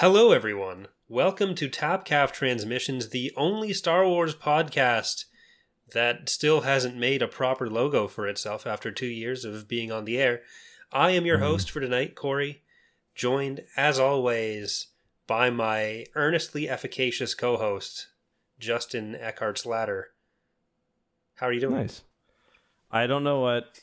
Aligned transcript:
Hello, 0.00 0.32
everyone. 0.32 0.88
Welcome 1.08 1.54
to 1.56 1.68
Tapcalf 1.68 2.32
Transmissions, 2.32 3.10
the 3.10 3.34
only 3.36 3.74
Star 3.74 4.08
Wars 4.08 4.34
podcast 4.34 5.26
that 5.92 6.30
still 6.30 6.62
hasn't 6.62 6.96
made 6.96 7.20
a 7.20 7.28
proper 7.28 7.68
logo 7.68 8.08
for 8.08 8.26
itself 8.26 8.66
after 8.66 8.90
two 8.90 9.04
years 9.04 9.44
of 9.44 9.68
being 9.68 9.92
on 9.92 10.06
the 10.06 10.16
air. 10.16 10.40
I 10.90 11.10
am 11.10 11.26
your 11.26 11.36
Mhm. 11.36 11.42
host 11.42 11.70
for 11.70 11.80
tonight, 11.80 12.14
Corey, 12.14 12.62
joined, 13.14 13.66
as 13.76 13.98
always, 13.98 14.86
by 15.26 15.50
my 15.50 16.06
earnestly 16.14 16.66
efficacious 16.66 17.34
co 17.34 17.58
host, 17.58 18.06
Justin 18.58 19.14
Eckhart's 19.14 19.66
Ladder. 19.66 20.14
How 21.34 21.48
are 21.48 21.52
you 21.52 21.60
doing? 21.60 21.76
Nice. 21.76 22.04
I 22.90 23.06
don't 23.06 23.22
know 23.22 23.40
what 23.40 23.80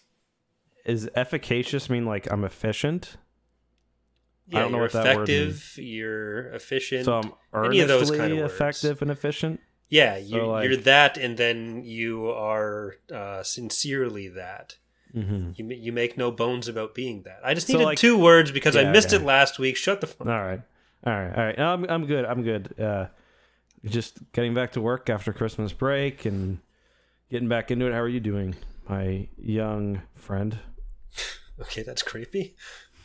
is 0.84 1.08
efficacious 1.14 1.92
mean 1.92 2.08
like 2.08 2.26
I'm 2.32 2.44
efficient. 2.44 3.18
Yeah, 4.50 4.60
I 4.60 4.62
don't 4.62 4.72
know 4.72 4.78
you're 4.78 4.86
what 4.86 4.92
that 4.94 5.18
word 5.18 5.30
effective, 5.30 5.74
you're 5.78 6.48
efficient. 6.54 7.06
So 7.06 7.14
I'm 7.20 7.26
Any 7.26 7.34
earnestly 7.54 7.80
of 7.82 7.88
those 7.90 8.12
kind 8.12 8.32
of 8.34 8.40
words. 8.40 8.54
effective 8.54 9.02
and 9.02 9.12
efficient. 9.12 9.60
Yeah, 9.90 10.18
you, 10.18 10.38
So, 10.40 10.50
like- 10.50 10.68
you're 10.68 10.78
that, 10.78 11.18
and 11.18 11.38
then 11.38 11.84
you 11.84 12.30
are 12.30 12.96
uh, 13.14 13.44
sincerely 13.44 14.28
that. 14.30 14.78
Mm-hmm. 15.16 15.52
You 15.56 15.70
you 15.76 15.92
make 15.94 16.18
no 16.18 16.32
bones 16.32 16.68
about 16.68 16.94
being 16.94 17.24
that. 17.24 17.40
I 17.44 17.54
just 17.54 17.68
So, 17.68 17.74
needed 17.74 17.86
like- 17.86 17.98
two 17.98 18.18
words 18.18 18.52
because 18.52 18.76
I 18.76 18.84
missed 18.92 19.14
okay. 19.14 19.24
it 19.24 19.26
last 19.26 19.58
week. 19.60 19.76
Shut 19.78 20.02
the 20.02 20.08
fuck. 20.08 20.28
All 20.28 20.34
right. 20.44 20.62
All 21.06 21.14
right. 21.14 21.36
All 21.38 21.44
right. 21.46 21.58
No, 21.58 21.74
I'm 21.74 21.84
I'm 21.90 22.06
good. 22.06 22.26
I'm 22.26 22.44
good. 22.44 22.78
Uh 22.80 23.08
just 23.86 24.20
getting 24.34 24.54
back 24.54 24.74
to 24.74 24.82
work 24.82 25.10
after 25.10 25.32
Christmas 25.32 25.72
break 25.72 26.26
and 26.26 26.60
getting 27.32 27.48
back 27.48 27.72
into 27.72 27.86
it. 27.88 27.94
How 27.94 28.00
are 28.02 28.10
you 28.10 28.20
doing, 28.20 28.56
my 28.88 29.28
young 29.38 30.02
friend? 30.16 30.60
Okay, 31.60 31.82
that's 31.82 32.04
creepy. 32.04 32.56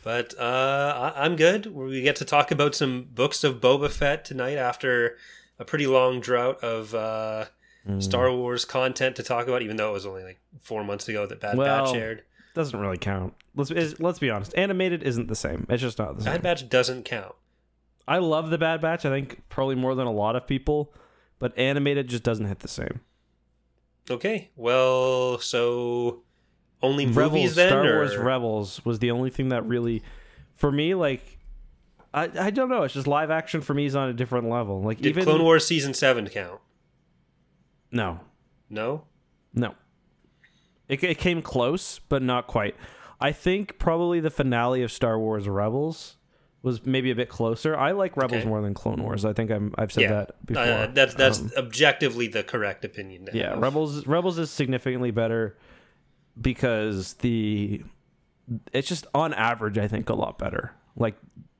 But 0.03 0.37
uh, 0.37 1.13
I- 1.15 1.25
I'm 1.25 1.35
good. 1.35 1.67
We 1.67 2.01
get 2.01 2.17
to 2.17 2.25
talk 2.25 2.51
about 2.51 2.75
some 2.75 3.07
books 3.13 3.43
of 3.43 3.61
Boba 3.61 3.89
Fett 3.89 4.25
tonight 4.25 4.57
after 4.57 5.17
a 5.59 5.65
pretty 5.65 5.87
long 5.87 6.19
drought 6.19 6.63
of 6.63 6.93
uh, 6.93 7.45
Mm. 7.87 8.01
Star 8.01 8.31
Wars 8.31 8.63
content 8.63 9.17
to 9.17 9.23
talk 9.23 9.45
about. 9.45 9.61
Even 9.61 9.75
though 9.75 9.89
it 9.89 9.93
was 9.93 10.05
only 10.05 10.23
like 10.23 10.39
four 10.61 10.85
months 10.85 11.09
ago 11.09 11.25
that 11.27 11.41
Bad 11.41 11.57
Well, 11.57 11.85
Batch 11.87 11.93
aired. 11.95 12.23
doesn't 12.55 12.79
really 12.79 12.97
count. 12.97 13.33
Let's 13.55 13.71
is, 13.71 13.99
let's 13.99 14.19
be 14.19 14.29
honest. 14.29 14.57
Animated 14.57 15.03
isn't 15.03 15.27
the 15.27 15.35
same. 15.35 15.65
It's 15.69 15.81
just 15.81 15.99
not 15.99 16.15
the 16.17 16.23
same. 16.23 16.31
Bad 16.33 16.41
Batch 16.43 16.69
doesn't 16.69 17.03
count. 17.03 17.35
I 18.07 18.19
love 18.19 18.51
the 18.51 18.57
Bad 18.57 18.79
Batch. 18.79 19.05
I 19.05 19.09
think 19.09 19.41
probably 19.49 19.75
more 19.75 19.95
than 19.95 20.07
a 20.07 20.13
lot 20.13 20.37
of 20.37 20.47
people, 20.47 20.93
but 21.39 21.57
animated 21.57 22.07
just 22.07 22.23
doesn't 22.23 22.45
hit 22.45 22.59
the 22.59 22.69
same. 22.69 23.01
Okay, 24.09 24.49
well, 24.55 25.39
so 25.39 26.21
only 26.83 27.05
movies 27.07 27.17
Rebels, 27.17 27.55
then, 27.55 27.67
Star 27.69 27.87
or 27.87 27.95
Wars 27.95 28.15
Rebels 28.17 28.85
was 28.85 28.99
the 28.99 29.09
only 29.11 29.29
thing 29.31 29.49
that 29.49 29.65
really, 29.65 30.03
for 30.53 30.71
me, 30.71 30.93
like, 30.93 31.39
I 32.13 32.29
I 32.39 32.49
don't 32.51 32.69
know. 32.69 32.83
It's 32.83 32.93
just 32.93 33.07
live 33.07 33.31
action 33.31 33.61
for 33.61 33.73
me 33.73 33.85
is 33.87 33.95
on 33.95 34.09
a 34.09 34.13
different 34.13 34.47
level. 34.49 34.81
Like 34.83 34.97
did 34.97 35.07
even 35.07 35.23
Clone 35.23 35.41
Wars 35.41 35.65
season 35.65 35.93
seven 35.95 36.29
count? 36.29 36.59
no, 37.91 38.19
No. 38.69 39.03
no, 39.53 39.73
it 40.87 41.03
it 41.03 41.17
came 41.17 41.41
close, 41.41 41.99
but 41.99 42.21
not 42.21 42.47
quite. 42.47 42.75
I 43.19 43.31
think 43.31 43.79
probably 43.79 44.19
the 44.19 44.29
finale 44.29 44.83
of 44.83 44.91
Star 44.91 45.17
Wars 45.17 45.47
Rebels 45.47 46.17
was 46.61 46.85
maybe 46.85 47.11
a 47.11 47.15
bit 47.15 47.29
closer. 47.29 47.75
I 47.75 47.91
like 47.91 48.15
Rebels 48.17 48.41
Okay. 48.41 48.49
more 48.49 48.61
than 48.61 48.73
Clone 48.73 49.01
Wars. 49.03 49.25
I 49.25 49.33
think 49.33 49.51
I'm 49.51 49.73
I've 49.77 49.91
said 49.91 50.03
Yeah. 50.03 50.09
that 50.11 50.45
before. 50.45 50.63
Uh, 50.63 50.87
that's 50.93 51.13
that's 51.13 51.39
Um, 51.39 51.51
objectively 51.57 52.27
the 52.27 52.43
correct 52.43 52.83
opinion. 52.85 53.25
to 53.25 53.37
Yeah, 53.37 53.51
have. 53.51 53.59
Rebels 53.59 54.05
Rebels 54.07 54.37
is 54.39 54.49
significantly 54.49 55.11
better 55.11 55.57
because 56.39 57.13
the 57.15 57.83
it's 58.71 58.87
just 58.87 59.07
on 59.13 59.33
average 59.33 59.77
I 59.77 59.87
think 59.87 60.09
a 60.09 60.15
lot 60.15 60.37
better. 60.37 60.73
Like 60.95 61.15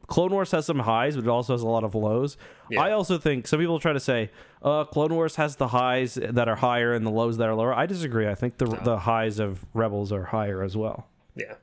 Clone 0.07 0.31
Wars 0.31 0.51
has 0.51 0.65
some 0.65 0.79
highs, 0.79 1.15
but 1.15 1.25
it 1.25 1.29
also 1.29 1.53
has 1.53 1.61
a 1.61 1.67
lot 1.67 1.83
of 1.83 1.95
lows. 1.95 2.37
Yeah. 2.69 2.81
I 2.81 2.91
also 2.91 3.17
think 3.17 3.47
some 3.47 3.59
people 3.59 3.79
try 3.79 3.93
to 3.93 3.99
say, 3.99 4.31
uh, 4.61 4.83
Clone 4.83 5.13
Wars 5.13 5.37
has 5.37 5.55
the 5.55 5.69
highs 5.69 6.15
that 6.15 6.47
are 6.47 6.57
higher 6.57 6.93
and 6.93 7.05
the 7.05 7.09
lows 7.09 7.37
that 7.37 7.47
are 7.47 7.55
lower. 7.55 7.73
I 7.73 7.85
disagree. 7.85 8.27
I 8.27 8.35
think 8.35 8.57
the 8.57 8.65
the 8.65 8.99
highs 8.99 9.39
of 9.39 9.65
Rebels 9.73 10.11
are 10.11 10.25
higher 10.25 10.61
as 10.61 10.75
well. 10.75 11.07
Yeah. 11.35 11.55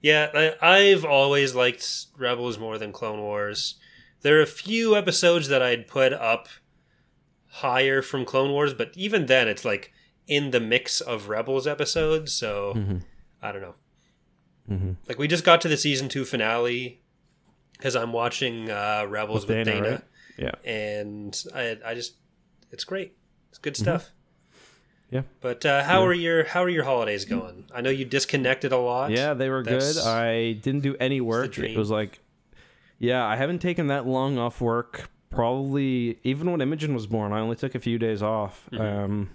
Yeah, 0.00 0.30
I, 0.34 0.78
I've 0.78 1.04
always 1.04 1.54
liked 1.54 2.06
Rebels 2.18 2.58
more 2.58 2.76
than 2.76 2.92
Clone 2.92 3.20
Wars. 3.20 3.76
There 4.22 4.38
are 4.38 4.42
a 4.42 4.46
few 4.46 4.96
episodes 4.96 5.48
that 5.48 5.62
I'd 5.62 5.86
put 5.86 6.12
up 6.12 6.48
higher 7.48 8.02
from 8.02 8.24
Clone 8.24 8.50
Wars, 8.50 8.74
but 8.74 8.90
even 8.96 9.26
then, 9.26 9.46
it's 9.46 9.64
like 9.64 9.92
in 10.26 10.50
the 10.50 10.60
mix 10.60 11.00
of 11.00 11.28
Rebels 11.28 11.66
episodes. 11.66 12.32
So 12.32 12.74
Mm-hmm. 12.76 12.98
I 13.42 13.52
don't 13.52 13.62
know. 13.62 13.74
Mm-hmm. 14.70 14.92
Like 15.08 15.18
we 15.18 15.26
just 15.28 15.44
got 15.44 15.60
to 15.62 15.68
the 15.68 15.76
season 15.76 16.08
two 16.08 16.24
finale 16.24 17.00
because 17.72 17.96
I'm 17.96 18.12
watching 18.12 18.70
uh, 18.70 19.06
Rebels 19.08 19.46
with, 19.46 19.56
With 19.58 19.66
Dana, 19.66 19.80
Dana, 19.82 19.90
right? 19.90 20.02
Yeah. 20.38 20.70
and 20.70 21.44
I, 21.54 21.78
I 21.84 21.94
just 21.94 22.14
it's 22.70 22.84
great. 22.84 23.16
It's 23.50 23.58
good 23.58 23.76
stuff. 23.76 24.04
Mm-hmm. 24.04 25.16
Yeah. 25.16 25.22
But 25.42 25.66
uh, 25.66 25.82
how 25.84 26.00
Yeah. 26.02 26.06
are 26.06 26.12
your 26.14 26.44
how 26.44 26.62
are 26.62 26.68
your 26.70 26.84
holidays 26.84 27.24
going? 27.26 27.66
I 27.74 27.80
know 27.82 27.90
you 27.90 28.04
disconnected 28.06 28.72
a 28.72 28.78
lot. 28.78 29.10
Yeah, 29.10 29.34
they 29.34 29.50
were 29.50 29.62
That's- 29.62 29.94
good. 29.96 30.06
I 30.06 30.52
didn't 30.52 30.80
do 30.80 30.96
any 31.00 31.20
work. 31.20 31.58
It 31.58 31.76
was 31.76 31.90
like, 31.90 32.20
yeah, 32.98 33.26
I 33.26 33.36
haven't 33.36 33.58
taken 33.58 33.88
that 33.88 34.06
long 34.06 34.38
off 34.38 34.60
work. 34.60 35.10
Probably 35.28 36.18
even 36.22 36.50
when 36.50 36.60
Imogen 36.60 36.94
was 36.94 37.06
born, 37.06 37.32
I 37.32 37.40
only 37.40 37.56
took 37.56 37.74
a 37.74 37.78
few 37.80 37.98
days 37.98 38.22
off. 38.22 38.68
Mhm. 38.72 38.80
Um, 38.80 39.30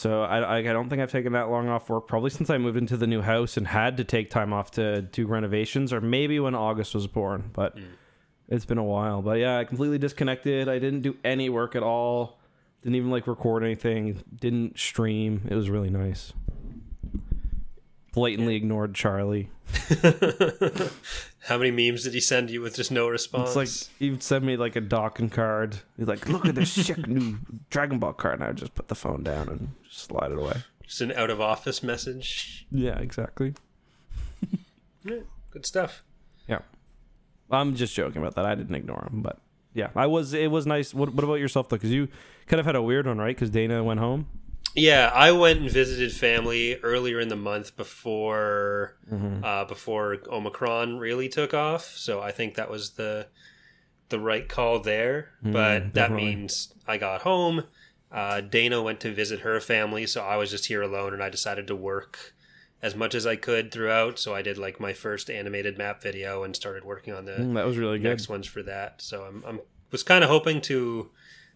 so 0.00 0.22
I, 0.22 0.58
I 0.58 0.62
don't 0.62 0.88
think 0.88 1.00
I've 1.02 1.10
taken 1.12 1.32
that 1.34 1.50
long 1.50 1.68
off 1.68 1.88
work. 1.88 2.08
Probably 2.08 2.30
since 2.30 2.50
I 2.50 2.58
moved 2.58 2.76
into 2.78 2.96
the 2.96 3.06
new 3.06 3.20
house 3.20 3.56
and 3.56 3.66
had 3.66 3.96
to 3.98 4.04
take 4.04 4.30
time 4.30 4.52
off 4.52 4.70
to 4.72 5.02
do 5.02 5.26
renovations, 5.26 5.92
or 5.92 6.00
maybe 6.00 6.40
when 6.40 6.54
August 6.54 6.94
was 6.94 7.06
born. 7.06 7.50
But 7.52 7.76
Mm. 7.76 7.84
it's 8.48 8.64
been 8.64 8.78
a 8.78 8.84
while. 8.84 9.22
But 9.22 9.38
yeah, 9.38 9.58
I 9.58 9.64
completely 9.64 9.98
disconnected. 9.98 10.68
I 10.68 10.78
didn't 10.78 11.00
do 11.02 11.16
any 11.24 11.48
work 11.48 11.76
at 11.76 11.82
all. 11.82 12.40
Didn't 12.82 12.96
even 12.96 13.10
like 13.10 13.26
record 13.26 13.62
anything. 13.62 14.22
Didn't 14.40 14.78
stream. 14.78 15.42
It 15.50 15.54
was 15.54 15.68
really 15.70 15.90
nice. 15.90 16.32
Blatantly 18.12 18.56
ignored 18.56 18.94
Charlie. 18.94 19.50
How 21.44 21.56
many 21.58 21.70
memes 21.70 22.04
did 22.04 22.12
he 22.14 22.20
send 22.20 22.50
you 22.50 22.60
with 22.60 22.76
just 22.76 22.90
no 22.90 23.08
response? 23.08 23.50
It's 23.50 23.56
like 23.56 23.96
he 23.98 24.10
would 24.10 24.22
send 24.22 24.44
me 24.44 24.56
like 24.56 24.76
a 24.76 24.80
docking 24.80 25.30
card. 25.30 25.76
He's 25.96 26.06
like, 26.08 26.28
"Look 26.28 26.44
at 26.46 26.54
this 26.54 26.70
sick 26.72 27.06
new 27.06 27.38
Dragon 27.70 27.98
Ball 27.98 28.12
card," 28.12 28.34
and 28.34 28.44
I 28.44 28.48
would 28.48 28.56
just 28.56 28.74
put 28.74 28.88
the 28.88 28.94
phone 28.94 29.22
down 29.22 29.48
and 29.48 29.68
just 29.88 30.06
slide 30.06 30.32
it 30.32 30.38
away. 30.38 30.62
just 30.84 31.00
an 31.00 31.12
out 31.12 31.30
of 31.30 31.40
office 31.40 31.82
message. 31.82 32.66
Yeah, 32.70 32.98
exactly. 32.98 33.54
Yeah, 35.02 35.20
good 35.50 35.64
stuff. 35.64 36.02
Yeah, 36.46 36.58
I'm 37.50 37.74
just 37.74 37.94
joking 37.94 38.20
about 38.20 38.34
that. 38.34 38.44
I 38.44 38.54
didn't 38.54 38.74
ignore 38.74 39.08
him, 39.10 39.22
but 39.22 39.38
yeah, 39.72 39.88
I 39.96 40.06
was. 40.06 40.34
It 40.34 40.50
was 40.50 40.66
nice. 40.66 40.92
What, 40.92 41.14
what 41.14 41.24
about 41.24 41.36
yourself 41.36 41.70
though? 41.70 41.76
Because 41.76 41.90
you 41.90 42.08
kind 42.46 42.60
of 42.60 42.66
had 42.66 42.76
a 42.76 42.82
weird 42.82 43.06
one, 43.06 43.16
right? 43.16 43.34
Because 43.34 43.48
Dana 43.48 43.82
went 43.82 43.98
home. 43.98 44.26
Yeah, 44.74 45.10
I 45.12 45.32
went 45.32 45.60
and 45.60 45.70
visited 45.70 46.12
family 46.12 46.76
earlier 46.76 47.18
in 47.20 47.28
the 47.28 47.36
month 47.36 47.76
before 47.76 48.96
Mm-hmm. 49.10 49.42
uh, 49.44 49.64
before 49.64 50.18
Omicron 50.30 50.98
really 50.98 51.28
took 51.28 51.52
off. 51.52 51.84
So 51.96 52.20
I 52.20 52.30
think 52.30 52.54
that 52.54 52.70
was 52.70 52.90
the 52.90 53.26
the 54.08 54.20
right 54.20 54.48
call 54.48 54.78
there. 54.80 55.30
Mm, 55.44 55.52
but 55.52 55.80
that 55.82 55.92
definitely. 55.92 56.24
means 56.36 56.72
I 56.86 56.96
got 56.96 57.22
home. 57.22 57.64
Uh, 58.12 58.40
Dana 58.40 58.82
went 58.82 59.00
to 59.00 59.12
visit 59.12 59.40
her 59.40 59.60
family, 59.60 60.06
so 60.06 60.22
I 60.22 60.36
was 60.36 60.50
just 60.50 60.66
here 60.66 60.82
alone, 60.82 61.12
and 61.12 61.22
I 61.22 61.28
decided 61.28 61.66
to 61.68 61.76
work 61.76 62.34
as 62.82 62.94
much 62.96 63.14
as 63.14 63.26
I 63.26 63.36
could 63.36 63.70
throughout. 63.72 64.18
So 64.18 64.34
I 64.34 64.42
did 64.42 64.58
like 64.58 64.78
my 64.80 64.92
first 64.92 65.28
animated 65.30 65.76
map 65.78 66.02
video 66.02 66.42
and 66.44 66.54
started 66.56 66.84
working 66.84 67.12
on 67.14 67.24
the 67.24 67.32
Mm, 67.32 67.54
that 67.54 67.66
was 67.66 67.76
really 67.78 67.98
good. 67.98 68.08
next 68.08 68.28
ones 68.28 68.46
for 68.46 68.62
that. 68.62 69.02
So 69.02 69.22
I'm, 69.24 69.44
I'm 69.46 69.60
was 69.90 70.02
kind 70.04 70.22
of 70.24 70.30
hoping 70.30 70.60
to 70.62 71.10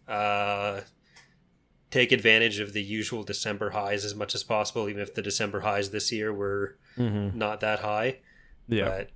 uh, 0.08 0.80
take 1.94 2.12
advantage 2.12 2.58
of 2.60 2.72
the 2.72 2.82
usual 2.82 3.22
December 3.22 3.70
highs 3.70 4.04
as 4.04 4.14
much 4.14 4.34
as 4.34 4.42
possible, 4.42 4.88
even 4.88 5.00
if 5.02 5.14
the 5.14 5.22
December 5.22 5.60
highs 5.60 5.90
this 5.90 6.10
year 6.12 6.32
were 6.32 6.76
Mm-hmm. 6.98 7.38
not 7.38 7.60
that 7.60 7.78
high. 7.80 8.18
Yeah. 8.68 8.84
But 8.88 9.10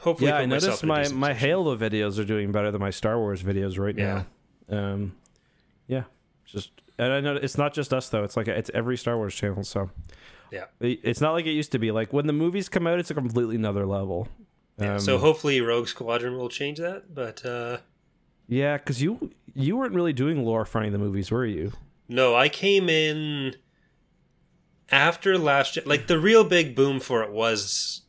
hopefully, 0.00 0.30
yeah, 0.30 0.38
I 0.38 0.46
noticed 0.46 0.84
my 0.84 1.08
my. 1.08 1.34
Halo 1.34 1.76
videos 1.76 2.18
are 2.18 2.24
doing 2.24 2.52
better 2.52 2.70
than 2.70 2.80
my 2.80 2.90
Star 2.90 3.18
Wars 3.18 3.42
videos 3.42 3.78
right 3.78 3.96
Yeah. 3.96 4.22
now. 4.70 4.78
Um, 4.78 5.16
yeah, 5.86 6.04
just 6.46 6.70
and 6.98 7.12
I 7.12 7.20
know 7.20 7.36
it's 7.36 7.58
not 7.58 7.74
just 7.74 7.92
us 7.92 8.08
though. 8.08 8.24
It's 8.24 8.36
like 8.36 8.48
it's 8.48 8.70
every 8.74 8.96
Star 8.96 9.16
Wars 9.16 9.34
channel. 9.34 9.64
So 9.64 9.90
Yeah. 10.50 10.64
It's 10.80 11.20
not 11.20 11.32
like 11.32 11.46
it 11.46 11.52
used 11.52 11.72
to 11.72 11.78
be. 11.78 11.90
Like 11.90 12.12
when 12.12 12.26
the 12.26 12.32
movies 12.32 12.68
come 12.68 12.86
out, 12.86 12.98
it's 12.98 13.10
a 13.10 13.14
completely 13.14 13.56
another 13.56 13.84
level. 13.86 14.28
Yeah, 14.78 14.94
Um, 14.94 15.00
so 15.00 15.18
hopefully 15.18 15.60
Rogue 15.60 15.88
Squadron 15.88 16.36
will 16.38 16.48
change 16.48 16.78
that. 16.78 17.12
But 17.14 17.44
uh, 17.44 17.78
yeah, 18.48 18.76
because 18.78 19.02
you 19.02 19.30
you 19.54 19.76
weren't 19.76 19.94
really 19.94 20.12
doing 20.12 20.44
lore 20.44 20.64
for 20.64 20.78
any 20.78 20.88
of 20.88 20.92
the 20.92 20.98
movies, 20.98 21.30
were 21.30 21.46
you? 21.46 21.72
no, 22.08 22.34
I 22.34 22.48
came 22.48 22.88
in 22.88 23.54
after 24.90 25.36
Last 25.38 25.74
Je- 25.74 25.82
like 25.82 26.06
the 26.06 26.18
real 26.18 26.44
big 26.44 26.74
boom 26.74 27.00
for 27.00 27.22
it 27.22 27.30
was 27.30 28.02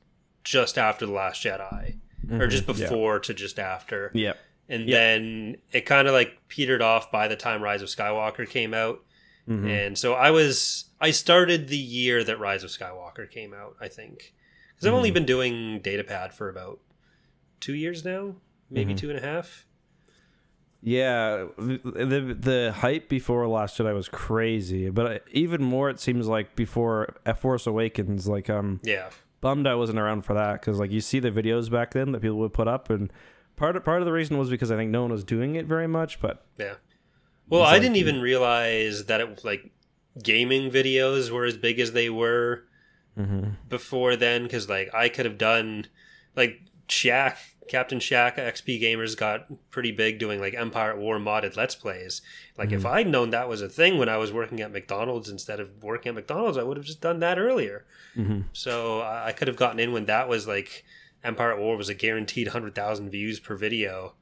just 0.44 0.78
after 0.78 1.06
the 1.06 1.12
Last 1.12 1.44
Jedi, 1.44 1.98
or 2.32 2.48
just 2.48 2.66
Mhm, 2.66 2.78
yeah. 2.80 2.86
before 2.86 3.20
to 3.20 3.34
just 3.34 3.60
after. 3.60 4.12
Yeah. 4.14 4.34
and 4.72 4.88
then 4.88 5.58
it 5.72 5.82
kind 5.88 6.08
of 6.08 6.14
like 6.14 6.38
petered 6.48 6.82
off 6.84 7.12
by 7.12 7.28
the 7.28 7.36
time 7.36 7.64
Rise 7.64 7.82
of 7.82 7.88
Skywalker 7.90 8.48
came 8.48 8.76
out. 8.76 9.04
Mhm. 9.50 9.68
And 9.68 9.98
so 9.98 10.14
I 10.14 10.30
was 10.30 10.86
I 11.02 11.10
started 11.10 11.70
the 11.70 11.78
year 11.78 12.24
that 12.24 12.38
Rise 12.40 12.64
of 12.64 12.70
Skywalker 12.70 13.28
came 13.30 13.52
out, 13.52 13.76
I 13.82 13.88
think. 13.88 14.36
Cuz 14.78 14.86
I've 14.88 14.94
only 14.94 15.10
Mhm. 15.10 15.14
been 15.16 15.26
doing 15.26 15.80
Datapad 15.82 16.34
for 16.34 16.50
about 16.50 16.80
two 17.60 17.74
years 17.74 18.06
now, 18.06 18.36
maybe 18.70 18.92
Mm-hmm. 18.94 18.98
two 19.00 19.10
and 19.10 19.18
a 19.18 19.22
half. 19.24 19.66
Yeah, 20.82 21.48
the, 21.58 22.38
the 22.40 22.74
hype 22.78 23.10
before 23.10 23.46
Last 23.48 23.78
Jedi 23.78 23.94
was 23.94 24.08
crazy, 24.08 24.90
but 24.90 25.28
even 25.32 25.62
more 25.62 25.90
it 25.90 26.00
seems 26.00 26.28
like 26.28 26.56
before 26.56 27.16
F 27.26 27.40
Force 27.40 27.68
Awakens. 27.68 28.28
Like 28.28 28.50
um, 28.50 28.80
Yeah, 28.84 29.10
bummed 29.42 29.68
I 29.68 29.76
wasn't 29.76 30.00
around 30.00 30.24
for 30.24 30.34
that 30.36 30.62
because 30.62 30.80
like 30.80 30.92
you 30.92 31.02
see 31.02 31.20
the 31.20 31.32
videos 31.32 31.70
back 31.70 31.92
then 31.92 32.14
that 32.14 32.22
people 32.22 32.38
would 32.38 32.54
put 32.54 32.68
up, 32.70 32.90
and 32.90 33.12
part 33.58 33.76
of, 33.76 33.84
part 33.84 34.02
of 34.02 34.06
the 34.06 34.14
reason 34.14 34.38
was 34.38 34.50
because 34.50 34.72
I 34.72 34.78
think 34.78 34.90
no 34.92 35.02
one 35.02 35.12
was 35.12 35.26
doing 35.26 35.56
it 35.56 35.66
very 35.66 35.88
much. 35.88 36.22
But 36.22 36.46
yeah. 36.58 36.76
Well, 37.50 37.64
I 37.64 37.74
like 37.74 37.82
didn't 37.82 37.98
even 37.98 38.22
realize 38.22 39.06
that 39.06 39.20
it 39.20 39.44
like 39.44 39.72
gaming 40.24 40.72
videos 40.72 41.30
were 41.30 41.46
as 41.46 41.58
big 41.58 41.80
as 41.80 41.92
they 41.92 42.10
were 42.10 42.64
before 43.68 44.16
then 44.16 44.44
because 44.44 44.70
like 44.70 44.94
I 44.94 45.10
could 45.10 45.26
have 45.26 45.38
done 45.38 45.88
like 46.38 46.62
Shaq, 46.88 47.36
Captain 47.70 48.00
Shaq, 48.00 48.36
XP 48.38 48.82
Gamers 48.82 49.16
got 49.18 49.46
pretty 49.72 49.92
big 49.92 50.20
doing 50.20 50.40
like 50.42 50.54
Empire 50.54 50.92
at 50.92 50.98
War 50.98 51.18
modded 51.20 51.56
Let's 51.56 51.76
Plays. 51.76 52.22
Like 52.58 52.72
if 52.74 52.86
I'd 52.86 53.08
known 53.08 53.30
that 53.30 53.48
was 53.48 53.62
a 53.62 53.70
thing 53.70 53.98
when 53.98 54.10
I 54.10 54.18
was 54.18 54.34
working 54.34 54.60
at 54.60 54.72
McDonald's 54.72 55.30
instead 55.30 55.60
of 55.60 55.82
working 55.84 56.10
at 56.10 56.16
McDonald's, 56.16 56.58
I 56.58 56.64
would 56.64 56.76
have 56.78 56.86
just 56.86 57.00
done 57.02 57.20
that 57.22 57.40
earlier. 57.40 57.86
Mhm. 58.18 58.44
So 58.54 59.00
I 59.02 59.28
I 59.28 59.32
could 59.32 59.48
have 59.48 59.58
gotten 59.58 59.80
in 59.80 59.94
when 59.94 60.06
that 60.06 60.28
was 60.28 60.48
like 60.48 60.84
Empire 61.24 61.52
at 61.54 61.60
War 61.60 61.78
was 61.78 61.90
a 61.90 61.94
guaranteed 61.94 62.50
hundred 62.50 62.76
thousand 62.76 63.10
views 63.12 63.40
per 63.40 63.56
video, 63.56 64.16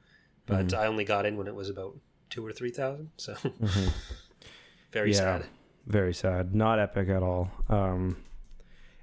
but 0.46 0.74
I 0.74 0.86
only 0.88 1.04
got 1.06 1.26
in 1.26 1.38
when 1.38 1.48
it 1.48 1.56
was 1.56 1.70
about 1.70 1.96
two 2.30 2.46
or 2.46 2.52
three 2.52 2.72
thousand. 2.72 3.10
So 3.18 3.36
very 4.92 5.12
Yeah. 5.12 5.18
sad. 5.18 5.46
very 5.86 6.14
sad, 6.14 6.54
not 6.54 6.80
epic 6.80 7.08
at 7.10 7.24
all. 7.24 7.50
Um, 7.70 8.18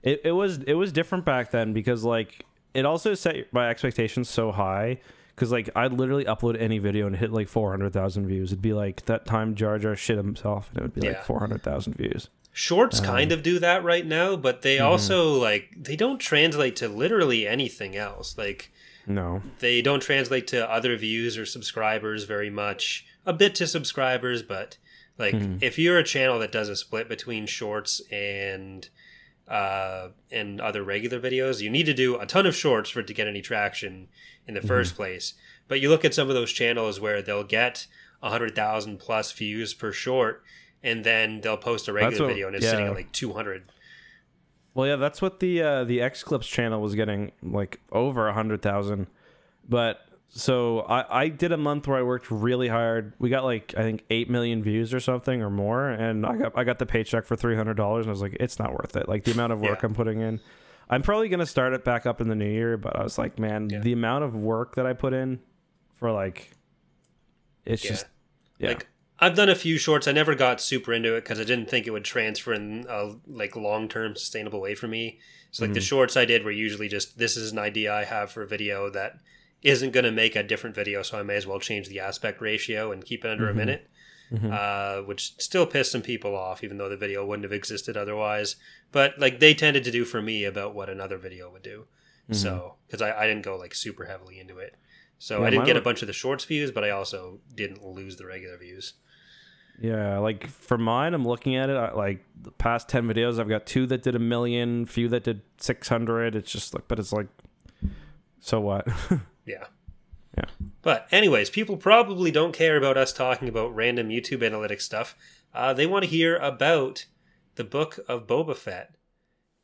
it 0.02 0.20
it 0.24 0.32
was 0.32 0.58
it 0.64 0.74
was 0.74 0.92
different 0.92 1.24
back 1.24 1.50
then 1.50 1.72
because 1.72 2.04
like 2.04 2.44
it 2.74 2.84
also 2.84 3.14
set 3.14 3.52
my 3.52 3.70
expectations 3.70 4.28
so 4.28 4.52
high. 4.52 4.98
Because 5.34 5.50
like 5.50 5.68
I'd 5.74 5.92
literally 5.92 6.24
upload 6.26 6.60
any 6.60 6.78
video 6.78 7.08
and 7.08 7.16
hit 7.16 7.32
like 7.32 7.48
four 7.48 7.70
hundred 7.72 7.92
thousand 7.92 8.28
views. 8.28 8.52
It'd 8.52 8.62
be 8.62 8.72
like 8.72 9.04
that 9.06 9.26
time 9.26 9.56
Jar 9.56 9.78
Jar 9.80 9.96
shit 9.96 10.16
himself, 10.16 10.68
and 10.70 10.78
it 10.78 10.82
would 10.82 10.94
be 10.94 11.00
Yeah. 11.06 11.14
like 11.14 11.24
four 11.24 11.40
hundred 11.40 11.62
thousand 11.64 11.94
views. 11.96 12.28
Shorts 12.52 13.00
Um, 13.00 13.06
kind 13.06 13.32
of 13.32 13.42
do 13.42 13.58
that 13.58 13.82
right 13.82 14.06
now, 14.06 14.36
but 14.36 14.62
they 14.62 14.76
mm-hmm. 14.76 14.86
also 14.86 15.32
like 15.32 15.74
they 15.76 15.96
don't 15.96 16.18
translate 16.20 16.76
to 16.76 16.88
literally 16.88 17.48
anything 17.48 17.96
else. 17.96 18.38
Like 18.38 18.70
No, 19.08 19.42
they 19.58 19.82
don't 19.82 19.98
translate 20.00 20.46
to 20.48 20.70
other 20.70 20.96
views 20.96 21.36
or 21.36 21.46
subscribers 21.46 22.22
very 22.24 22.50
much. 22.50 23.04
A 23.26 23.32
bit 23.32 23.56
to 23.56 23.66
subscribers, 23.66 24.44
but 24.44 24.76
like 25.18 25.34
Mm-hmm. 25.34 25.56
if 25.62 25.80
you're 25.80 25.98
a 25.98 26.04
channel 26.04 26.38
that 26.38 26.52
does 26.52 26.68
a 26.68 26.76
split 26.76 27.08
between 27.08 27.46
shorts 27.46 28.00
and 28.12 28.88
uh 29.48 30.08
and 30.30 30.60
other 30.60 30.82
regular 30.82 31.20
videos, 31.20 31.60
you 31.60 31.68
need 31.70 31.86
to 31.86 31.94
do 31.94 32.18
a 32.18 32.26
ton 32.26 32.46
of 32.46 32.54
shorts 32.56 32.90
for 32.90 33.00
it 33.00 33.06
to 33.06 33.14
get 33.14 33.26
any 33.28 33.42
traction 33.42 34.08
in 34.46 34.54
the 34.54 34.60
Mm-hmm. 34.60 34.68
first 34.68 34.96
place. 34.96 35.34
But 35.68 35.80
you 35.80 35.88
look 35.88 36.04
at 36.04 36.14
some 36.14 36.28
of 36.28 36.34
those 36.34 36.52
channels 36.52 37.00
where 37.00 37.20
they'll 37.22 37.44
get 37.44 37.86
a 38.22 38.30
hundred 38.30 38.54
thousand 38.54 38.98
plus 39.00 39.32
views 39.32 39.74
per 39.74 39.92
short, 39.92 40.42
and 40.82 41.04
then 41.04 41.40
they'll 41.42 41.56
post 41.58 41.88
a 41.88 41.92
regular 41.92 42.26
what- 42.26 42.32
video 42.34 42.46
and 42.46 42.56
it's 42.56 42.68
sitting 42.68 42.86
at 42.86 42.94
like 42.94 43.12
two 43.12 43.32
hundred. 43.34 43.64
Well, 44.74 44.88
yeah, 44.88 44.96
that's 44.96 45.22
what 45.22 45.38
the 45.40 45.62
uh, 45.62 45.84
the 45.84 46.00
X 46.02 46.22
Clips 46.24 46.46
channel 46.48 46.80
was 46.80 46.94
getting 46.94 47.32
like 47.42 47.80
over 47.92 48.26
a 48.28 48.32
hundred 48.32 48.60
thousand. 48.62 49.06
But 49.68 50.00
so 50.36 50.80
I 50.80 51.22
I 51.22 51.28
did 51.28 51.52
a 51.52 51.56
month 51.56 51.86
where 51.86 51.96
I 51.96 52.02
worked 52.02 52.28
really 52.28 52.66
hard. 52.66 53.12
We 53.20 53.30
got 53.30 53.44
like 53.44 53.72
I 53.76 53.82
think 53.82 54.04
eight 54.10 54.28
million 54.28 54.64
views 54.64 54.92
or 54.92 54.98
something 54.98 55.40
or 55.40 55.48
more, 55.48 55.88
and 55.88 56.26
I 56.26 56.36
got 56.36 56.58
I 56.58 56.64
got 56.64 56.80
the 56.80 56.86
paycheck 56.86 57.24
for 57.24 57.36
three 57.36 57.54
hundred 57.54 57.76
dollars, 57.76 58.06
and 58.06 58.10
I 58.10 58.12
was 58.12 58.20
like, 58.20 58.36
it's 58.40 58.58
not 58.58 58.72
worth 58.72 58.96
it. 58.96 59.08
Like 59.08 59.22
the 59.22 59.30
amount 59.30 59.52
of 59.52 59.60
work 59.60 59.82
Yeah. 59.82 59.88
I'm 59.88 59.94
putting 59.94 60.20
in. 60.20 60.40
I'm 60.90 61.02
probably 61.02 61.28
gonna 61.28 61.46
start 61.46 61.72
it 61.72 61.84
back 61.84 62.04
up 62.04 62.20
in 62.20 62.28
the 62.28 62.34
new 62.34 62.50
year, 62.50 62.76
but 62.76 62.96
I 62.96 63.04
was 63.04 63.16
like, 63.16 63.38
man, 63.38 63.70
Yeah. 63.70 63.78
the 63.78 63.92
amount 63.92 64.24
of 64.24 64.34
work 64.34 64.74
that 64.74 64.86
I 64.86 64.92
put 64.92 65.12
in 65.12 65.38
for 65.94 66.10
like, 66.10 66.50
it's 67.64 67.84
Yeah. 67.84 67.90
just 67.92 68.06
yeah. 68.58 68.68
Like 68.70 68.88
I've 69.20 69.36
done 69.36 69.48
a 69.48 69.54
few 69.54 69.78
shorts. 69.78 70.08
I 70.08 70.12
never 70.12 70.34
got 70.34 70.60
super 70.60 70.92
into 70.92 71.14
it 71.14 71.22
because 71.22 71.38
I 71.38 71.44
didn't 71.44 71.70
think 71.70 71.86
it 71.86 71.90
would 71.92 72.04
transfer 72.04 72.52
in 72.52 72.86
a 72.88 73.14
like 73.28 73.54
long 73.54 73.88
term 73.88 74.16
sustainable 74.16 74.60
way 74.60 74.74
for 74.74 74.88
me. 74.88 75.20
So 75.52 75.64
like 75.64 75.74
the 75.74 75.78
mm-hmm. 75.78 75.84
shorts 75.84 76.16
I 76.16 76.24
did 76.24 76.44
were 76.44 76.50
usually 76.50 76.88
just 76.88 77.18
this 77.18 77.36
is 77.36 77.52
an 77.52 77.58
idea 77.60 77.94
I 77.94 78.02
have 78.02 78.32
for 78.32 78.42
a 78.42 78.48
video 78.48 78.90
that 78.90 79.20
isn't 79.64 79.92
going 79.92 80.04
to 80.04 80.12
make 80.12 80.36
a 80.36 80.42
different 80.42 80.76
video, 80.76 81.02
so 81.02 81.18
I 81.18 81.22
may 81.22 81.36
as 81.36 81.46
well 81.46 81.58
change 81.58 81.88
the 81.88 81.98
aspect 81.98 82.40
ratio 82.40 82.92
and 82.92 83.04
keep 83.04 83.24
it 83.24 83.30
under 83.30 83.46
a 83.46 83.48
mm-hmm. 83.48 83.58
minute. 83.58 83.90
Mm-hmm. 84.32 84.52
Uh, 84.52 85.06
which 85.06 85.34
still 85.38 85.66
pissed 85.66 85.92
some 85.92 86.00
people 86.00 86.34
off, 86.34 86.64
even 86.64 86.78
though 86.78 86.88
the 86.88 86.96
video 86.96 87.24
wouldn't 87.26 87.44
have 87.44 87.52
existed 87.52 87.96
otherwise. 87.96 88.56
But 88.90 89.18
like 89.18 89.38
they 89.38 89.52
tended 89.52 89.84
to 89.84 89.90
do 89.90 90.04
for 90.04 90.22
me 90.22 90.44
about 90.44 90.74
what 90.74 90.88
another 90.88 91.18
video 91.18 91.52
would 91.52 91.62
do. 91.62 91.84
Mm-hmm. 92.24 92.32
So 92.32 92.74
because 92.86 93.02
I, 93.02 93.12
I 93.12 93.26
didn't 93.26 93.44
go 93.44 93.56
like 93.56 93.74
super 93.74 94.06
heavily 94.06 94.40
into 94.40 94.58
it, 94.58 94.76
so 95.18 95.40
Yeah, 95.40 95.46
I 95.46 95.50
didn't 95.50 95.66
get 95.66 95.76
a 95.76 95.82
bunch 95.82 96.02
of 96.02 96.06
the 96.06 96.14
shorts 96.14 96.44
views, 96.44 96.70
but 96.70 96.84
I 96.84 96.90
also 96.90 97.38
didn't 97.54 97.84
lose 97.84 98.16
the 98.16 98.26
regular 98.26 98.56
views. 98.56 98.94
Yeah, 99.80 100.18
like 100.18 100.46
for 100.48 100.78
mine, 100.78 101.14
I'm 101.14 101.26
looking 101.26 101.54
at 101.56 101.68
it. 101.68 101.76
I, 101.76 101.92
like 101.92 102.24
the 102.40 102.50
past 102.52 102.88
ten 102.88 103.06
videos, 103.06 103.38
I've 103.38 103.48
got 103.48 103.66
two 103.66 103.86
that 103.86 104.02
did 104.02 104.14
a 104.14 104.20
million, 104.20 104.86
few 104.86 105.08
that 105.08 105.24
did 105.24 105.42
six 105.58 105.88
hundred. 105.88 106.34
It's 106.34 106.50
just 106.50 106.74
like, 106.74 106.88
but 106.88 106.98
it's 106.98 107.12
like, 107.12 107.26
so 108.40 108.60
what? 108.60 108.88
Yeah. 109.46 109.64
Yeah. 110.36 110.46
But 110.82 111.06
anyways, 111.10 111.50
people 111.50 111.76
probably 111.76 112.30
don't 112.30 112.52
care 112.52 112.76
about 112.76 112.96
us 112.96 113.12
talking 113.12 113.48
about 113.48 113.74
random 113.74 114.08
YouTube 114.08 114.40
analytics 114.40 114.82
stuff. 114.82 115.16
Uh, 115.54 115.72
they 115.72 115.86
want 115.86 116.04
to 116.04 116.10
hear 116.10 116.36
about 116.36 117.06
the 117.54 117.64
book 117.64 118.00
of 118.08 118.26
Boba 118.26 118.56
Fett. 118.56 118.94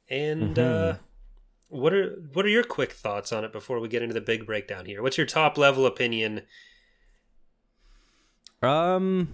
And 0.08 0.58
uh, 0.58 0.94
what 1.68 1.92
are 1.92 2.16
what 2.32 2.44
are 2.44 2.48
your 2.50 2.64
quick 2.64 2.92
thoughts 2.92 3.32
on 3.32 3.44
it 3.44 3.52
before 3.52 3.80
we 3.80 3.88
get 3.88 4.02
into 4.02 4.14
the 4.14 4.20
big 4.20 4.46
breakdown 4.46 4.86
here? 4.86 5.02
What's 5.02 5.16
your 5.16 5.26
top 5.26 5.58
level 5.58 5.86
opinion? 5.86 6.42
um, 8.62 9.28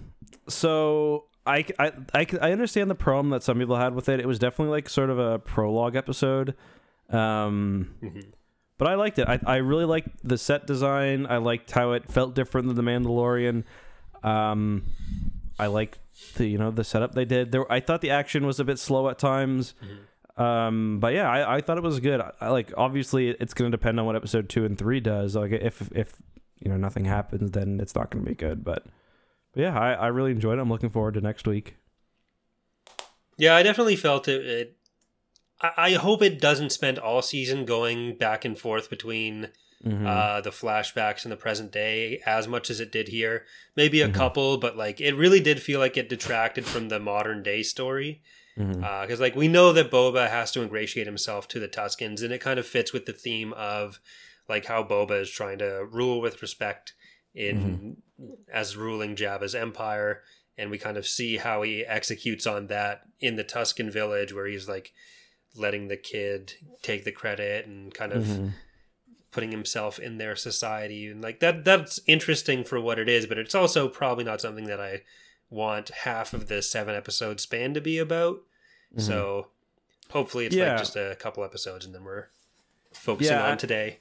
so 0.47 1.25
I, 1.45 1.65
I, 1.79 1.91
I, 2.13 2.27
I 2.41 2.51
understand 2.51 2.89
the 2.89 2.95
problem 2.95 3.29
that 3.31 3.43
some 3.43 3.57
people 3.57 3.75
had 3.77 3.93
with 3.95 4.09
it. 4.09 4.19
It 4.19 4.27
was 4.27 4.39
definitely 4.39 4.71
like 4.71 4.89
sort 4.89 5.09
of 5.09 5.19
a 5.19 5.39
prologue 5.39 5.95
episode. 5.95 6.55
Um, 7.09 7.95
but 8.77 8.87
I 8.87 8.95
liked 8.95 9.19
it. 9.19 9.27
I, 9.27 9.39
I 9.45 9.55
really 9.57 9.85
liked 9.85 10.09
the 10.23 10.37
set 10.37 10.67
design. 10.67 11.25
I 11.27 11.37
liked 11.37 11.71
how 11.71 11.91
it 11.93 12.11
felt 12.11 12.35
different 12.35 12.67
than 12.67 12.75
the 12.75 12.83
Mandalorian. 12.83 13.63
Um, 14.23 14.83
I 15.59 15.67
liked 15.67 15.99
the 16.35 16.47
you 16.47 16.57
know 16.57 16.71
the 16.71 16.83
setup 16.83 17.13
they 17.13 17.25
did. 17.25 17.51
There, 17.51 17.71
I 17.71 17.79
thought 17.79 18.01
the 18.01 18.11
action 18.11 18.45
was 18.45 18.59
a 18.59 18.63
bit 18.63 18.79
slow 18.79 19.09
at 19.09 19.19
times. 19.19 19.73
Um, 20.37 20.99
but 20.99 21.13
yeah, 21.13 21.29
I, 21.29 21.57
I 21.57 21.61
thought 21.61 21.77
it 21.77 21.83
was 21.83 21.99
good. 21.99 22.21
I, 22.21 22.31
I 22.39 22.49
like 22.49 22.71
obviously 22.77 23.29
it's 23.29 23.53
going 23.53 23.71
to 23.71 23.75
depend 23.77 23.99
on 23.99 24.05
what 24.05 24.15
episode 24.15 24.49
two 24.49 24.65
and 24.65 24.77
three 24.77 24.99
does. 24.99 25.35
Like 25.35 25.51
if 25.51 25.89
if 25.93 26.15
you 26.59 26.69
know 26.69 26.77
nothing 26.77 27.05
happens, 27.05 27.51
then 27.51 27.79
it's 27.79 27.95
not 27.95 28.11
going 28.11 28.23
to 28.23 28.29
be 28.29 28.35
good. 28.35 28.63
But, 28.63 28.85
but 29.53 29.61
yeah, 29.61 29.77
I, 29.77 29.93
I 29.93 30.07
really 30.07 30.31
enjoyed 30.31 30.57
it. 30.57 30.61
I'm 30.61 30.69
looking 30.69 30.89
forward 30.89 31.15
to 31.15 31.21
next 31.21 31.47
week. 31.47 31.75
Yeah, 33.37 33.55
I 33.55 33.63
definitely 33.63 33.95
felt 33.95 34.27
it. 34.27 34.45
it 34.45 34.76
I, 35.59 35.93
hope 35.93 36.21
it 36.21 36.39
doesn't 36.39 36.71
spend 36.71 36.99
all 36.99 37.21
season 37.21 37.65
going 37.65 38.15
back 38.15 38.45
and 38.45 38.57
forth 38.57 38.89
between 38.89 39.49
mm-hmm. 39.83 40.05
uh, 40.05 40.41
the 40.41 40.51
flashbacks 40.51 41.23
and 41.23 41.31
the 41.31 41.37
present 41.37 41.71
day 41.71 42.21
as 42.25 42.47
much 42.47 42.69
as 42.69 42.79
it 42.79 42.91
did 42.91 43.07
here. 43.07 43.45
Maybe 43.75 44.01
a 44.01 44.05
mm-hmm. 44.05 44.15
couple, 44.15 44.57
but 44.57 44.77
like 44.77 45.01
it 45.01 45.15
really 45.15 45.39
did 45.39 45.61
feel 45.61 45.79
like 45.79 45.97
it 45.97 46.09
detracted 46.09 46.65
from 46.65 46.89
the 46.89 46.99
modern 46.99 47.41
day 47.41 47.63
story. 47.63 48.21
Mm-hmm. 48.57 48.83
Uh, 48.83 49.01
because 49.01 49.19
like 49.19 49.35
we 49.35 49.47
know 49.47 49.73
that 49.73 49.91
Boba 49.91 50.29
has 50.29 50.51
to 50.51 50.61
ingratiate 50.61 51.07
himself 51.07 51.47
to 51.49 51.59
the 51.59 51.67
Tuscans, 51.67 52.21
and 52.21 52.33
it 52.33 52.41
kind 52.41 52.59
of 52.59 52.65
fits 52.65 52.93
with 52.93 53.05
the 53.05 53.13
theme 53.13 53.53
of 53.53 53.99
like 54.49 54.65
how 54.65 54.83
Boba 54.83 55.21
is 55.21 55.29
trying 55.29 55.59
to 55.59 55.85
rule 55.91 56.21
with 56.21 56.41
respect 56.41 56.93
in 57.35 57.97
as 58.51 58.75
ruling 58.75 59.15
Jabba's 59.15 59.53
empire, 59.53 60.23
and 60.57 60.71
we 60.71 60.79
kind 60.79 60.97
of 60.97 61.05
see 61.05 61.37
how 61.37 61.61
he 61.61 61.85
executes 61.85 62.47
on 62.47 62.67
that 62.67 63.01
in 63.19 63.35
the 63.35 63.43
Tuscan 63.43 63.91
village, 63.91 64.33
where 64.33 64.47
he's 64.47 64.67
like 64.67 64.91
letting 65.57 65.87
the 65.87 65.97
kid 65.97 66.53
take 66.81 67.03
the 67.03 67.11
credit 67.11 67.65
and 67.65 67.93
kind 67.93 68.11
of 68.13 68.51
putting 69.31 69.51
himself 69.51 69.99
in 69.99 70.17
their 70.17 70.35
society 70.35 71.07
and 71.07 71.21
like 71.21 71.39
that 71.39 71.63
that's 71.65 71.99
interesting 72.07 72.63
for 72.63 72.79
what 72.79 72.97
it 72.97 73.07
is 73.09 73.25
but 73.25 73.37
it's 73.37 73.53
also 73.53 73.87
probably 73.87 74.23
not 74.23 74.41
something 74.41 74.65
that 74.65 74.79
i 74.79 75.01
want 75.49 75.89
half 75.89 76.33
of 76.33 76.47
the 76.47 76.61
seven 76.61 76.95
episode 76.95 77.39
span 77.39 77.73
to 77.73 77.81
be 77.81 77.97
about 77.99 78.39
so 78.97 79.47
hopefully 80.11 80.45
it's 80.45 80.55
Yeah. 80.55 80.69
like 80.71 80.79
just 80.79 80.95
a 80.95 81.15
couple 81.19 81.43
episodes 81.43 81.85
and 81.85 81.93
then 81.93 82.03
we're 82.03 82.27
focusing 82.93 83.35
Yeah, 83.35 83.51
on 83.51 83.57
today 83.57 83.99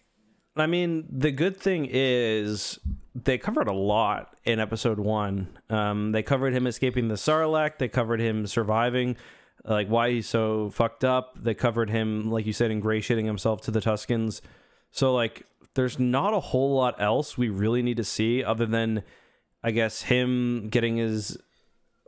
I 0.59 0.67
mean, 0.67 1.05
the 1.11 1.33
good 1.33 1.59
thing 1.59 1.87
is 1.91 2.79
they 3.15 3.37
covered 3.37 3.69
a 3.69 3.75
lot 3.75 4.39
in 4.45 4.59
episode 4.59 4.99
one. 4.99 5.49
Um, 5.69 6.13
they 6.13 6.23
covered 6.23 6.55
him 6.55 6.67
escaping 6.67 7.09
the 7.09 7.17
Sarlacc. 7.17 7.77
They 7.77 7.89
covered 7.89 8.21
him 8.21 8.47
surviving, 8.47 9.17
like 9.67 9.89
why 9.89 10.11
he's 10.11 10.29
so 10.29 10.71
fucked 10.71 11.05
up. 11.05 11.37
They 11.43 11.55
covered 11.55 11.91
him, 11.91 12.31
like 12.31 12.47
you 12.47 12.53
said, 12.53 12.71
ingratiating 12.71 13.27
himself 13.27 13.63
to 13.63 13.71
the 13.71 13.81
Tuscans. 13.81 14.43
So 14.91 15.15
like, 15.15 15.45
there's 15.75 15.99
not 15.99 16.33
a 16.33 16.41
whole 16.41 16.75
lot 16.75 17.01
else 17.01 17.37
we 17.37 17.49
really 17.49 17.83
need 17.83 17.97
to 17.99 18.05
see 18.05 18.43
other 18.43 18.67
than, 18.67 19.03
I 19.63 19.71
guess, 19.73 20.03
him 20.03 20.69
getting 20.71 20.97
his. 20.97 21.37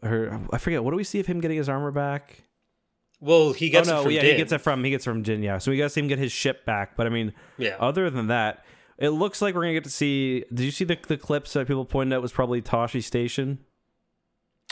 Her, 0.03 0.41
I 0.53 0.59
forget. 0.59 0.85
What 0.85 0.93
do 0.93 0.97
we 0.97 1.05
see 1.05 1.21
of 1.21 1.27
him 1.27 1.41
getting 1.41 1.59
his 1.59 1.69
armor 1.69 1.91
back? 1.91 2.45
well 3.21 3.53
he 3.53 3.69
gets 3.69 3.89
oh 3.89 3.95
no, 3.95 4.01
it 4.01 4.03
from 4.05 4.13
yeah, 4.13 4.21
Din. 4.23 4.31
he 4.31 4.37
gets 4.37 4.53
it 4.53 4.61
from 4.61 4.85
he 4.85 4.91
gets 4.91 5.07
it 5.07 5.11
from 5.11 5.25
Jin. 5.25 5.43
Yeah, 5.43 5.59
so 5.59 5.71
we 5.71 5.79
got 5.79 5.85
to 5.85 5.91
see 5.91 6.01
him 6.01 6.09
get 6.09 6.19
his 6.19 6.33
ship 6.33 6.65
back. 6.65 6.97
But 6.97 7.07
I 7.07 7.11
mean, 7.11 7.33
yeah 7.57 7.77
other 7.81 8.11
than 8.11 8.29
that, 8.29 8.65
it 8.97 9.11
looks 9.11 9.43
like 9.43 9.55
we're 9.55 9.63
gonna 9.63 9.75
get 9.75 9.85
to 9.85 9.91
see. 9.91 10.45
Did 10.53 10.65
you 10.65 10.71
see 10.71 10.85
the 10.85 10.99
the 11.07 11.17
clips 11.17 11.53
that 11.55 11.67
people 11.67 11.85
pointed 11.85 12.15
out 12.15 12.23
was 12.23 12.33
probably 12.33 12.63
Tosche 12.63 13.03
Station? 13.03 13.59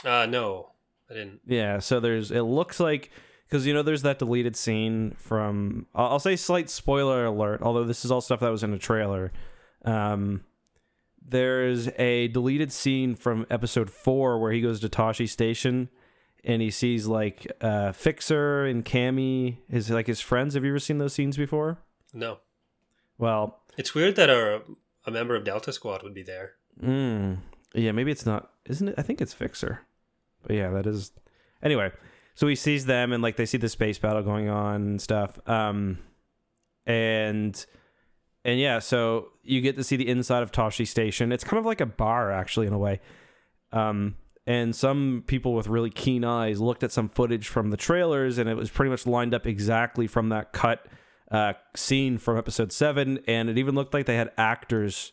Uh, 0.05 0.25
no, 0.27 0.71
I 1.09 1.13
didn't. 1.13 1.41
Yeah. 1.45 1.79
So 1.79 1.99
there's. 1.99 2.31
It 2.31 2.41
looks 2.41 2.79
like 2.79 3.11
because 3.47 3.65
you 3.65 3.73
know 3.73 3.81
there's 3.83 4.01
that 4.03 4.19
deleted 4.19 4.55
scene 4.55 5.15
from. 5.19 5.85
I'll, 5.95 6.07
I'll 6.13 6.19
say 6.19 6.35
slight 6.35 6.69
spoiler 6.69 7.25
alert. 7.25 7.61
Although 7.61 7.83
this 7.85 8.03
is 8.05 8.11
all 8.11 8.21
stuff 8.21 8.39
that 8.41 8.49
was 8.49 8.63
in 8.63 8.73
a 8.73 8.77
trailer. 8.79 9.31
Um, 9.85 10.43
there's 11.25 11.87
a 11.97 12.27
deleted 12.29 12.71
scene 12.71 13.15
from 13.15 13.45
episode 13.49 13.89
four 13.89 14.39
where 14.39 14.51
he 14.51 14.61
goes 14.61 14.79
to 14.81 14.89
Tosche 14.89 15.27
Station 15.27 15.89
and 16.43 16.61
he 16.61 16.71
sees 16.71 17.05
like 17.07 17.51
uh 17.61 17.91
Fixer 17.91 18.65
and 18.65 18.85
Camie, 18.85 19.57
his 19.69 19.89
like 19.89 20.07
his 20.07 20.21
friends. 20.21 20.53
Have 20.53 20.63
you 20.63 20.71
ever 20.71 20.79
seen 20.79 20.97
those 20.99 21.13
scenes 21.13 21.35
before? 21.37 21.79
No, 22.13 22.39
Well, 23.17 23.59
it's 23.77 23.93
weird 23.93 24.15
that 24.15 24.29
a 24.29 24.61
a 25.05 25.11
member 25.11 25.35
of 25.35 25.43
Delta 25.43 25.71
Squad 25.73 26.03
would 26.03 26.13
be 26.13 26.23
there. 26.23 26.53
mm, 26.81 27.37
yeah, 27.73 27.91
maybe 27.91 28.11
it's 28.11 28.25
not, 28.25 28.49
isn't 28.65 28.87
it? 28.89 28.95
I 28.97 29.01
think 29.01 29.19
it's 29.21 29.33
Fixer. 29.33 29.81
But 30.47 30.55
yeah, 30.55 30.69
that 30.71 30.87
is. 30.87 31.11
Anyway, 31.61 31.91
so 32.33 32.47
he 32.47 32.55
sees 32.55 32.85
them 32.85 33.11
and 33.11 33.21
like 33.21 33.35
they 33.35 33.45
see 33.45 33.57
the 33.57 33.69
space 33.69 33.99
battle 33.99 34.23
going 34.23 34.49
on 34.49 34.75
and 34.75 35.01
stuff. 35.01 35.37
Um, 35.47 35.99
and 36.85 37.65
and 38.45 38.59
yeah, 38.59 38.79
so 38.79 39.29
you 39.43 39.59
get 39.59 39.75
to 39.75 39.83
see 39.83 39.97
the 39.97 40.07
inside 40.07 40.41
of 40.41 40.51
Tosche 40.51 40.87
Station. 40.87 41.33
It's 41.33 41.43
kind 41.43 41.59
of 41.59 41.65
like 41.65 41.81
a 41.81 41.85
bar, 41.85 42.31
actually, 42.31 42.65
in 42.65 42.73
a 42.73 42.77
way. 42.77 43.01
Um, 43.73 44.15
and 44.45 44.73
some 44.73 45.25
people 45.27 45.53
with 45.53 45.67
really 45.67 45.89
keen 45.89 46.23
eyes 46.23 46.61
looked 46.61 46.81
at 46.81 46.93
some 46.93 47.09
footage 47.09 47.49
from 47.49 47.71
the 47.71 47.77
trailers, 47.77 48.37
and 48.37 48.49
it 48.49 48.55
was 48.55 48.69
pretty 48.69 48.89
much 48.89 49.05
lined 49.05 49.33
up 49.33 49.45
exactly 49.45 50.07
from 50.07 50.29
that 50.29 50.53
cut 50.53 50.87
uh, 51.29 51.53
scene 51.75 52.17
from 52.17 52.37
episode 52.37 52.71
seven. 52.71 53.19
And 53.27 53.49
it 53.49 53.57
even 53.57 53.75
looked 53.75 53.93
like 53.93 54.05
they 54.05 54.15
had 54.15 54.31
actors 54.37 55.11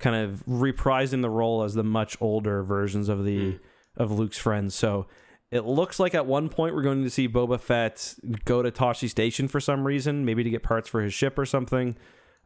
kind 0.00 0.16
of 0.16 0.44
reprising 0.46 1.22
the 1.22 1.30
role 1.30 1.62
as 1.62 1.74
the 1.74 1.84
much 1.84 2.16
older 2.20 2.64
versions 2.64 3.08
of 3.08 3.24
the 3.24 3.60
of 3.96 4.10
Luke's 4.10 4.38
friends. 4.38 4.74
So 4.74 5.06
it 5.50 5.64
looks 5.66 6.00
like 6.00 6.14
at 6.14 6.26
one 6.26 6.48
point 6.48 6.74
we're 6.74 6.82
going 6.82 7.04
to 7.04 7.10
see 7.10 7.28
Boba 7.28 7.60
Fett 7.60 8.14
go 8.44 8.62
to 8.62 8.70
Tosche 8.70 9.08
Station 9.08 9.48
for 9.48 9.60
some 9.60 9.86
reason, 9.86 10.24
maybe 10.24 10.42
to 10.42 10.50
get 10.50 10.62
parts 10.62 10.88
for 10.88 11.02
his 11.02 11.12
ship 11.12 11.38
or 11.38 11.44
something. 11.44 11.96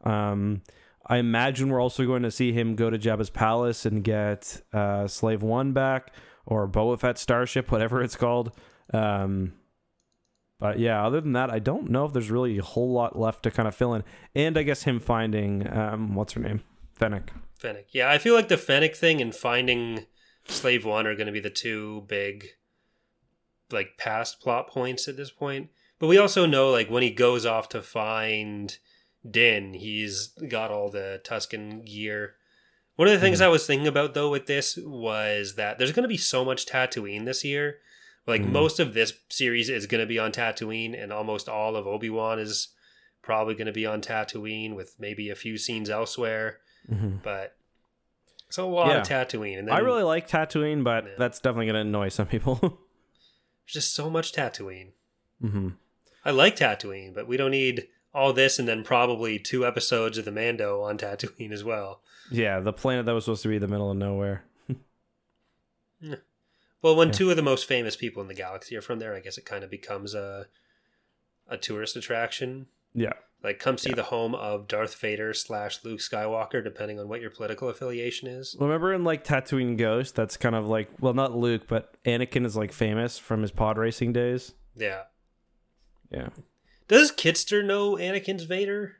Um, 0.03 0.61
I 1.05 1.17
imagine 1.17 1.69
we're 1.69 1.81
also 1.81 2.05
going 2.05 2.23
to 2.23 2.31
see 2.31 2.51
him 2.51 2.75
go 2.75 2.89
to 2.89 2.99
Jabba's 2.99 3.29
palace 3.29 3.85
and 3.85 4.03
get 4.03 4.61
uh, 4.73 5.07
Slave 5.07 5.41
One 5.41 5.71
back 5.71 6.13
or 6.45 6.67
Boba 6.67 6.99
Fett 6.99 7.17
starship, 7.17 7.71
whatever 7.71 8.01
it's 8.01 8.17
called. 8.17 8.51
Um, 8.93 9.53
but 10.59 10.79
yeah, 10.79 11.05
other 11.05 11.21
than 11.21 11.33
that, 11.33 11.49
I 11.49 11.59
don't 11.59 11.89
know 11.89 12.05
if 12.05 12.13
there's 12.13 12.31
really 12.31 12.57
a 12.57 12.63
whole 12.63 12.91
lot 12.91 13.17
left 13.17 13.43
to 13.43 13.51
kind 13.51 13.67
of 13.67 13.75
fill 13.75 13.93
in. 13.93 14.03
And 14.35 14.57
I 14.57 14.63
guess 14.63 14.83
him 14.83 14.99
finding 14.99 15.71
um, 15.71 16.15
what's 16.15 16.33
her 16.33 16.41
name, 16.41 16.61
Fennec. 16.93 17.31
Fennec. 17.57 17.87
Yeah, 17.91 18.09
I 18.09 18.17
feel 18.17 18.33
like 18.33 18.49
the 18.49 18.57
Fennec 18.57 18.95
thing 18.95 19.21
and 19.21 19.33
finding 19.33 20.05
Slave 20.47 20.85
One 20.85 21.05
are 21.07 21.15
going 21.15 21.27
to 21.27 21.33
be 21.33 21.39
the 21.39 21.49
two 21.49 22.03
big, 22.07 22.45
like, 23.71 23.97
past 23.97 24.39
plot 24.41 24.69
points 24.69 25.07
at 25.07 25.17
this 25.17 25.31
point. 25.31 25.69
But 25.99 26.07
we 26.07 26.17
also 26.17 26.45
know, 26.45 26.69
like, 26.69 26.89
when 26.89 27.03
he 27.03 27.09
goes 27.11 27.45
off 27.45 27.69
to 27.69 27.81
find 27.81 28.77
Din, 29.29 29.73
he's 29.73 30.27
got 30.47 30.71
all 30.71 30.89
the 30.89 31.19
Tuscan 31.23 31.81
gear. 31.83 32.35
One 32.95 33.07
of 33.07 33.13
the 33.13 33.19
things 33.19 33.41
I 33.41 33.47
was 33.47 33.67
thinking 33.67 33.87
about, 33.87 34.13
though, 34.13 34.29
with 34.29 34.45
this 34.47 34.77
was 34.77 35.55
that 35.55 35.77
there's 35.77 35.91
going 35.91 36.03
to 36.03 36.07
be 36.09 36.17
so 36.17 36.43
much 36.45 36.65
Tatooine 36.65 37.25
this 37.25 37.43
year. 37.43 37.77
Like, 38.25 38.41
Mhm. 38.41 38.51
most 38.51 38.79
of 38.79 38.93
this 38.93 39.13
series 39.29 39.69
is 39.69 39.85
going 39.85 40.01
to 40.01 40.07
be 40.07 40.19
on 40.19 40.31
Tatooine, 40.31 41.01
and 41.01 41.11
almost 41.13 41.47
all 41.47 41.75
of 41.75 41.87
Obi 41.87 42.09
Wan 42.09 42.39
is 42.39 42.69
probably 43.21 43.53
going 43.55 43.67
to 43.67 43.73
be 43.73 43.85
on 43.85 44.01
Tatooine 44.01 44.75
with 44.75 44.95
maybe 44.99 45.29
a 45.29 45.35
few 45.35 45.57
scenes 45.57 45.89
elsewhere 45.89 46.59
Mm-hmm. 46.89 47.17
but 47.21 47.56
it's 48.47 48.57
a 48.57 48.63
lot 48.63 48.87
Yeah. 48.89 48.97
of 49.01 49.07
Tatooine, 49.07 49.59
and 49.59 49.67
then 49.67 49.75
I 49.75 49.79
really 49.79 50.03
like 50.03 50.27
Tatooine, 50.27 50.83
but 50.83 51.05
Yeah. 51.05 51.11
that's 51.17 51.39
definitely 51.39 51.65
going 51.67 51.75
to 51.75 51.81
annoy 51.81 52.09
some 52.09 52.27
people. 52.27 52.55
there's 52.61 53.73
just 53.73 53.93
so 53.93 54.09
much 54.09 54.31
Tatooine. 54.33 54.91
mm-hmm. 55.43 55.69
I 56.25 56.31
like 56.31 56.55
Tatooine, 56.55 57.13
but 57.13 57.27
we 57.27 57.37
don't 57.37 57.51
need 57.51 57.87
all 58.13 58.33
this 58.33 58.57
and 58.59 58.67
then 58.67 58.83
probably 58.83 59.37
two 59.39 59.65
episodes 59.65 60.17
of 60.17 60.25
the 60.25 60.31
Mando 60.31 60.81
on 60.81 60.97
Tatooine 60.97 61.51
as 61.51 61.63
well. 61.63 62.01
Yeah, 62.31 62.59
the 62.59 62.73
planet 62.73 63.05
that 63.05 63.13
was 63.13 63.25
supposed 63.25 63.43
to 63.43 63.49
be 63.49 63.57
the 63.57 63.67
middle 63.67 63.91
of 63.91 63.97
nowhere. 63.97 64.43
Well, 66.83 66.95
when 66.95 67.07
Yeah. 67.07 67.13
two 67.13 67.29
of 67.31 67.35
the 67.35 67.41
most 67.41 67.65
famous 67.65 67.95
people 67.95 68.21
in 68.21 68.27
the 68.27 68.35
galaxy 68.35 68.75
are 68.77 68.81
from 68.83 68.99
there, 68.99 69.15
I 69.15 69.19
guess 69.19 69.37
it 69.37 69.45
kind 69.45 69.63
of 69.63 69.69
becomes 69.69 70.13
a 70.13 70.47
a 71.49 71.57
tourist 71.57 71.95
attraction. 71.95 72.67
Yeah. 72.93 73.13
Like, 73.43 73.59
come 73.59 73.77
see 73.77 73.93
the 73.93 74.03
home 74.03 74.33
of 74.35 74.67
Darth 74.67 74.95
Vader 74.95 75.33
slash 75.33 75.83
Luke 75.83 75.99
Skywalker, 75.99 76.63
depending 76.63 76.99
on 76.99 77.07
what 77.07 77.21
your 77.21 77.29
political 77.29 77.69
affiliation 77.69 78.27
is. 78.27 78.55
Remember 78.59 78.93
in 78.93 79.03
like 79.03 79.23
Tatooine 79.23 79.77
Ghost, 79.77 80.15
that's 80.15 80.37
kind 80.37 80.55
of 80.55 80.67
like 80.67 80.89
well, 80.99 81.13
not 81.13 81.35
Luke, 81.37 81.63
but 81.67 81.93
Anakin 82.03 82.45
is 82.45 82.57
like 82.57 82.71
famous 82.73 83.17
from 83.19 83.41
his 83.43 83.51
pod 83.51 83.77
racing 83.77 84.11
days. 84.13 84.53
Yeah. 84.75 85.03
Yeah. 86.11 86.29
Does 86.87 87.11
Kitster 87.11 87.63
know 87.63 87.95
Anakin's 87.95 88.43
Vader? 88.43 88.97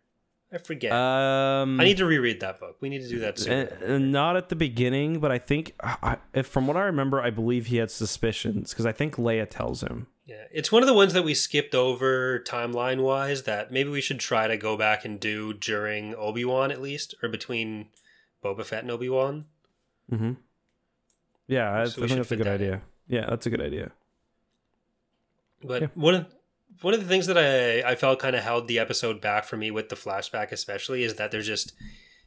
I 0.53 0.59
forget. 0.59 0.91
Um, 0.93 1.79
I 1.79 1.83
need 1.83 1.97
to 1.97 2.05
reread 2.05 2.39
that 2.39 2.59
book. 2.59 2.77
We 2.79 2.87
need 2.89 3.01
to 3.01 3.09
do 3.09 3.19
that 3.19 3.37
soon. 3.39 3.51
and- 3.53 3.81
and 3.81 4.11
not 4.13 4.37
at 4.37 4.47
the 4.49 4.55
beginning, 4.55 5.19
but 5.19 5.29
I 5.31 5.39
think, 5.39 5.73
I, 5.81 6.17
if, 6.33 6.47
from 6.47 6.67
what 6.67 6.77
I 6.77 6.83
remember, 6.83 7.21
I 7.21 7.31
believe 7.31 7.65
he 7.65 7.77
had 7.77 7.91
suspicions 7.91 8.69
because 8.71 8.85
I 8.85 8.93
think 8.93 9.15
Leia 9.15 9.45
tells 9.49 9.81
him. 9.83 10.07
Yeah, 10.27 10.43
it's 10.51 10.73
one 10.73 10.83
of 10.83 10.87
the 10.87 10.93
ones 10.93 11.13
that 11.13 11.23
we 11.23 11.33
skipped 11.33 11.73
over 11.73 12.39
timeline 12.45 13.01
wise 13.01 13.43
that 13.43 13.71
maybe 13.71 13.89
we 13.89 14.01
should 14.01 14.19
try 14.19 14.45
to 14.47 14.57
go 14.57 14.75
back 14.75 15.05
and 15.05 15.19
do 15.21 15.53
during 15.53 16.13
Obi 16.15 16.43
Wan 16.43 16.69
at 16.69 16.81
least, 16.81 17.15
or 17.23 17.29
between 17.29 17.87
Boba 18.43 18.65
Fett 18.65 18.81
and 18.83 18.91
Obi 18.91 19.07
Wan. 19.07 19.45
Mm-hmm. 20.11 20.33
Yeah, 21.47 21.71
I, 21.71 21.81
I 21.83 21.85
So 21.85 22.01
we 22.01 22.07
think 22.09 22.17
that's 22.19 22.31
a 22.33 22.35
good 22.35 22.45
that 22.45 22.55
idea. 22.55 22.81
Yeah, 23.07 23.25
that's 23.29 23.45
a 23.45 23.49
good 23.49 23.61
idea. 23.61 23.91
But 25.63 25.83
Yeah. 25.83 25.87
one 25.95 26.13
of 26.15 26.25
one 26.81 26.93
of 26.93 26.99
the 26.99 27.07
things 27.07 27.25
that 27.27 27.37
I 27.37 27.89
I 27.89 27.95
felt 27.95 28.19
kind 28.19 28.35
of 28.35 28.43
held 28.43 28.67
the 28.67 28.79
episode 28.79 29.21
back 29.21 29.45
for 29.45 29.55
me 29.55 29.71
with 29.71 29.87
the 29.87 29.95
flashback 29.95 30.51
especially 30.51 31.03
is 31.03 31.15
that 31.15 31.31
there's 31.31 31.47
just 31.47 31.73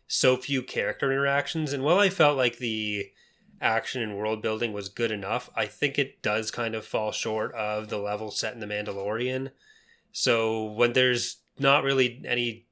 so 0.08 0.36
few 0.38 0.62
character 0.62 1.12
interactions, 1.12 1.72
and 1.74 1.84
while 1.84 1.98
I 1.98 2.08
felt 2.08 2.36
like 2.38 2.56
the 2.58 3.10
action 3.60 4.00
and 4.02 4.16
world 4.16 4.40
building 4.42 4.72
was 4.72 4.88
good 4.88 5.10
enough, 5.10 5.50
I 5.54 5.66
think 5.66 5.98
it 5.98 6.22
does 6.22 6.50
kind 6.50 6.74
of 6.74 6.86
fall 6.86 7.12
short 7.12 7.52
of 7.54 7.88
the 7.88 7.98
level 7.98 8.30
set 8.30 8.54
in 8.54 8.60
the 8.60 8.66
Mandalorian. 8.66 9.50
So 10.12 10.64
when 10.64 10.92
there's 10.94 11.38
not 11.58 11.84
really 11.84 12.22
any 12.24 12.66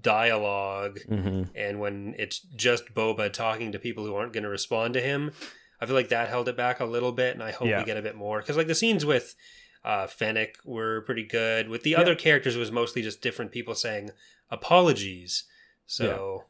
dialogue 0.00 0.98
Mm-hmm. 1.08 1.42
and 1.56 1.80
when 1.80 2.14
it's 2.18 2.38
just 2.40 2.94
Boba 2.94 3.32
talking 3.32 3.72
to 3.72 3.78
people 3.78 4.04
who 4.06 4.14
aren't 4.14 4.32
going 4.32 4.44
to 4.44 4.48
respond 4.48 4.94
to 4.94 5.00
him, 5.00 5.32
I 5.80 5.86
feel 5.86 5.94
like 5.94 6.08
that 6.10 6.28
held 6.28 6.48
it 6.48 6.56
back 6.56 6.80
a 6.80 6.84
little 6.84 7.12
bit, 7.12 7.34
and 7.34 7.42
I 7.42 7.50
hope 7.50 7.68
Yeah. 7.68 7.80
we 7.80 7.84
get 7.84 7.96
a 7.96 8.02
bit 8.02 8.14
more 8.16 8.40
because 8.40 8.56
like 8.56 8.68
the 8.68 8.74
scenes 8.74 9.04
with 9.04 9.34
uh, 9.84 10.06
Fennec 10.06 10.58
were 10.64 11.00
pretty 11.02 11.24
good. 11.24 11.68
With 11.68 11.82
the 11.82 11.90
Yeah. 11.90 12.00
other 12.00 12.14
characters, 12.14 12.54
it 12.54 12.60
was 12.60 12.70
mostly 12.70 13.02
just 13.02 13.20
different 13.20 13.50
people 13.50 13.74
saying 13.74 14.10
apologies. 14.48 15.44
So 15.86 16.04
Yeah, 16.04 16.44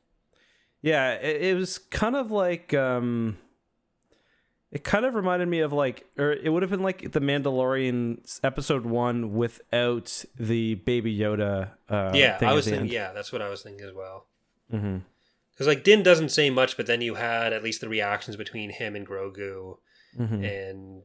it, 0.82 1.42
it 1.42 1.56
was 1.56 1.78
kind 1.78 2.16
of 2.16 2.30
like 2.30 2.74
um 2.74 3.38
it 4.70 4.84
kind 4.84 5.04
of 5.04 5.14
reminded 5.14 5.48
me 5.48 5.60
of 5.60 5.72
like 5.72 6.06
or 6.18 6.32
it 6.32 6.48
would 6.48 6.62
have 6.62 6.70
been 6.70 6.82
like 6.82 7.12
the 7.12 7.20
Mandalorian 7.20 8.18
episode 8.42 8.86
1 8.86 9.32
without 9.32 10.24
the 10.38 10.74
baby 10.76 11.16
Yoda 11.16 11.72
uh 11.88 12.12
yeah, 12.14 12.38
I 12.40 12.52
was 12.54 12.66
thinking. 12.66 12.90
Yeah, 12.90 13.12
that's 13.12 13.32
what 13.32 13.42
I 13.42 13.48
was 13.48 13.62
thinking 13.62 13.86
as 13.86 13.92
well. 13.94 14.26
Mm-hmm. 14.72 14.98
Because 15.52 15.66
like 15.66 15.84
Din 15.84 16.02
doesn't 16.02 16.30
say 16.30 16.48
much, 16.50 16.76
but 16.78 16.86
then 16.86 17.02
you 17.02 17.14
had 17.16 17.52
at 17.52 17.62
least 17.62 17.82
the 17.82 17.88
reactions 17.88 18.36
between 18.36 18.70
him 18.70 18.96
and 18.96 19.06
Grogu, 19.06 19.76
Mm-hmm. 20.18 20.44
and 20.44 21.02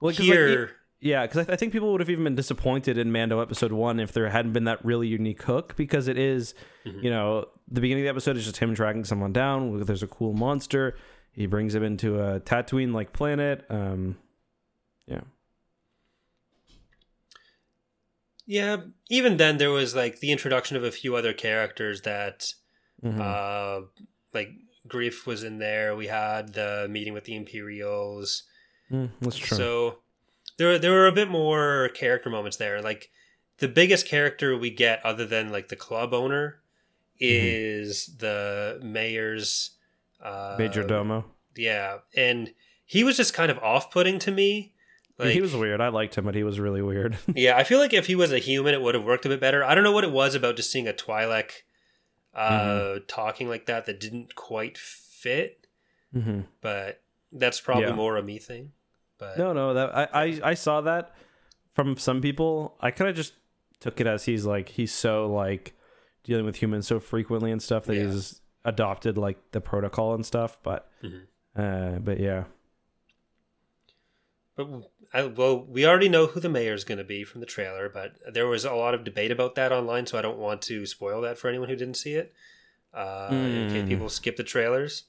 Well, 0.00 0.12
'cause, 0.12 0.18
like, 0.20 0.26
here. 0.28 0.70
Yeah, 1.04 1.22
because 1.26 1.36
I, 1.36 1.44
th- 1.44 1.52
I 1.52 1.56
think 1.56 1.72
people 1.74 1.92
would 1.92 2.00
have 2.00 2.08
even 2.08 2.24
been 2.24 2.34
disappointed 2.34 2.96
in 2.96 3.12
Mando 3.12 3.38
episode 3.40 3.72
one 3.72 4.00
if 4.00 4.12
there 4.12 4.26
hadn't 4.30 4.54
been 4.54 4.64
that 4.64 4.82
really 4.82 5.06
unique 5.06 5.42
hook 5.42 5.76
because 5.76 6.08
it 6.08 6.16
is, 6.16 6.54
Mhm. 6.86 7.02
you 7.04 7.10
know, 7.10 7.46
the 7.70 7.82
beginning 7.82 8.04
of 8.04 8.06
the 8.06 8.10
episode 8.10 8.38
is 8.38 8.44
just 8.44 8.56
him 8.56 8.74
tracking 8.74 9.04
someone 9.04 9.30
down. 9.30 9.80
There's 9.82 10.02
a 10.02 10.06
cool 10.06 10.32
monster. 10.32 10.96
He 11.32 11.44
brings 11.44 11.74
him 11.74 11.82
into 11.82 12.18
a 12.22 12.40
Tatooine 12.40 12.94
like 12.94 13.12
planet. 13.12 13.66
Um, 13.68 14.16
yeah. 15.06 15.20
yeah, 18.46 18.76
even 19.10 19.36
then 19.36 19.58
there 19.58 19.70
was 19.70 19.94
like 19.94 20.20
the 20.20 20.32
introduction 20.32 20.76
of 20.76 20.84
a 20.84 20.90
few 20.90 21.16
other 21.16 21.34
characters 21.34 22.00
that 22.02 22.46
Mhm. 23.04 23.20
Uh, 23.20 23.86
like 24.32 24.48
Greef 24.88 25.26
was 25.26 25.42
in 25.44 25.58
there. 25.58 25.94
We 25.94 26.06
had 26.06 26.54
the 26.54 26.86
meeting 26.88 27.12
with 27.12 27.24
the 27.24 27.36
Imperials. 27.36 28.44
Mm, 28.90 29.10
that's 29.20 29.36
true. 29.36 29.56
So 29.58 29.98
there 30.56 30.78
there 30.78 30.92
were 30.92 31.06
a 31.06 31.12
bit 31.12 31.28
more 31.28 31.88
character 31.94 32.30
moments 32.30 32.56
there. 32.56 32.80
Like 32.82 33.10
the 33.58 33.68
biggest 33.68 34.06
character 34.06 34.56
we 34.56 34.70
get, 34.70 35.04
other 35.04 35.26
than 35.26 35.50
like 35.52 35.68
the 35.68 35.76
club 35.76 36.12
owner, 36.14 36.60
is 37.18 38.16
the 38.18 38.80
mayor's 38.82 39.70
uh, 40.22 40.56
Major 40.58 40.82
Domo. 40.82 41.24
Yeah, 41.56 41.98
and 42.16 42.52
he 42.84 43.04
was 43.04 43.16
just 43.16 43.34
kind 43.34 43.50
of 43.50 43.58
off 43.58 43.90
putting 43.90 44.18
to 44.20 44.30
me. 44.30 44.72
Like 45.18 45.30
he 45.30 45.40
was 45.40 45.54
weird. 45.54 45.80
I 45.80 45.88
liked 45.88 46.16
him, 46.16 46.24
but 46.24 46.34
he 46.34 46.42
was 46.42 46.58
really 46.58 46.82
weird. 46.82 47.16
yeah, 47.34 47.56
I 47.56 47.62
feel 47.64 47.78
like 47.78 47.92
if 47.92 48.06
he 48.06 48.16
was 48.16 48.32
a 48.32 48.38
human, 48.40 48.74
it 48.74 48.82
would 48.82 48.94
have 48.96 49.04
worked 49.04 49.24
a 49.24 49.28
bit 49.28 49.40
better. 49.40 49.62
I 49.62 49.74
don't 49.74 49.84
know 49.84 49.92
what 49.92 50.02
it 50.04 50.10
was 50.10 50.34
about 50.34 50.56
just 50.56 50.72
seeing 50.72 50.88
a 50.88 50.92
Twi'lek 50.92 51.50
uh, 52.34 52.50
Mm-hmm. 52.50 53.04
talking 53.06 53.48
like 53.48 53.66
that 53.66 53.86
that 53.86 54.00
didn't 54.00 54.34
quite 54.34 54.76
fit. 54.76 55.68
Mm-hmm. 56.12 56.40
But 56.60 57.00
that's 57.30 57.60
probably 57.60 57.84
Yeah. 57.84 57.94
more 57.94 58.16
a 58.16 58.22
me 58.24 58.38
thing. 58.38 58.72
But 59.18 59.38
No, 59.38 59.52
no, 59.52 59.74
that 59.74 59.94
I, 59.96 60.08
I 60.24 60.40
I 60.50 60.54
saw 60.54 60.80
that 60.82 61.14
from 61.74 61.96
some 61.96 62.20
people. 62.20 62.76
I 62.80 62.90
kind 62.90 63.08
of 63.10 63.16
just 63.16 63.34
took 63.80 64.00
it 64.00 64.06
as 64.06 64.24
he's 64.24 64.44
like 64.44 64.68
he's 64.70 64.92
so 64.92 65.26
like 65.32 65.74
dealing 66.24 66.44
with 66.46 66.56
humans 66.56 66.86
so 66.86 66.98
frequently 67.00 67.50
and 67.50 67.62
stuff 67.62 67.84
that 67.86 67.96
Yeah. 67.96 68.06
he's 68.10 68.40
adopted 68.64 69.16
like 69.18 69.38
the 69.52 69.60
protocol 69.60 70.14
and 70.14 70.24
stuff. 70.24 70.58
But 70.62 70.88
Mhm. 71.02 71.26
uh, 71.56 71.98
but 72.00 72.18
yeah, 72.18 72.44
But 74.56 74.68
I, 75.12 75.24
well, 75.26 75.64
we 75.64 75.84
already 75.86 76.08
know 76.08 76.26
who 76.26 76.38
the 76.40 76.48
mayor 76.48 76.74
is 76.74 76.84
going 76.84 76.98
to 76.98 77.04
be 77.04 77.24
from 77.24 77.40
the 77.40 77.46
trailer, 77.46 77.88
but 77.88 78.14
there 78.32 78.46
was 78.46 78.64
a 78.64 78.72
lot 78.74 78.94
of 78.94 79.02
debate 79.04 79.30
about 79.32 79.54
that 79.56 79.72
online, 79.72 80.06
so 80.06 80.16
I 80.18 80.22
don't 80.22 80.38
want 80.38 80.62
to 80.62 80.86
spoil 80.86 81.20
that 81.22 81.38
for 81.38 81.48
anyone 81.48 81.68
who 81.68 81.76
didn't 81.76 81.96
see 81.96 82.14
it. 82.14 82.32
Uh, 82.92 83.28
In 83.32 83.68
case 83.68 83.82
Mm. 83.84 83.88
people 83.88 84.08
skip 84.08 84.36
the 84.36 84.44
trailers. 84.44 85.04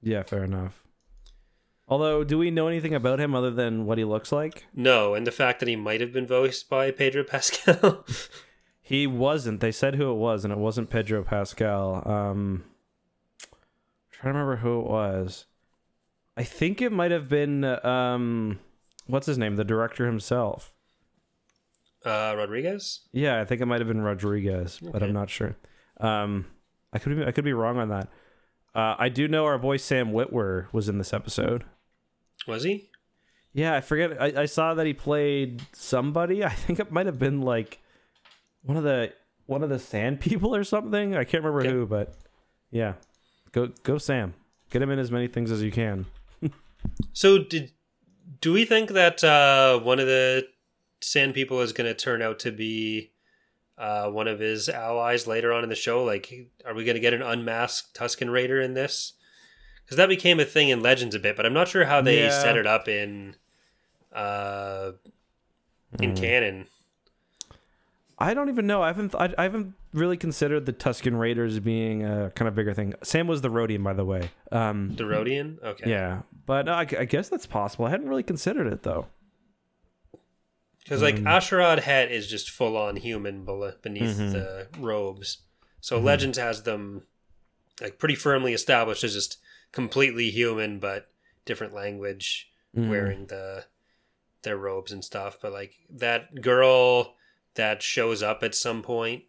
yeah, 0.00 0.22
fair 0.22 0.44
enough. 0.44 0.83
Although, 1.86 2.24
do 2.24 2.38
we 2.38 2.50
know 2.50 2.66
anything 2.66 2.94
about 2.94 3.20
him 3.20 3.34
other 3.34 3.50
than 3.50 3.84
what 3.84 3.98
he 3.98 4.04
looks 4.04 4.32
like? 4.32 4.64
No, 4.74 5.14
and 5.14 5.26
the 5.26 5.30
fact 5.32 5.60
that 5.60 5.68
he 5.68 5.76
might 5.76 6.00
have 6.00 6.12
been 6.12 6.26
voiced 6.26 6.68
by 6.68 6.90
Pedro 6.90 7.24
Pascal. 7.24 8.04
He 8.86 9.06
wasn't. 9.06 9.60
They 9.60 9.72
said 9.72 9.94
who 9.94 10.10
it 10.10 10.16
was, 10.16 10.44
and 10.44 10.52
it 10.52 10.58
wasn't 10.58 10.90
Pedro 10.90 11.24
Pascal. 11.24 12.02
Um, 12.06 12.64
trying 14.10 14.34
to 14.34 14.38
remember 14.38 14.56
who 14.56 14.80
it 14.80 14.86
was. 14.86 15.46
I 16.36 16.42
think 16.42 16.82
it 16.82 16.92
might 16.92 17.10
have 17.10 17.26
been 17.26 17.64
um, 17.64 18.58
what's 19.06 19.24
his 19.26 19.38
name, 19.38 19.56
the 19.56 19.64
director 19.64 20.04
himself. 20.04 20.74
uh, 22.04 22.34
Rodriguez? 22.36 23.00
Yeah, 23.10 23.40
I 23.40 23.46
think 23.46 23.62
it 23.62 23.66
might 23.66 23.80
have 23.80 23.88
been 23.88 24.02
Rodriguez, 24.02 24.78
but 24.82 25.02
I'm 25.02 25.14
not 25.14 25.30
sure. 25.30 25.56
Um, 25.98 26.44
I 26.92 26.98
could 26.98 27.16
be 27.16 27.24
I 27.24 27.32
could 27.32 27.44
be 27.44 27.54
wrong 27.54 27.78
on 27.78 27.88
that. 27.88 28.08
Uh, 28.74 28.96
I 28.98 29.08
do 29.08 29.28
know 29.28 29.46
our 29.46 29.56
boy 29.56 29.78
Sam 29.78 30.12
Witwer 30.12 30.66
was 30.74 30.90
in 30.90 30.98
this 30.98 31.14
episode. 31.14 31.64
Was 32.46 32.62
he? 32.64 32.90
Yeah, 33.52 33.74
I 33.74 33.80
forget. 33.80 34.20
I, 34.20 34.42
I 34.42 34.46
saw 34.46 34.74
that 34.74 34.86
he 34.86 34.92
played 34.92 35.62
somebody. 35.72 36.44
I 36.44 36.48
think 36.50 36.80
it 36.80 36.90
might 36.90 37.06
have 37.06 37.18
been 37.18 37.40
like 37.40 37.80
one 38.62 38.76
of 38.76 38.82
the 38.84 39.12
one 39.46 39.62
of 39.62 39.68
the 39.70 39.78
Sand 39.78 40.20
People 40.20 40.54
or 40.54 40.64
something. 40.64 41.14
I 41.16 41.24
can't 41.24 41.44
remember 41.44 41.60
Okay. 41.60 41.70
who, 41.70 41.86
but 41.86 42.14
yeah, 42.70 42.94
go 43.52 43.68
go 43.82 43.98
Sam. 43.98 44.34
Get 44.70 44.82
him 44.82 44.90
in 44.90 44.98
as 44.98 45.10
many 45.12 45.28
things 45.28 45.50
as 45.50 45.62
you 45.62 45.70
can. 45.70 46.06
So 47.14 47.38
did 47.38 47.72
do 48.42 48.52
we 48.52 48.66
think 48.66 48.90
that 48.90 49.24
uh, 49.24 49.78
one 49.80 49.98
of 49.98 50.06
the 50.06 50.46
Sand 51.00 51.32
People 51.34 51.60
is 51.62 51.72
going 51.72 51.86
to 51.88 51.94
turn 51.94 52.20
out 52.20 52.38
to 52.40 52.52
be 52.52 53.12
uh, 53.78 54.10
one 54.10 54.28
of 54.28 54.38
his 54.40 54.68
allies 54.68 55.26
later 55.26 55.50
on 55.52 55.62
in 55.62 55.70
the 55.70 55.74
show? 55.76 56.04
Like, 56.04 56.30
are 56.66 56.74
we 56.74 56.84
going 56.84 56.94
to 56.96 57.00
get 57.00 57.14
an 57.14 57.22
unmasked 57.22 57.94
Tuscan 57.94 58.28
Raider 58.28 58.60
in 58.60 58.74
this? 58.74 59.14
Because 59.84 59.96
that 59.98 60.08
became 60.08 60.40
a 60.40 60.44
thing 60.44 60.70
in 60.70 60.80
Legends 60.80 61.14
a 61.14 61.18
bit, 61.18 61.36
but 61.36 61.44
I'm 61.46 61.52
not 61.52 61.68
sure 61.68 61.84
how 61.84 62.00
they 62.00 62.20
Yeah. 62.22 62.30
set 62.30 62.56
it 62.56 62.66
up 62.66 62.88
in 62.88 63.36
uh, 64.12 64.92
in 66.00 66.12
Mm. 66.14 66.16
canon. 66.20 66.66
I 68.18 68.32
don't 68.32 68.48
even 68.48 68.66
know. 68.66 68.80
I 68.82 68.86
haven't 68.88 69.12
I, 69.14 69.34
I 69.36 69.42
haven't 69.42 69.74
really 69.92 70.16
considered 70.16 70.66
the 70.66 70.72
Tuscan 70.72 71.16
Raiders 71.16 71.58
being 71.58 72.04
a 72.04 72.30
kind 72.34 72.48
of 72.48 72.54
bigger 72.54 72.72
thing. 72.72 72.94
Sam 73.02 73.26
was 73.26 73.40
the 73.42 73.50
Rodian, 73.50 73.82
by 73.82 73.92
the 73.92 74.04
way. 74.04 74.30
Um, 74.52 74.94
The 74.94 75.02
Rodian? 75.04 75.62
Okay. 75.62 75.90
yeah, 75.90 76.22
but 76.46 76.66
no, 76.66 76.72
I, 76.74 76.82
I 76.82 77.04
guess 77.04 77.28
that's 77.28 77.46
possible. 77.46 77.86
I 77.86 77.90
hadn't 77.90 78.08
really 78.08 78.22
considered 78.22 78.72
it 78.72 78.84
though. 78.84 79.06
Because, 80.82 81.00
like, 81.00 81.16
Um, 81.16 81.24
A'Sharad 81.24 81.80
Hett 81.80 82.10
is 82.10 82.26
just 82.28 82.50
full 82.50 82.76
on 82.76 82.96
human 82.96 83.44
bele- 83.44 83.74
beneath 83.82 84.18
Mhm. 84.18 84.32
the 84.32 84.68
robes. 84.78 85.38
So 85.80 85.98
Mhm. 85.98 86.04
Legends 86.04 86.38
has 86.38 86.62
them, 86.64 87.04
like, 87.80 87.98
pretty 87.98 88.14
firmly 88.14 88.52
established 88.52 89.02
as 89.02 89.14
just 89.14 89.38
completely 89.74 90.30
human, 90.30 90.78
but 90.78 91.10
different 91.44 91.74
language, 91.74 92.50
Mhm. 92.76 92.88
wearing 92.88 93.26
the 93.26 93.66
their 94.42 94.56
robes 94.58 94.92
and 94.92 95.02
stuff. 95.04 95.38
But, 95.40 95.52
like, 95.52 95.74
that 95.88 96.40
girl 96.42 97.14
that 97.54 97.82
shows 97.82 98.22
up 98.22 98.42
at 98.42 98.54
some 98.54 98.82
point 98.82 99.24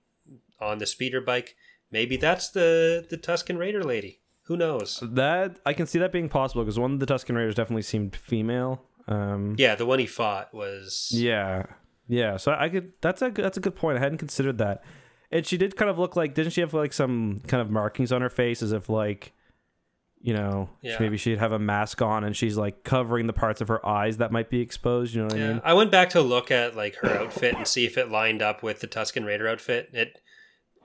on 0.60 0.78
the 0.78 0.86
speeder 0.86 1.22
bike, 1.22 1.56
maybe 1.90 2.18
that's 2.18 2.50
the, 2.50 3.06
the 3.10 3.16
Tuscan 3.18 3.58
Raider 3.58 3.82
lady. 3.82 4.20
Who 4.48 4.58
knows? 4.58 5.00
That 5.02 5.58
I 5.66 5.72
can 5.74 5.88
see 5.88 6.00
that 6.00 6.12
being 6.12 6.28
possible 6.28 6.64
because 6.66 6.78
one 6.78 6.92
of 6.94 7.00
the 7.00 7.06
Tuscan 7.06 7.36
Raiders 7.38 7.56
definitely 7.56 7.84
seemed 7.84 8.14
female. 8.16 8.84
Um, 9.08 9.56
Yeah, 9.58 9.76
the 9.76 9.86
one 9.86 10.00
he 10.00 10.06
fought 10.06 10.54
was. 10.54 11.10
yeah, 11.14 11.64
yeah. 12.10 12.36
So 12.38 12.52
I 12.58 12.68
could. 12.70 12.92
That's 13.02 13.22
a 13.22 13.30
that's 13.32 13.56
a 13.58 13.62
good 13.62 13.76
point. 13.76 13.98
I 13.98 14.02
hadn't 14.02 14.18
considered 14.20 14.58
that. 14.58 14.84
And 15.32 15.46
she 15.46 15.58
did 15.58 15.76
kind 15.78 15.90
of 15.90 15.98
look 15.98 16.16
like. 16.18 16.34
Didn't 16.36 16.52
she 16.52 16.62
have 16.62 16.74
like 16.74 16.92
some 16.94 17.42
kind 17.48 17.62
of 17.62 17.70
markings 17.72 18.12
on 18.12 18.22
her 18.22 18.30
face, 18.30 18.62
as 18.62 18.72
if 18.74 18.90
like, 18.90 19.32
you 20.26 20.34
know, 20.34 20.70
Yeah. 20.82 20.98
maybe 21.00 21.18
she'd 21.18 21.38
have 21.38 21.52
a 21.52 21.60
mask 21.60 22.02
on 22.02 22.24
and 22.24 22.36
she's 22.36 22.58
like 22.58 22.84
covering 22.84 23.28
the 23.28 23.34
parts 23.34 23.62
of 23.62 23.68
her 23.68 23.86
eyes 23.86 24.18
that 24.18 24.32
might 24.32 24.50
be 24.50 24.60
exposed. 24.60 25.14
You 25.14 25.22
know 25.22 25.28
what 25.28 25.36
I 25.36 25.48
mean? 25.48 25.62
I 25.64 25.74
went 25.74 25.92
back 25.92 26.10
to 26.12 26.22
look 26.22 26.50
at 26.50 26.76
like 26.76 26.96
her 26.96 27.10
outfit 27.20 27.56
and 27.56 27.68
see 27.68 27.86
if 27.86 27.98
it 27.98 28.10
lined 28.10 28.42
up 28.42 28.64
with 28.64 28.80
the 28.80 28.88
Tuscan 28.88 29.24
Raider 29.26 29.48
outfit. 29.48 29.90
It 29.94 30.20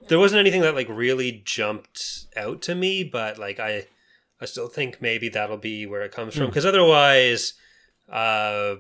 there 0.09 0.19
wasn't 0.19 0.41
anything 0.41 0.61
that 0.63 0.75
like 0.75 0.89
really 0.91 1.43
jumped 1.45 2.27
out 2.37 2.61
to 2.63 2.75
me, 2.75 3.03
but 3.03 3.39
like 3.39 3.59
I 3.59 3.87
I 4.43 4.45
still 4.45 4.69
think 4.69 5.01
maybe 5.01 5.29
that'll 5.31 5.57
be 5.57 5.87
where 5.87 6.03
it 6.03 6.13
comes 6.13 6.35
from 6.35 6.45
Hmm. 6.45 6.51
because 6.51 6.67
otherwise 6.67 7.55
uh 8.13 8.75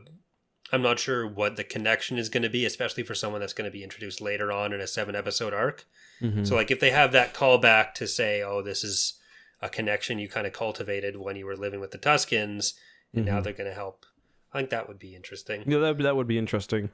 I'm 0.72 0.82
not 0.82 0.98
sure 1.00 1.26
what 1.26 1.56
the 1.56 1.64
connection 1.64 2.16
is 2.18 2.28
going 2.28 2.44
to 2.44 2.48
be, 2.50 2.64
especially 2.64 3.02
for 3.02 3.14
someone 3.14 3.40
that's 3.40 3.52
going 3.54 3.68
to 3.68 3.72
be 3.76 3.82
introduced 3.82 4.20
later 4.20 4.52
on 4.52 4.72
in 4.72 4.80
a 4.80 4.86
seven 4.86 5.16
episode 5.16 5.52
arc. 5.52 5.84
Mhm. 6.22 6.46
So 6.46 6.54
like 6.54 6.70
if 6.70 6.78
they 6.80 6.90
have 6.90 7.10
that 7.12 7.34
callback 7.34 7.94
to 7.94 8.06
say, 8.06 8.42
oh, 8.42 8.62
this 8.62 8.84
is 8.84 9.14
a 9.62 9.68
connection 9.68 10.18
you 10.18 10.28
kind 10.28 10.46
of 10.46 10.52
cultivated 10.52 11.16
when 11.16 11.36
you 11.36 11.46
were 11.46 11.56
living 11.56 11.80
with 11.80 11.90
the 11.90 11.98
Tuscans, 11.98 12.74
and 13.14 13.24
now 13.26 13.40
Mhm. 13.40 13.44
they're 13.44 13.52
going 13.52 13.68
to 13.68 13.74
help. 13.74 14.06
I 14.52 14.58
think 14.58 14.70
that 14.70 14.88
would 14.88 14.98
be 14.98 15.14
interesting. 15.14 15.62
yeah, 15.66 15.78
that 15.78 15.98
that 15.98 16.16
would 16.16 16.26
be 16.26 16.38
interesting. 16.38 16.90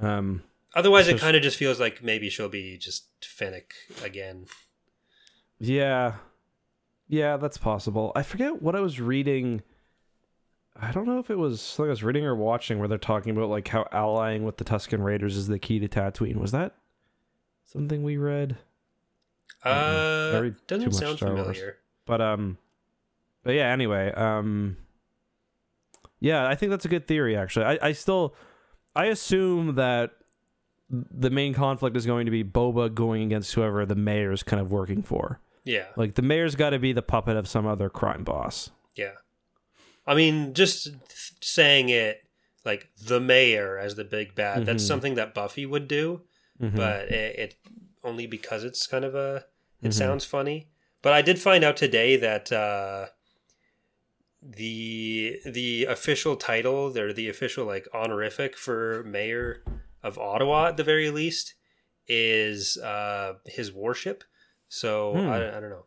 Um, 0.00 0.42
Otherwise, 0.74 1.08
it 1.08 1.18
kind 1.18 1.36
of 1.36 1.42
just 1.42 1.56
feels 1.56 1.80
like 1.80 2.02
maybe 2.02 2.28
she'll 2.30 2.48
be 2.48 2.78
just 2.78 3.06
Fennec 3.24 3.74
again. 4.02 4.46
Yeah. 5.58 6.16
Yeah, 7.08 7.36
that's 7.38 7.58
possible. 7.58 8.12
I 8.14 8.22
forget 8.22 8.60
what 8.62 8.76
I 8.76 8.80
was 8.80 9.00
reading. 9.00 9.62
I 10.80 10.92
don't 10.92 11.06
know 11.06 11.18
if 11.18 11.30
it 11.30 11.38
was 11.38 11.60
something 11.60 11.88
I 11.88 11.90
was 11.90 12.04
reading 12.04 12.24
or 12.24 12.36
watching 12.36 12.78
where 12.78 12.86
they're 12.86 12.98
talking 12.98 13.36
about 13.36 13.48
like 13.48 13.66
how 13.68 13.88
allying 13.90 14.44
with 14.44 14.58
the 14.58 14.64
Tuscan 14.64 15.02
Raiders 15.02 15.36
is 15.36 15.48
the 15.48 15.58
key 15.58 15.78
to 15.80 15.88
Tatooine. 15.88 16.36
Was 16.36 16.52
that 16.52 16.76
something 17.64 18.02
we 18.02 18.16
read? 18.18 18.56
Uh, 19.64 20.50
doesn't 20.68 20.92
sound 20.92 21.18
familiar. 21.18 21.78
But 22.08 22.20
um 22.20 22.58
but 23.44 23.52
yeah, 23.54 23.68
anyway, 23.72 24.10
um 24.12 24.76
yeah, 26.20 26.48
I 26.48 26.54
think 26.54 26.70
that's 26.70 26.84
a 26.84 26.88
good 26.88 27.06
theory 27.06 27.36
actually. 27.36 27.66
I, 27.66 27.78
I 27.82 27.92
still 27.92 28.34
I 28.96 29.06
assume 29.06 29.76
that 29.76 30.12
the 30.90 31.30
main 31.30 31.52
conflict 31.54 31.96
is 31.96 32.06
going 32.06 32.24
to 32.24 32.30
be 32.32 32.42
Boba 32.42 32.92
going 32.92 33.22
against 33.22 33.52
whoever 33.54 33.84
the 33.86 33.94
mayor 33.94 34.32
is 34.32 34.42
kind 34.42 34.60
of 34.60 34.72
working 34.72 35.02
for. 35.02 35.40
Yeah, 35.64 35.84
Like 35.96 36.14
the 36.14 36.22
mayor's 36.22 36.54
got 36.54 36.70
to 36.70 36.78
be 36.78 36.94
the 36.94 37.02
puppet 37.02 37.36
of 37.36 37.46
some 37.46 37.66
other 37.66 37.90
crime 37.90 38.24
boss. 38.24 38.70
yeah. 38.96 39.12
I 40.06 40.14
mean, 40.14 40.54
just 40.54 40.84
th- 40.84 41.32
saying 41.42 41.90
it 41.90 42.22
like 42.64 42.88
the 42.96 43.20
mayor 43.20 43.76
as 43.76 43.94
the 43.96 44.04
big 44.04 44.34
bad. 44.34 44.64
That's 44.64 44.82
Mhm. 44.82 44.86
something 44.88 45.14
that 45.16 45.34
Buffy 45.34 45.66
would 45.66 45.86
do, 45.86 46.22
Mhm. 46.58 46.74
but 46.74 47.10
it, 47.12 47.38
it 47.38 47.54
only 48.02 48.26
because 48.26 48.64
it's 48.64 48.86
kind 48.86 49.04
of 49.04 49.14
a. 49.14 49.44
It 49.82 49.88
Mhm. 49.90 49.92
sounds 49.92 50.24
funny, 50.24 50.68
but 51.02 51.12
I 51.12 51.22
did 51.22 51.38
find 51.38 51.64
out 51.64 51.76
today 51.76 52.16
that 52.16 52.50
uh, 52.52 53.06
the 54.42 55.40
the 55.44 55.84
official 55.84 56.36
title, 56.36 56.90
they're 56.90 57.12
the 57.12 57.28
official 57.28 57.64
like 57.66 57.88
honorific 57.92 58.56
for 58.56 59.02
mayor 59.04 59.62
of 60.02 60.18
Ottawa 60.18 60.68
at 60.68 60.76
the 60.76 60.84
very 60.84 61.10
least 61.10 61.54
is 62.06 62.76
uh, 62.78 63.34
his 63.46 63.72
worship. 63.72 64.24
So 64.68 65.12
Hmm. 65.12 65.28
I, 65.28 65.56
I 65.56 65.60
don't 65.60 65.70
know. 65.70 65.84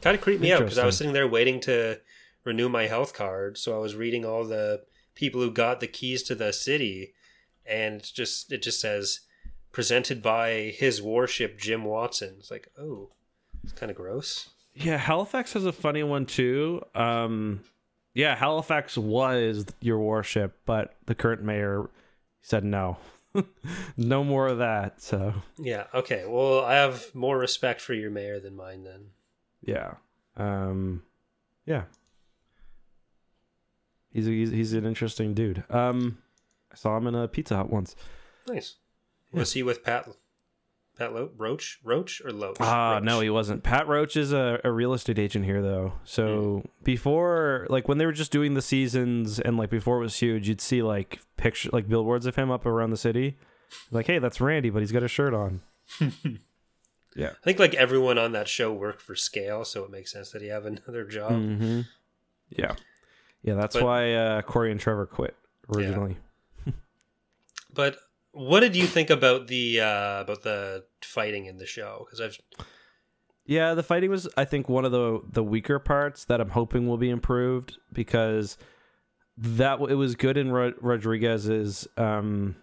Kind 0.00 0.16
of 0.16 0.20
creeped 0.20 0.42
me 0.42 0.52
out 0.52 0.60
because 0.60 0.78
I 0.78 0.86
was 0.86 0.96
sitting 0.96 1.12
there 1.12 1.28
waiting 1.28 1.60
to 1.60 2.00
renew 2.44 2.68
my 2.68 2.86
health 2.88 3.14
card. 3.14 3.56
So 3.56 3.76
I 3.76 3.78
was 3.78 3.94
reading 3.94 4.24
all 4.24 4.44
the 4.44 4.82
people 5.14 5.40
who 5.40 5.50
got 5.52 5.78
the 5.78 5.86
keys 5.86 6.24
to 6.24 6.34
the 6.34 6.52
city, 6.52 7.14
and 7.64 8.02
just 8.02 8.50
it 8.52 8.62
just 8.62 8.80
says 8.80 9.20
presented 9.70 10.20
by 10.20 10.74
his 10.76 11.00
worship 11.00 11.56
Jim 11.58 11.84
Watson. 11.84 12.34
It's 12.40 12.50
like 12.50 12.68
oh, 12.76 13.10
it's 13.62 13.72
kind 13.72 13.90
of 13.90 13.96
gross. 13.96 14.50
Yeah, 14.74 14.96
Halifax 14.96 15.52
has 15.52 15.64
a 15.64 15.72
funny 15.72 16.02
one 16.02 16.26
too. 16.26 16.82
Um, 16.94 17.60
yeah, 18.14 18.34
Halifax 18.34 18.96
was 18.98 19.66
your 19.80 19.98
warship, 19.98 20.58
but 20.66 20.94
the 21.06 21.14
current 21.14 21.42
mayor 21.42 21.88
said 22.42 22.64
no, 22.64 22.98
no 23.96 24.24
more 24.24 24.48
of 24.48 24.58
that. 24.58 25.00
So 25.00 25.34
Yeah. 25.58 25.84
Okay. 25.94 26.24
Well, 26.26 26.64
I 26.64 26.74
have 26.74 27.14
more 27.14 27.38
respect 27.38 27.80
for 27.80 27.94
your 27.94 28.10
mayor 28.10 28.40
than 28.40 28.54
mine 28.56 28.84
then. 28.84 29.06
yeah, 29.62 29.94
um, 30.36 31.02
yeah, 31.66 31.84
he's 34.12 34.26
a, 34.26 34.30
he's 34.30 34.50
he's 34.50 34.72
an 34.72 34.84
interesting 34.86 35.34
dude. 35.34 35.64
Um, 35.70 36.18
I 36.70 36.76
saw 36.76 36.96
him 36.96 37.06
in 37.06 37.14
a 37.14 37.28
Pizza 37.28 37.56
Hut 37.56 37.70
once. 37.70 37.94
Nice. 38.48 38.76
Was 39.32 39.52
he 39.52 39.62
with 39.62 39.82
Pat 39.82 40.08
Pat 40.98 41.14
Lo- 41.14 41.30
Roach, 41.36 41.80
Roach 41.82 42.20
or 42.24 42.32
Loach? 42.32 42.58
Ah, 42.60 42.94
Roach. 42.94 43.04
no, 43.04 43.20
he 43.20 43.30
wasn't. 43.30 43.62
Pat 43.62 43.88
Roach 43.88 44.16
is 44.16 44.32
a, 44.32 44.60
a 44.62 44.70
real 44.70 44.92
estate 44.92 45.18
agent 45.18 45.44
here, 45.44 45.62
though. 45.62 45.94
So 46.04 46.64
before, 46.84 47.66
like 47.70 47.88
when 47.88 47.98
they 47.98 48.06
were 48.06 48.12
just 48.12 48.30
doing 48.30 48.54
the 48.54 48.62
seasons, 48.62 49.40
and 49.40 49.56
like 49.56 49.70
before 49.70 49.96
it 49.98 50.00
was 50.00 50.16
huge, 50.16 50.48
you'd 50.48 50.60
see 50.60 50.82
like 50.82 51.20
picture, 51.36 51.70
like 51.72 51.88
billboards 51.88 52.26
of 52.26 52.36
him 52.36 52.50
up 52.50 52.66
around 52.66 52.90
the 52.90 52.96
city. 52.96 53.36
Like, 53.90 54.06
hey, 54.06 54.18
that's 54.18 54.40
Randy, 54.40 54.68
but 54.70 54.80
he's 54.80 54.92
got 54.92 55.02
a 55.02 55.08
shirt 55.08 55.32
on. 55.32 55.62
yeah. 57.16 57.30
I 57.30 57.44
think 57.44 57.58
like 57.58 57.74
everyone 57.74 58.18
on 58.18 58.32
that 58.32 58.46
show 58.48 58.70
worked 58.72 59.00
for 59.00 59.14
Scale, 59.16 59.64
so 59.64 59.84
it 59.84 59.90
makes 59.90 60.12
sense 60.12 60.30
that 60.32 60.42
he 60.42 60.48
have 60.48 60.66
another 60.66 61.04
job. 61.06 61.32
hmm 61.32 61.80
Yeah. 62.50 62.74
Yeah, 63.42 63.54
that's 63.54 63.74
But- 63.76 63.84
why 63.84 64.12
uh, 64.14 64.42
Corey 64.42 64.70
and 64.70 64.78
Trevor 64.78 65.06
quit 65.06 65.34
originally. 65.74 66.18
But 67.74 67.96
what 68.32 68.60
did 68.60 68.74
you 68.76 68.86
think 68.86 69.10
about 69.10 69.46
the 69.46 69.80
uh, 69.80 70.20
about 70.22 70.42
the 70.42 70.84
fighting 71.02 71.46
in 71.46 71.58
the 71.58 71.66
show? 71.66 72.04
Because 72.06 72.20
I've 72.20 72.66
Yeah, 73.44 73.74
the 73.74 73.82
fighting 73.82 74.10
was, 74.10 74.28
I 74.36 74.44
think, 74.44 74.68
one 74.68 74.84
of 74.84 74.92
the 74.92 75.20
the 75.30 75.42
weaker 75.44 75.78
parts 75.78 76.24
that 76.26 76.40
I'm 76.40 76.50
hoping 76.50 76.88
will 76.88 76.98
be 76.98 77.10
improved 77.10 77.78
because 77.92 78.56
that 79.36 79.80
it 79.80 79.94
was 79.94 80.14
good 80.14 80.36
in 80.36 80.50
Rod- 80.52 80.74
Rodriguez's. 80.80 81.88
Um, 81.96 82.56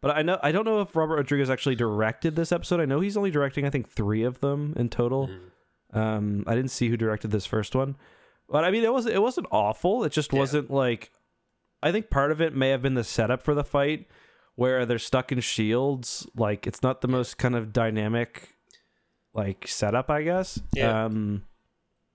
but 0.00 0.16
I 0.16 0.22
know 0.22 0.38
I 0.42 0.52
don't 0.52 0.64
know 0.64 0.80
if 0.80 0.94
Robert 0.94 1.16
Rodriguez 1.16 1.50
actually 1.50 1.74
directed 1.76 2.36
this 2.36 2.52
episode. 2.52 2.80
I 2.80 2.84
know 2.84 3.00
he's 3.00 3.16
only 3.16 3.30
directing, 3.30 3.64
I 3.66 3.70
think, 3.70 3.88
three 3.88 4.22
of 4.22 4.40
them 4.40 4.74
in 4.76 4.88
total. 4.88 5.28
Mhm. 5.28 5.96
Um, 5.98 6.44
I 6.46 6.54
didn't 6.54 6.70
see 6.70 6.88
who 6.88 6.96
directed 6.96 7.30
this 7.30 7.46
first 7.46 7.74
one, 7.74 7.96
but 8.48 8.64
I 8.64 8.70
mean, 8.70 8.84
it 8.84 8.92
was 8.92 9.06
it 9.06 9.22
wasn't 9.22 9.46
awful. 9.50 10.04
It 10.04 10.12
just 10.12 10.32
Yeah. 10.32 10.38
wasn't 10.38 10.70
like. 10.70 11.10
I 11.82 11.92
think 11.92 12.10
part 12.10 12.30
of 12.32 12.40
it 12.40 12.54
may 12.54 12.70
have 12.70 12.82
been 12.82 12.94
the 12.94 13.04
setup 13.04 13.42
for 13.42 13.54
the 13.54 13.62
fight, 13.64 14.06
where 14.56 14.84
they're 14.84 14.98
stuck 14.98 15.30
in 15.32 15.40
shields. 15.40 16.26
Like 16.36 16.66
it's 16.66 16.82
not 16.82 17.00
the 17.00 17.08
most 17.08 17.38
kind 17.38 17.54
of 17.54 17.72
dynamic, 17.72 18.56
like 19.32 19.68
setup, 19.68 20.10
I 20.10 20.22
guess. 20.22 20.60
Yeah. 20.74 21.04
Um, 21.04 21.44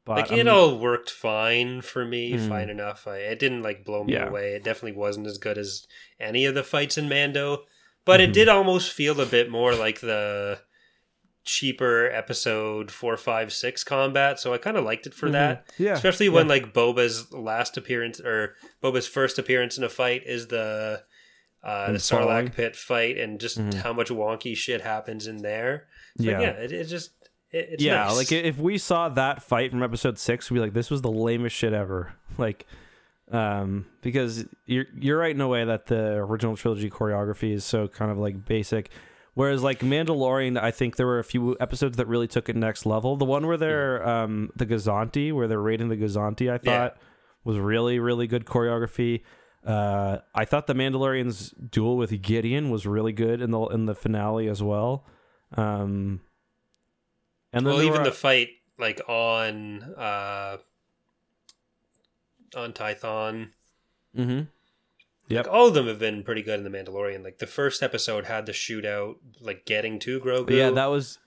but 0.06 0.18
like 0.18 0.32
I'm- 0.32 0.40
it 0.42 0.48
all 0.48 0.78
worked 0.80 1.10
fine 1.10 1.82
for 1.82 2.04
me, 2.04 2.34
Mhm. 2.34 2.50
fine 2.50 2.70
enough. 2.70 3.08
I, 3.08 3.18
it 3.18 3.40
didn't 3.40 3.62
like 3.64 3.86
blow 3.86 4.04
me 4.04 4.14
Yeah. 4.14 4.28
away. 4.30 4.54
It 4.56 4.64
definitely 4.64 4.98
wasn't 5.00 5.28
as 5.28 5.38
good 5.38 5.58
as 5.58 5.86
any 6.20 6.46
of 6.46 6.56
the 6.56 6.64
fights 6.64 6.98
in 6.98 7.08
Mando, 7.08 7.64
but 8.06 8.20
Mhm. 8.20 8.24
it 8.26 8.34
did 8.34 8.50
almost 8.50 8.92
feel 8.92 9.22
a 9.22 9.26
bit 9.28 9.50
more 9.50 9.74
like 9.76 10.00
the 10.02 10.60
cheaper 11.44 12.08
episode 12.12 12.92
four, 12.92 13.18
five, 13.18 13.52
six 13.52 13.84
combat. 13.84 14.40
So 14.40 14.54
I 14.54 14.58
kind 14.60 14.78
of 14.78 14.84
liked 14.84 15.08
it 15.08 15.14
for 15.14 15.28
Mhm. 15.28 15.32
that. 15.34 15.68
Yeah. 15.78 15.94
Especially 15.94 16.30
when 16.30 16.48
like 16.48 16.72
Boba's 16.74 17.32
last 17.32 17.78
appearance 17.78 18.20
or 18.20 18.56
Boba's 18.82 19.08
first 19.08 19.40
appearance 19.40 19.78
in 19.78 19.84
a 19.84 19.90
fight 19.90 20.24
is 20.26 20.48
the 20.48 21.04
uh, 21.64 21.92
the 21.92 22.00
Falling. 22.00 22.48
Sarlacc 22.48 22.56
pit 22.56 22.76
fight, 22.76 23.18
and 23.18 23.40
just 23.40 23.60
Mhm. 23.60 23.74
how 23.76 23.94
much 23.94 24.10
wonky 24.10 24.56
shit 24.58 24.82
happens 24.82 25.28
in 25.28 25.38
there. 25.38 25.88
It's 26.16 26.26
like, 26.26 26.34
Yeah. 26.34 26.42
yeah, 26.42 26.50
it, 26.52 26.72
it 26.72 26.84
just 26.86 27.12
it, 27.52 27.70
it's 27.74 27.84
yeah, 27.84 28.06
nice. 28.06 28.16
like 28.18 28.32
if 28.32 28.58
we 28.58 28.78
saw 28.78 29.10
that 29.10 29.44
fight 29.44 29.72
from 29.72 29.84
episode 29.84 30.18
six, 30.18 30.50
we'd 30.50 30.56
be 30.58 30.62
like, 30.62 30.74
"This 30.74 30.90
was 30.90 31.02
the 31.02 31.12
lamest 31.12 31.56
shit 31.56 31.74
ever." 31.74 32.14
Like, 32.38 32.66
um, 33.32 33.86
because 34.02 34.46
you're 34.66 34.86
you're 34.98 35.18
right 35.18 35.34
in 35.36 35.42
a 35.42 35.48
way 35.48 35.64
that 35.66 35.86
the 35.88 36.14
original 36.16 36.56
trilogy 36.58 36.90
choreography 36.90 37.54
is 37.54 37.64
so 37.66 37.88
kind 37.88 38.10
of 38.12 38.18
like 38.18 38.46
basic, 38.46 38.90
whereas 39.36 39.62
like 39.64 39.80
Mandalorian, 39.80 40.58
I 40.62 40.72
think 40.72 40.96
there 40.96 41.06
were 41.08 41.20
a 41.20 41.24
few 41.24 41.56
episodes 41.60 41.98
that 41.98 42.08
really 42.08 42.28
took 42.28 42.50
it 42.50 42.56
next 42.56 42.86
level. 42.86 43.16
The 43.18 43.26
one 43.26 43.46
where 43.48 43.58
they're 43.58 44.06
um 44.08 44.50
the 44.56 44.66
Gozanti, 44.66 45.32
where 45.34 45.48
they're 45.48 45.62
raiding 45.62 45.90
the 45.90 45.98
Gozanti, 45.98 46.50
I 46.50 46.60
Yeah. 46.64 46.88
thought 46.90 46.98
was 47.44 47.58
really 47.58 48.00
really 48.00 48.28
good 48.28 48.46
choreography. 48.46 49.22
Uh, 49.66 50.18
I 50.34 50.46
thought 50.46 50.66
the 50.68 50.74
Mandalorian's 50.74 51.52
duel 51.52 51.96
with 51.98 52.20
Gideon 52.22 52.70
was 52.72 52.86
really 52.88 53.14
good 53.14 53.42
in 53.42 53.52
the 53.52 53.62
in 53.68 53.86
the 53.86 53.94
finale 53.96 54.48
as 54.48 54.64
well. 54.64 55.06
Um, 55.56 56.22
and 57.54 57.66
then 57.66 57.74
well, 57.74 57.84
even 57.84 58.00
were- 58.00 58.04
the 58.06 58.12
fight 58.12 58.50
like 58.80 59.02
on 59.08 59.84
uh 59.96 60.58
on 62.56 62.74
Tython, 62.74 63.50
Mm-hmm. 64.18 64.42
Yep. 65.30 65.46
like 65.46 65.54
all 65.54 65.68
of 65.68 65.74
them 65.74 65.88
have 65.88 66.00
been 66.00 66.24
pretty 66.24 66.42
good 66.42 66.60
in 66.60 66.70
the 66.70 66.78
Mandalorian. 66.78 67.24
Like 67.24 67.38
the 67.38 67.48
first 67.48 67.82
episode 67.82 68.26
had 68.26 68.46
the 68.46 68.52
shootout, 68.52 69.16
like 69.40 69.66
getting 69.66 70.00
to 70.00 70.20
Grogu. 70.20 70.50
Yeah, 70.50 70.72
that 70.72 70.88
was. 70.88 71.20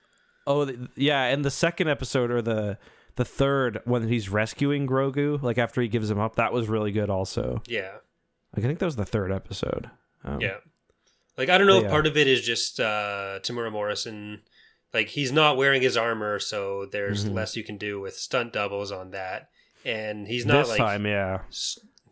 Oh, 0.46 0.66
th- 0.66 0.78
yeah, 0.94 1.24
and 1.24 1.42
the 1.42 1.50
second 1.50 1.88
episode 1.88 2.30
or 2.30 2.42
the 2.42 2.76
the 3.16 3.24
third 3.24 3.80
when 3.86 4.06
he's 4.08 4.28
rescuing 4.28 4.86
Grogu, 4.86 5.40
like 5.42 5.56
after 5.56 5.80
he 5.80 5.88
gives 5.88 6.10
him 6.10 6.18
up, 6.18 6.36
that 6.36 6.52
was 6.52 6.68
really 6.68 6.92
good. 6.92 7.08
Also, 7.08 7.62
yeah, 7.66 7.92
like 8.56 8.64
I 8.64 8.68
think 8.68 8.78
that 8.78 8.86
was 8.86 8.96
the 8.96 9.04
third 9.04 9.32
episode. 9.32 9.90
Um, 10.24 10.40
yeah. 10.40 10.56
Like 11.36 11.48
I 11.48 11.58
don't 11.58 11.66
know 11.66 11.78
if 11.78 11.84
yeah. 11.84 11.90
part 11.90 12.06
of 12.06 12.16
it 12.16 12.26
is 12.28 12.42
just 12.42 12.80
uh 12.80 13.40
Temuera 13.42 13.72
Morrison. 13.72 14.42
Like 14.92 15.08
he's 15.08 15.32
not 15.32 15.56
wearing 15.56 15.82
his 15.82 15.96
armor, 15.96 16.38
so 16.38 16.86
there's 16.90 17.24
Mhm. 17.24 17.34
less 17.34 17.56
you 17.56 17.64
can 17.64 17.76
do 17.76 18.00
with 18.00 18.14
stunt 18.16 18.52
doubles 18.52 18.92
on 18.92 19.10
that. 19.10 19.48
And 19.84 20.26
he's 20.28 20.46
not 20.46 20.60
this 20.62 20.68
like 20.70 20.78
time, 20.78 21.04
yeah, 21.06 21.40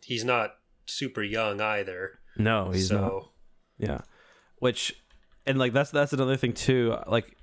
he's 0.03 0.23
not 0.25 0.55
super 0.85 1.23
young 1.23 1.61
either. 1.61 2.19
no, 2.37 2.71
he's 2.71 2.89
so 2.89 3.01
not. 3.01 3.29
Yeah, 3.89 4.01
which 4.59 4.93
and 5.45 5.57
like 5.57 5.71
that's 5.73 5.89
that's 5.91 6.13
another 6.13 6.35
thing 6.37 6.53
too. 6.53 6.95
Like, 7.07 7.35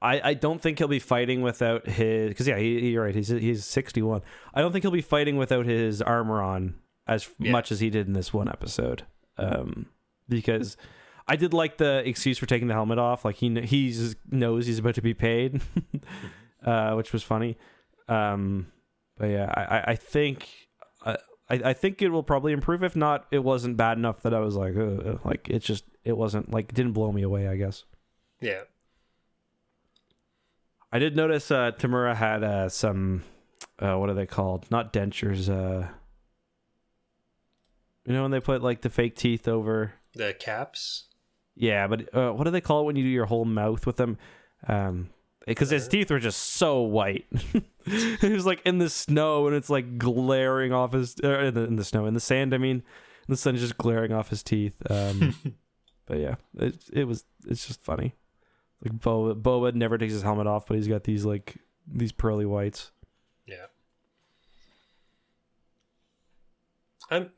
I 0.00 0.30
I 0.30 0.34
don't 0.34 0.60
think 0.62 0.78
he'll 0.78 0.88
be 0.88 1.00
fighting 1.00 1.42
without 1.42 1.86
his 1.88 2.28
because 2.28 2.46
yeah, 2.48 2.56
he, 2.58 2.90
you're 2.90 3.04
right. 3.04 3.14
He's 3.14 3.28
he's 3.28 3.64
61. 3.66 4.22
I 4.54 4.60
don't 4.62 4.72
think 4.72 4.84
he'll 4.84 4.90
be 4.90 5.02
fighting 5.02 5.36
without 5.36 5.66
his 5.66 6.00
armor 6.00 6.40
on 6.40 6.76
as 7.06 7.28
Yeah. 7.38 7.52
much 7.52 7.72
as 7.72 7.80
he 7.80 7.90
did 7.90 8.06
in 8.06 8.12
this 8.12 8.32
one 8.32 8.48
episode. 8.48 9.04
Um, 9.38 9.86
because 10.28 10.76
I 11.26 11.36
did 11.36 11.52
like 11.54 11.78
the 11.78 12.02
excuse 12.08 12.38
for 12.38 12.46
taking 12.46 12.68
the 12.68 12.74
helmet 12.74 12.98
off. 12.98 13.24
Like 13.24 13.36
he 13.36 13.60
he 13.62 13.94
knows 14.30 14.66
he's 14.66 14.78
about 14.78 14.94
to 14.96 15.02
be 15.02 15.14
paid, 15.14 15.60
uh, 16.64 16.94
which 16.94 17.12
was 17.12 17.22
funny. 17.22 17.56
Um, 18.08 18.66
but 19.16 19.26
yeah, 19.26 19.52
I 19.54 19.92
I, 19.92 19.96
think. 19.96 20.48
I, 21.04 21.16
I 21.50 21.72
think 21.74 22.00
it 22.00 22.08
will 22.08 22.22
probably 22.22 22.52
improve. 22.52 22.82
If 22.82 22.96
not, 22.96 23.26
it 23.30 23.40
wasn't 23.40 23.76
bad 23.76 23.98
enough 23.98 24.22
that 24.22 24.32
I 24.32 24.40
was 24.40 24.56
like, 24.56 24.74
Ugh. 24.76 25.20
like 25.24 25.48
it 25.50 25.58
just 25.60 25.84
it 26.04 26.16
wasn't 26.16 26.50
like 26.50 26.70
it 26.70 26.74
didn't 26.74 26.92
blow 26.92 27.12
me 27.12 27.22
away. 27.22 27.46
I 27.48 27.56
guess 27.56 27.84
yeah. 28.40 28.62
I 30.92 30.98
did 30.98 31.16
notice 31.16 31.50
uh, 31.50 31.72
Temuera 31.72 32.14
had 32.14 32.42
uh, 32.44 32.68
some 32.68 33.22
uh, 33.78 33.96
what 33.96 34.10
are 34.10 34.14
they 34.14 34.26
called? 34.26 34.70
Not 34.70 34.92
dentures. 34.92 35.48
Uh, 35.48 35.88
you 38.06 38.12
know 38.12 38.22
when 38.22 38.30
they 38.30 38.40
put 38.40 38.62
like 38.62 38.80
the 38.82 38.90
fake 38.90 39.16
teeth 39.16 39.46
over. 39.48 39.94
The 40.14 40.34
caps. 40.34 41.04
Yeah, 41.54 41.86
but 41.86 42.14
uh, 42.14 42.32
what 42.32 42.44
do 42.44 42.50
they 42.50 42.60
call 42.60 42.80
it 42.80 42.84
when 42.84 42.96
you 42.96 43.02
do 43.04 43.08
your 43.10 43.26
whole 43.26 43.44
mouth 43.44 43.86
with 43.86 43.96
them? 43.96 44.18
Um, 44.66 45.10
because 45.46 45.70
his 45.70 45.86
Uh. 45.86 45.90
teeth 45.90 46.10
were 46.10 46.18
just 46.20 46.38
so 46.40 46.80
white. 46.82 47.26
he 47.84 48.28
was 48.28 48.46
like 48.46 48.62
in 48.64 48.78
the 48.78 48.88
snow, 48.88 49.46
and 49.46 49.56
it's 49.56 49.68
like 49.70 49.98
glaring 49.98 50.72
off 50.72 50.92
his 50.92 51.16
er, 51.24 51.40
in, 51.40 51.54
the, 51.54 51.64
in 51.64 51.76
the 51.76 51.84
snow 51.84 52.06
in 52.06 52.14
the 52.14 52.20
sand. 52.20 52.54
I 52.54 52.58
mean, 52.58 52.82
the 53.28 53.36
sun's 53.36 53.60
just 53.60 53.76
glaring 53.78 54.12
off 54.12 54.30
his 54.30 54.42
teeth. 54.42 54.76
Um, 54.90 55.34
but 56.06 56.18
yeah, 56.18 56.36
it 56.58 56.76
it 56.92 57.04
was 57.04 57.24
it's 57.46 57.66
just 57.66 57.82
funny. 57.82 58.14
Like 58.84 58.98
Boba, 58.98 59.40
Boba 59.40 59.74
never 59.74 59.96
takes 59.98 60.12
his 60.12 60.22
helmet 60.22 60.46
off, 60.46 60.66
but 60.66 60.76
he's 60.76 60.88
got 60.88 61.04
these 61.04 61.24
like 61.24 61.56
these 61.86 62.12
pearly 62.12 62.46
whites. 62.46 62.90
Yeah. 63.46 63.66
I'm 67.10 67.30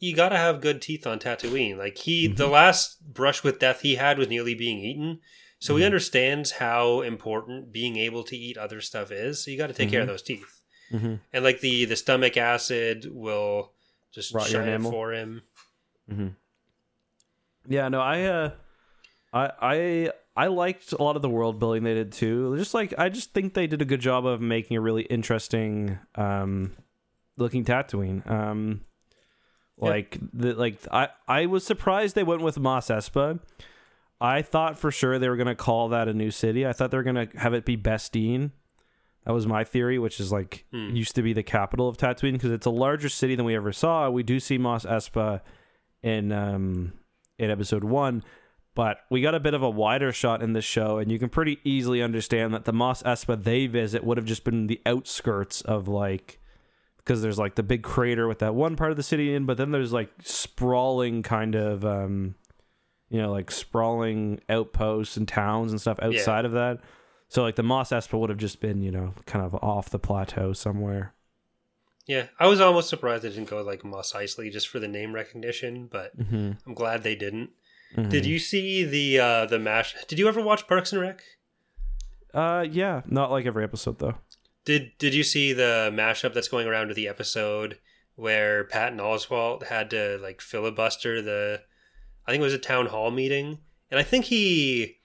you 0.00 0.16
gotta 0.16 0.36
have 0.36 0.60
good 0.60 0.82
teeth 0.82 1.06
on 1.06 1.18
Tatooine. 1.20 1.76
Like 1.76 1.98
he 1.98 2.26
the 2.26 2.44
Mm-hmm. 2.44 2.52
last 2.52 3.00
brush 3.04 3.44
with 3.44 3.58
death 3.60 3.82
he 3.82 3.94
had 3.96 4.18
was 4.18 4.28
nearly 4.28 4.54
being 4.54 4.78
eaten. 4.78 5.20
So 5.58 5.76
he 5.76 5.82
Mhm. 5.82 5.86
understands 5.86 6.52
how 6.52 7.02
important 7.02 7.70
being 7.70 7.96
able 7.98 8.24
to 8.24 8.36
eat 8.36 8.56
other 8.56 8.80
stuff 8.80 9.12
is. 9.12 9.44
So 9.44 9.50
you 9.50 9.58
gotta 9.58 9.74
take 9.74 9.90
care 9.90 10.00
of 10.00 10.06
Mhm. 10.06 10.10
those 10.12 10.22
teeth. 10.22 10.62
Mm-hmm. 10.90 11.14
And 11.32 11.44
like 11.44 11.60
the 11.60 11.84
the 11.84 11.96
stomach 11.96 12.36
acid 12.36 13.06
will 13.12 13.72
just 14.12 14.34
Rot 14.34 14.48
shine 14.48 14.68
it 14.68 14.80
for 14.82 15.12
him. 15.12 15.42
Mm-hmm. 16.10 16.28
Yeah, 17.68 17.88
no, 17.88 18.00
I, 18.00 18.22
uh, 18.24 18.50
I, 19.32 19.50
I, 19.60 20.10
I 20.34 20.46
liked 20.46 20.92
a 20.92 21.02
lot 21.02 21.14
of 21.16 21.22
the 21.22 21.28
world 21.28 21.58
building 21.60 21.82
they 21.84 21.94
did 21.94 22.10
too. 22.12 22.56
Just 22.56 22.72
like 22.74 22.94
I 22.98 23.08
just 23.10 23.32
think 23.34 23.54
they 23.54 23.66
did 23.66 23.82
a 23.82 23.84
good 23.84 24.00
job 24.00 24.26
of 24.26 24.40
making 24.40 24.76
a 24.76 24.80
really 24.80 25.02
interesting, 25.02 25.98
um, 26.14 26.74
looking 27.36 27.64
Tatooine. 27.64 28.28
Um, 28.28 28.80
Like 29.88 30.18
the 30.32 30.54
like 30.54 30.78
I, 30.92 31.08
I 31.26 31.46
was 31.46 31.64
surprised 31.64 32.14
they 32.14 32.22
went 32.24 32.42
with 32.42 32.58
Mos 32.58 32.88
Espa. 32.88 33.40
I 34.20 34.42
thought 34.42 34.78
for 34.78 34.90
sure 34.90 35.18
they 35.18 35.28
were 35.28 35.36
gonna 35.36 35.54
call 35.54 35.88
that 35.88 36.08
a 36.08 36.12
new 36.12 36.30
city. 36.30 36.66
I 36.66 36.72
thought 36.72 36.90
they 36.90 36.96
were 36.98 37.02
gonna 37.02 37.28
have 37.36 37.54
it 37.54 37.64
be 37.64 37.76
Bestine. 37.76 38.52
That 39.26 39.32
was 39.32 39.46
my 39.46 39.64
theory, 39.64 39.98
which 39.98 40.18
is 40.20 40.32
like 40.32 40.64
Hmm. 40.72 40.90
used 40.94 41.14
to 41.14 41.22
be 41.22 41.32
the 41.32 41.42
capital 41.42 41.88
of 41.88 41.96
Tatooine 41.96 42.32
because 42.32 42.50
it's 42.50 42.66
a 42.66 42.70
larger 42.70 43.08
city 43.08 43.34
than 43.34 43.46
we 43.46 43.54
ever 43.56 43.72
saw. 43.72 44.10
We 44.10 44.22
do 44.22 44.40
see 44.40 44.58
Mos 44.58 44.84
Espa 44.84 45.40
in 46.02 46.32
um 46.32 46.92
in 47.38 47.50
episode 47.50 47.84
one, 47.84 48.22
but 48.74 48.98
we 49.10 49.22
got 49.22 49.34
a 49.34 49.40
bit 49.40 49.54
of 49.54 49.62
a 49.62 49.70
wider 49.70 50.12
shot 50.12 50.42
in 50.42 50.52
this 50.52 50.64
show, 50.64 50.98
and 50.98 51.10
you 51.10 51.18
can 51.18 51.28
pretty 51.30 51.58
easily 51.64 52.02
understand 52.02 52.52
that 52.52 52.64
the 52.66 52.72
Mos 52.72 53.02
Espa 53.04 53.42
they 53.42 53.66
visit 53.66 54.04
would 54.04 54.18
have 54.18 54.26
just 54.26 54.44
been 54.44 54.66
the 54.66 54.80
outskirts 54.84 55.62
of 55.62 55.88
like 55.88 56.38
because 57.04 57.22
there's 57.22 57.38
like 57.38 57.54
the 57.56 57.62
big 57.62 57.82
crater 57.82 58.28
with 58.28 58.38
that 58.40 58.54
one 58.54 58.76
part 58.76 58.90
of 58.90 58.96
the 58.96 59.02
city 59.02 59.34
in, 59.34 59.46
but 59.46 59.56
then 59.56 59.70
there's 59.70 59.92
like 59.92 60.10
sprawling 60.22 61.22
kind 61.22 61.54
of 61.54 61.84
um 61.84 62.34
you 63.08 63.20
know, 63.20 63.32
like 63.32 63.50
sprawling 63.50 64.40
outposts 64.48 65.16
and 65.16 65.26
towns 65.26 65.72
and 65.72 65.80
stuff 65.80 65.98
outside 66.00 66.44
of 66.44 66.52
that. 66.52 66.78
So 67.28 67.42
like 67.42 67.56
the 67.56 67.62
Mos 67.64 67.90
Espa 67.90 68.18
would 68.18 68.30
have 68.30 68.38
just 68.38 68.60
been, 68.60 68.82
you 68.82 68.92
know, 68.92 69.14
kind 69.26 69.44
of 69.44 69.54
off 69.56 69.90
the 69.90 69.98
plateau 69.98 70.52
somewhere. 70.52 71.12
Yeah, 72.06 72.26
I 72.38 72.46
was 72.46 72.60
almost 72.60 72.88
surprised 72.88 73.22
they 73.24 73.28
didn't 73.30 73.48
go 73.50 73.62
like 73.62 73.84
Mos 73.84 74.12
Eisley 74.12 74.50
just 74.52 74.68
for 74.68 74.78
the 74.78 74.88
name 74.88 75.12
recognition, 75.14 75.88
but 75.90 76.16
Mm-hmm. 76.18 76.52
I'm 76.66 76.74
glad 76.74 77.02
they 77.02 77.14
didn't. 77.16 77.50
Did 78.08 78.24
you 78.24 78.38
see 78.38 78.84
the 78.84 79.18
uh 79.18 79.46
the 79.46 79.58
mash? 79.58 79.96
Did 80.06 80.20
you 80.20 80.28
ever 80.28 80.40
watch 80.40 80.68
Parks 80.68 80.92
and 80.92 81.02
Rec? 81.02 81.22
Uh, 82.32 82.64
yeah, 82.70 83.02
not 83.06 83.32
like 83.32 83.46
every 83.46 83.64
episode 83.64 83.98
though. 83.98 84.14
Did 84.70 84.92
Did 84.98 85.14
you 85.14 85.24
see 85.24 85.52
the 85.52 85.90
mashup 85.92 86.32
that's 86.32 86.46
going 86.46 86.68
around 86.68 86.86
with 86.86 86.96
the 86.96 87.08
episode 87.08 87.78
where 88.14 88.62
Patton 88.62 89.00
Oswalt 89.00 89.64
had 89.66 89.90
to 89.90 90.16
like 90.22 90.40
filibuster 90.40 91.20
the? 91.20 91.62
I 92.24 92.30
think 92.30 92.40
it 92.40 92.44
was 92.44 92.54
a 92.54 92.58
town 92.58 92.86
hall 92.86 93.10
meeting, 93.10 93.58
and 93.90 93.98
I 93.98 94.04
think 94.04 94.26
he, 94.26 94.98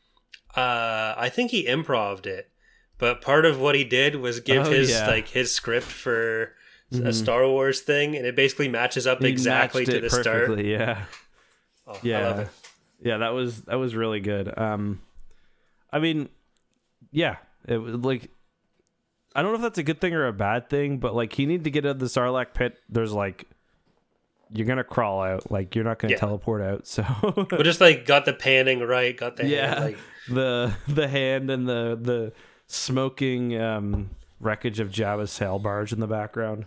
uh, 0.56 1.16
I 1.18 1.30
think 1.34 1.50
he 1.50 1.66
improved 1.66 2.28
it. 2.28 2.52
But 3.00 3.22
part 3.22 3.44
of 3.48 3.60
what 3.60 3.74
he 3.74 3.84
did 3.84 4.18
was 4.18 4.40
give 4.40 4.68
Oh, 4.68 4.72
his 4.72 4.92
yeah. 4.92 5.08
like 5.08 5.30
his 5.30 5.52
script 5.52 5.88
for 5.88 6.54
a 6.92 6.98
Mhm. 6.98 7.14
Star 7.16 7.48
Wars 7.48 7.82
thing, 7.82 8.16
and 8.16 8.28
it 8.28 8.36
basically 8.36 8.68
matches 8.68 9.08
up 9.08 9.24
He 9.24 9.30
exactly 9.30 9.84
to 9.86 10.00
the 10.00 10.12
start. 10.12 10.60
Yeah. 10.64 11.06
Oh, 11.88 12.00
Yeah. 12.04 12.50
Yeah, 13.02 13.18
that 13.18 13.30
was 13.34 13.62
that 13.64 13.80
was 13.80 13.96
really 13.96 14.20
good. 14.20 14.56
Um, 14.58 15.02
I 15.92 15.98
mean, 15.98 16.30
yeah, 17.12 17.38
it 17.68 17.78
was 17.78 17.96
like 17.96 18.30
I 19.36 19.42
don't 19.42 19.52
know 19.52 19.58
if 19.58 19.62
that's 19.62 19.78
a 19.78 19.84
good 19.84 20.00
thing 20.00 20.14
or 20.14 20.26
a 20.28 20.34
bad 20.34 20.70
thing, 20.70 20.98
but 20.98 21.14
like 21.14 21.38
you 21.38 21.46
need 21.46 21.66
to 21.66 21.70
get 21.72 21.86
out 21.86 21.92
of 21.92 22.00
the 22.00 22.06
Sarlacc 22.06 22.54
pit. 22.54 22.78
There's 22.90 23.12
like 23.12 23.48
you're 24.50 24.68
gonna 24.68 24.84
crawl 24.84 25.22
out, 25.22 25.52
like 25.52 25.76
you're 25.76 25.84
not 25.84 26.00
gonna 26.00 26.14
Yeah. 26.14 26.20
teleport 26.20 26.62
out. 26.62 26.88
So 26.88 27.04
But 27.50 27.64
just 27.64 27.82
like 27.82 28.06
got 28.06 28.26
the 28.26 28.34
panning 28.34 28.80
right, 28.80 29.16
got 29.18 29.36
the 29.36 29.44
hand, 29.44 29.52
yeah, 29.52 29.80
like 29.84 29.98
the 30.30 30.74
the 30.88 31.08
hand 31.08 31.50
and 31.52 31.68
the 31.68 31.98
the 32.02 32.32
smoking 32.68 33.60
um, 33.60 34.12
wreckage 34.40 34.80
of 34.80 34.90
Jabba's 34.90 35.32
sail 35.32 35.60
barge 35.60 35.92
in 35.94 36.00
the 36.00 36.08
background. 36.08 36.66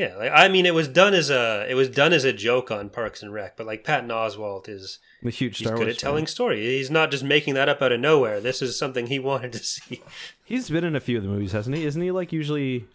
Yeah, 0.00 0.16
like 0.16 0.32
I 0.32 0.48
mean, 0.48 0.64
it 0.64 0.72
was 0.72 0.88
done 0.88 1.12
as 1.12 1.28
a 1.28 1.66
it 1.68 1.74
was 1.74 1.90
done 1.90 2.14
as 2.14 2.24
a 2.24 2.32
joke 2.32 2.70
on 2.70 2.88
Parks 2.88 3.22
and 3.22 3.34
Rec, 3.34 3.56
but 3.58 3.66
like 3.66 3.84
Patton 3.84 4.08
Oswalt 4.08 4.66
is 4.66 4.98
The 5.22 5.28
huge 5.28 5.58
he's 5.58 5.66
Star 5.66 5.76
good 5.76 5.88
Wars 5.88 5.96
at 5.96 6.00
fan. 6.00 6.08
telling 6.08 6.26
story. 6.26 6.60
He's 6.62 6.90
not 6.90 7.10
just 7.10 7.22
making 7.22 7.52
that 7.52 7.68
up 7.68 7.82
out 7.82 7.92
of 7.92 8.00
nowhere. 8.00 8.40
This 8.40 8.62
is 8.62 8.78
something 8.78 9.08
he 9.08 9.18
wanted 9.30 9.52
to 9.52 9.58
see. 9.58 10.00
He's 10.42 10.70
been 10.70 10.84
in 10.84 10.96
a 10.96 11.00
few 11.00 11.18
of 11.18 11.22
the 11.22 11.28
movies, 11.28 11.52
hasn't 11.52 11.76
he? 11.76 11.84
Isn't 11.84 12.00
he 12.00 12.10
like 12.12 12.32
usually? 12.32 12.86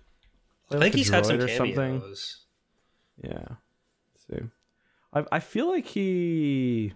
I 0.71 0.75
like 0.75 0.81
think 0.81 0.95
he's 0.95 1.09
had 1.09 1.27
some 1.27 1.39
or 1.39 1.47
something? 1.47 1.99
cameos. 1.99 2.39
Yeah. 3.23 3.45
Let's 3.49 4.41
see. 4.41 4.49
I 5.13 5.25
I 5.31 5.39
feel 5.41 5.69
like 5.69 5.85
he 5.85 6.91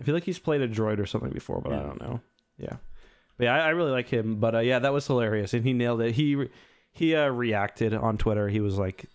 I 0.00 0.02
feel 0.02 0.14
like 0.14 0.24
he's 0.24 0.40
played 0.40 0.60
a 0.62 0.68
droid 0.68 0.98
or 0.98 1.06
something 1.06 1.30
before, 1.30 1.60
but 1.60 1.72
I 1.72 1.82
don't 1.82 2.00
know. 2.00 2.20
Yeah. 2.58 2.78
But 3.38 3.44
yeah, 3.44 3.54
I, 3.54 3.58
I 3.66 3.68
really 3.68 3.92
like 3.92 4.08
him. 4.08 4.40
But 4.40 4.56
uh, 4.56 4.58
yeah, 4.58 4.80
that 4.80 4.92
was 4.92 5.06
hilarious, 5.06 5.54
and 5.54 5.64
he 5.64 5.72
nailed 5.72 6.00
it. 6.00 6.16
He 6.16 6.48
he 6.90 7.14
uh, 7.14 7.28
reacted 7.28 7.94
on 7.94 8.18
Twitter. 8.18 8.48
He 8.48 8.60
was 8.60 8.76
like 8.76 9.06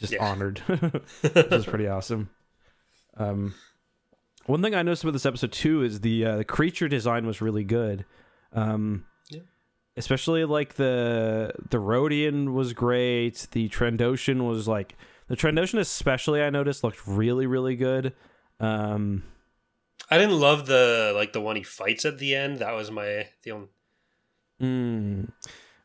just 0.00 0.12
Yeah. 0.12 0.24
honored, 0.28 0.58
which 1.20 1.34
is 1.52 1.66
pretty 1.66 1.86
awesome. 1.96 2.30
Um, 3.16 3.54
one 4.46 4.62
thing 4.62 4.74
I 4.74 4.82
noticed 4.82 5.04
about 5.04 5.12
this 5.12 5.26
episode 5.26 5.52
too 5.52 5.82
is 5.82 6.00
the 6.00 6.24
uh, 6.24 6.36
the 6.38 6.44
creature 6.44 6.88
design 6.88 7.26
was 7.26 7.40
really 7.40 7.62
good. 7.64 8.04
Um, 8.52 9.04
Yeah. 9.28 9.42
especially 9.96 10.44
like 10.44 10.74
the 10.74 11.52
the 11.70 11.78
Rodian 11.78 12.52
was 12.52 12.72
great. 12.72 13.46
The 13.52 13.68
Trandoshan 13.68 14.48
was 14.48 14.66
like 14.66 14.96
the 15.28 15.36
Trandoshan, 15.36 15.78
especially 15.78 16.42
I 16.42 16.50
noticed 16.50 16.82
looked 16.82 17.06
really 17.06 17.46
really 17.46 17.76
good. 17.76 18.14
Um, 18.58 19.22
I 20.10 20.18
didn't 20.18 20.40
love 20.40 20.66
the 20.66 21.12
like 21.14 21.32
the 21.32 21.40
one 21.40 21.54
he 21.56 21.62
fights 21.62 22.04
at 22.04 22.18
the 22.18 22.34
end. 22.34 22.58
That 22.58 22.72
was 22.74 22.90
my 22.90 23.28
the 23.44 23.50
only. 23.52 23.68
mm, 24.60 25.30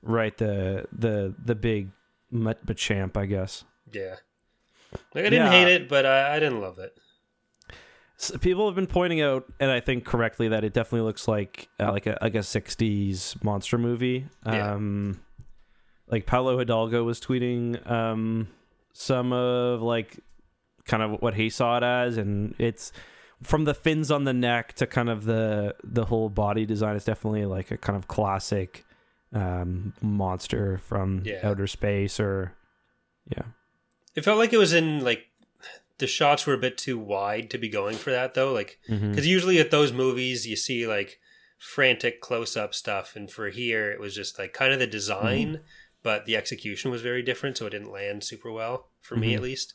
right, 0.01 0.36
the 0.38 0.86
the 0.91 1.36
the 1.43 1.54
big 1.56 1.89
Machamp, 2.34 3.15
I 3.17 3.25
guess. 3.28 3.63
Yeah, 3.91 4.15
like 5.13 5.26
I 5.26 5.30
didn't 5.30 5.45
Yeah. 5.48 5.52
hate 5.52 5.67
it, 5.67 5.89
but 5.89 6.06
I, 6.06 6.36
I 6.36 6.39
didn't 6.39 6.62
love 6.62 6.80
it. 6.80 6.98
S 8.19 8.32
people 8.41 8.65
have 8.67 8.76
been 8.76 8.88
pointing 8.88 9.21
out, 9.21 9.45
and 9.60 9.69
I 9.69 9.80
think 9.82 10.06
correctly, 10.06 10.48
that 10.50 10.63
it 10.63 10.74
definitely 10.74 11.02
looks 11.06 11.28
like 11.28 11.67
uh, 11.80 11.91
like 11.91 12.08
a 12.08 12.17
like 12.21 12.36
a 12.36 12.39
'60s 12.39 13.43
monster 13.43 13.78
movie. 13.78 14.28
Yeah. 14.45 14.74
Um, 14.74 15.19
like 16.08 16.26
Pablo 16.26 16.58
Hidalgo 16.58 17.04
was 17.04 17.19
tweeting 17.19 17.89
um, 17.89 18.48
some 18.93 19.34
of 19.34 19.82
like 19.82 20.19
kind 20.86 21.04
of 21.04 21.21
what 21.21 21.34
he 21.34 21.50
saw 21.50 21.78
it 21.78 21.84
as, 21.84 22.17
and 22.17 22.56
it's 22.58 22.91
from 23.43 23.65
the 23.65 23.74
fins 23.74 24.10
on 24.12 24.24
the 24.24 24.34
neck 24.34 24.74
to 24.74 24.88
kind 24.88 25.10
of 25.10 25.26
the 25.26 25.76
the 25.84 26.06
whole 26.06 26.30
body 26.30 26.65
design. 26.65 26.95
It's 26.95 27.06
definitely 27.06 27.45
like 27.45 27.69
a 27.71 27.78
kind 27.78 27.98
of 27.98 28.08
classic 28.08 28.86
um, 29.34 29.93
monster 30.02 30.78
from 30.78 31.21
Yeah. 31.26 31.39
outer 31.43 31.67
space, 31.67 32.17
or 32.19 32.54
yeah. 33.30 33.43
It 34.15 34.23
felt 34.23 34.38
like 34.38 34.54
it 34.54 34.58
was 34.58 34.73
in 34.73 35.04
like 35.04 35.28
the 35.97 36.08
shots 36.08 36.45
were 36.45 36.54
a 36.54 36.58
bit 36.58 36.78
too 36.78 36.97
wide 36.97 37.49
to 37.51 37.58
be 37.58 37.69
going 37.69 37.95
for 37.97 38.12
that 38.12 38.34
though. 38.34 38.51
Like 38.54 38.80
because 38.89 39.28
usually 39.28 39.60
at 39.60 39.71
those 39.71 39.91
movies 39.93 40.47
you 40.47 40.56
see 40.56 40.88
like 40.88 41.19
frantic 41.58 42.21
close-up 42.21 42.73
stuff 42.75 43.15
and 43.15 43.32
for 43.32 43.49
here 43.49 43.89
it 43.91 43.99
was 43.99 44.13
just 44.13 44.38
like 44.38 44.54
kind 44.54 44.73
of 44.73 44.80
the 44.80 44.88
design 44.88 45.47
Mm-hmm. 45.54 45.63
but 46.04 46.25
the 46.25 46.36
execution 46.36 46.91
was 46.91 47.01
very 47.01 47.23
different 47.23 47.58
so 47.58 47.65
it 47.65 47.69
didn't 47.71 47.91
land 47.91 48.23
super 48.23 48.51
well 48.51 48.89
for 49.01 49.15
me 49.15 49.32
Mhm. 49.32 49.36
at 49.38 49.41
least 49.41 49.73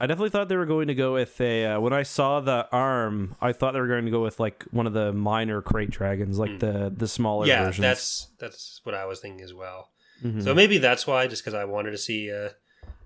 I 0.00 0.06
definitely 0.06 0.30
thought 0.30 0.48
they 0.48 0.56
were 0.56 0.66
going 0.66 0.88
to 0.88 0.94
go 0.94 1.14
with 1.14 1.40
a. 1.40 1.66
Uh, 1.66 1.80
when 1.80 1.92
I 1.92 2.02
saw 2.02 2.40
the 2.40 2.66
arm, 2.72 3.36
I 3.40 3.52
thought 3.52 3.74
they 3.74 3.80
were 3.80 3.86
going 3.86 4.04
to 4.06 4.10
go 4.10 4.24
with 4.24 4.40
like 4.40 4.64
one 4.72 4.88
of 4.88 4.92
the 4.92 5.12
minor 5.12 5.62
krayt 5.62 5.90
dragons, 5.90 6.36
like 6.36 6.50
Mm. 6.50 6.58
the 6.60 6.92
the 6.96 7.06
smaller 7.06 7.46
yeah 7.46 7.66
versions. 7.66 7.80
that's 7.82 8.28
that's 8.40 8.80
what 8.82 8.94
i 8.96 9.04
was 9.06 9.20
thinking 9.20 9.40
as 9.44 9.54
well 9.54 9.90
Mhm. 10.22 10.42
so 10.42 10.52
maybe 10.52 10.78
that's 10.78 11.06
why 11.06 11.26
just 11.28 11.42
because 11.44 11.54
i 11.54 11.64
wanted 11.64 11.92
to 11.92 11.98
see 11.98 12.28
a, 12.28 12.54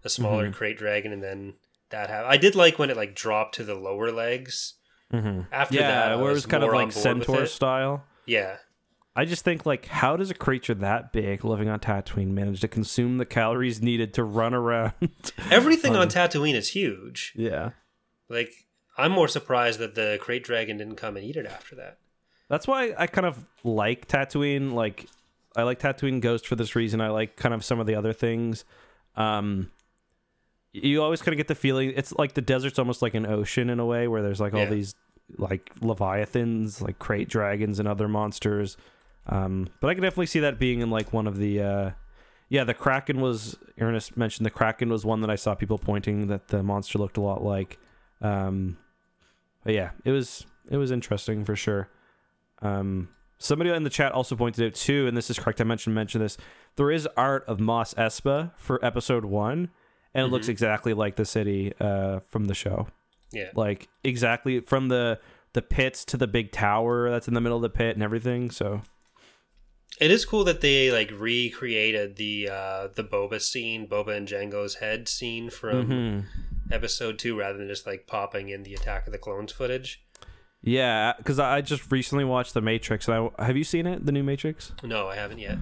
a 0.04 0.08
smaller 0.08 0.48
Mhm. 0.50 0.54
krayt 0.54 0.76
dragon 0.76 1.12
and 1.12 1.22
then 1.22 1.54
that 1.90 2.08
happened 2.11 2.32
i 2.32 2.37
did 2.37 2.54
like 2.54 2.78
when 2.78 2.90
it 2.90 2.96
like 2.96 3.14
dropped 3.14 3.54
to 3.56 3.64
the 3.64 3.74
lower 3.74 4.11
legs 4.12 4.74
Mhm. 5.12 5.46
after 5.50 5.76
yeah, 5.76 6.08
that 6.11 6.18
where 6.20 6.30
it 6.30 6.34
was 6.34 6.46
kind 6.46 6.62
of 6.62 6.68
on 6.70 6.74
like 6.74 6.92
centaur 6.92 7.46
style. 7.46 8.04
yeah 8.26 8.56
I 9.16 9.24
just 9.24 9.42
think 9.44 9.66
like, 9.66 9.87
how 9.87 10.16
does 10.16 10.30
a 10.30 10.34
creature 10.34 10.74
that 10.74 11.12
big 11.12 11.44
living 11.44 11.68
on 11.68 11.80
Tatooine 11.80 12.28
manage 12.28 12.61
to 12.61 12.68
consume 12.68 13.18
the 13.18 13.26
calories 13.26 13.82
needed 13.82 14.14
to 14.14 14.22
run 14.22 14.54
around? 14.54 14.92
everything 15.50 15.96
on 15.96 16.02
Um, 16.02 16.08
tatooine 16.08 16.54
is 16.54 16.68
huge 16.68 17.32
yeah, 17.34 17.70
like 18.28 18.52
i'm 18.96 19.11
more 19.11 19.26
surprised 19.26 19.80
that 19.80 19.94
the 19.96 20.20
krayt 20.22 20.44
dragon 20.44 20.76
didn't 20.76 20.94
come 20.96 21.16
and 21.16 21.24
eat 21.26 21.34
it 21.37 21.46
after 21.46 21.74
that 21.74 21.98
that's 22.48 22.66
why 22.68 22.94
I 22.96 23.06
kind 23.08 23.26
of 23.26 23.44
like 23.62 24.08
Tatooine. 24.08 24.72
Like, 24.72 25.06
I 25.54 25.64
like 25.64 25.78
Tatooine 25.80 26.18
Ghost 26.20 26.46
for 26.46 26.56
this 26.56 26.74
reason. 26.74 26.98
I 27.00 27.08
like 27.11 27.37
kind 27.37 27.54
of 27.54 27.62
some 27.62 27.78
of 27.78 27.87
the 27.87 27.94
other 27.94 28.14
things. 28.14 28.64
Um, 29.16 29.70
you 30.72 31.02
always 31.02 31.20
kind 31.22 31.33
of 31.33 31.37
get 31.38 31.48
the 31.48 31.54
feeling 31.54 31.92
it's 31.96 32.12
like 32.12 32.35
the 32.35 32.40
desert's 32.42 32.78
almost 32.78 33.02
like 33.02 33.14
an 33.14 33.26
ocean 33.26 33.70
in 33.70 33.81
a 33.81 33.87
way, 33.87 34.07
where 34.09 34.22
there's 34.22 34.40
like 34.40 34.52
all 34.54 34.61
Yeah. 34.61 34.70
these 34.70 34.94
like 35.37 35.70
leviathans, 35.81 36.81
like 36.81 36.98
krayt 36.98 37.28
dragons, 37.28 37.78
and 37.78 37.87
other 37.88 38.09
monsters. 38.09 38.76
Um, 39.26 39.68
but 39.81 39.88
I 39.88 39.94
can 39.94 40.02
definitely 40.02 40.26
see 40.26 40.40
that 40.40 40.59
being 40.59 40.81
in 40.81 40.90
like 40.90 41.12
one 41.12 41.26
of 41.26 41.37
the. 41.38 41.61
Uh, 41.62 41.90
yeah, 42.48 42.64
the 42.64 42.72
Kraken 42.74 43.20
was. 43.20 43.59
Ernest 43.78 44.16
mentioned 44.16 44.46
the 44.46 44.50
Kraken 44.50 44.88
was 44.88 45.04
one 45.04 45.20
that 45.20 45.28
I 45.31 45.37
saw 45.37 45.54
people 45.54 45.76
pointing 45.78 46.28
that 46.28 46.48
the 46.48 46.62
monster 46.62 46.98
looked 46.98 47.18
a 47.18 47.20
lot 47.20 47.42
like. 47.44 47.78
Um, 48.22 48.78
but 49.64 49.74
yeah, 49.74 49.90
it 50.04 50.12
was 50.12 50.46
it 50.70 50.76
was 50.78 50.90
interesting 50.90 51.44
for 51.44 51.54
sure. 51.57 51.88
Um, 52.62 53.11
somebody 53.38 53.70
in 53.70 53.83
the 53.85 53.90
chat 53.90 54.12
also 54.12 54.35
pointed 54.35 54.66
out 54.66 54.74
too, 54.74 55.07
and 55.07 55.16
this 55.16 55.28
is 55.31 55.38
correct. 55.38 55.61
I 55.61 55.64
mentioned 55.64 55.94
mentioned 55.94 56.24
this. 56.24 56.38
There 56.76 56.90
is 56.90 57.07
art 57.16 57.44
of 57.46 57.61
Mos 57.61 57.92
Espa 57.94 58.52
for 58.57 58.83
episode 58.85 59.24
one, 59.26 59.68
and 60.14 60.27
it 60.27 60.31
looks 60.31 60.47
Mhm. 60.47 60.51
exactly 60.51 60.94
like 60.94 61.16
the 61.16 61.25
city 61.25 61.73
uh, 61.81 62.21
from 62.21 62.47
the 62.47 62.55
show. 62.55 62.88
yeah 63.33 63.51
Like 63.55 63.88
exactly 64.05 64.61
from 64.61 64.88
the 64.88 65.18
the 65.55 65.62
pits 65.62 66.05
to 66.07 66.16
the 66.16 66.27
big 66.27 66.53
tower 66.53 67.11
that's 67.11 67.27
in 67.29 67.35
the 67.35 67.40
middle 67.40 67.57
of 67.57 67.62
the 67.62 67.71
pit 67.71 67.97
and 67.97 68.03
everything. 68.03 68.51
So 68.51 68.83
It 70.01 70.11
is 70.11 70.25
cool 70.25 70.44
that 70.44 70.61
they 70.61 70.90
like 70.92 71.11
recreated 71.18 72.16
the 72.16 72.49
uh 72.51 72.88
the 72.94 73.03
Boba 73.05 73.40
scene, 73.40 73.88
Boba 73.88 74.16
and 74.16 74.29
Jango's 74.29 74.77
head 74.77 75.09
scene 75.09 75.51
from 75.51 75.88
Mhm. 75.88 76.25
episode 76.71 77.18
two, 77.18 77.37
rather 77.38 77.59
than 77.59 77.66
just 77.68 77.87
like 77.87 78.07
popping 78.07 78.49
in 78.51 78.62
the 78.62 78.75
Attack 78.75 79.07
of 79.07 79.12
the 79.12 79.18
Clones 79.18 79.53
footage. 79.53 80.03
yeah, 80.62 81.14
because 81.16 81.38
I 81.38 81.57
I 81.57 81.61
just 81.62 81.90
recently 81.90 82.25
watched 82.25 82.53
the 82.55 82.61
Matrix. 82.61 83.09
And 83.09 83.31
I, 83.38 83.44
have 83.47 83.57
you 83.57 83.64
seen 83.64 83.87
it, 83.87 84.05
the 84.07 84.12
new 84.12 84.23
Matrix? 84.25 84.73
No, 84.83 85.09
I 85.09 85.16
haven't 85.16 85.38
yet. 85.38 85.59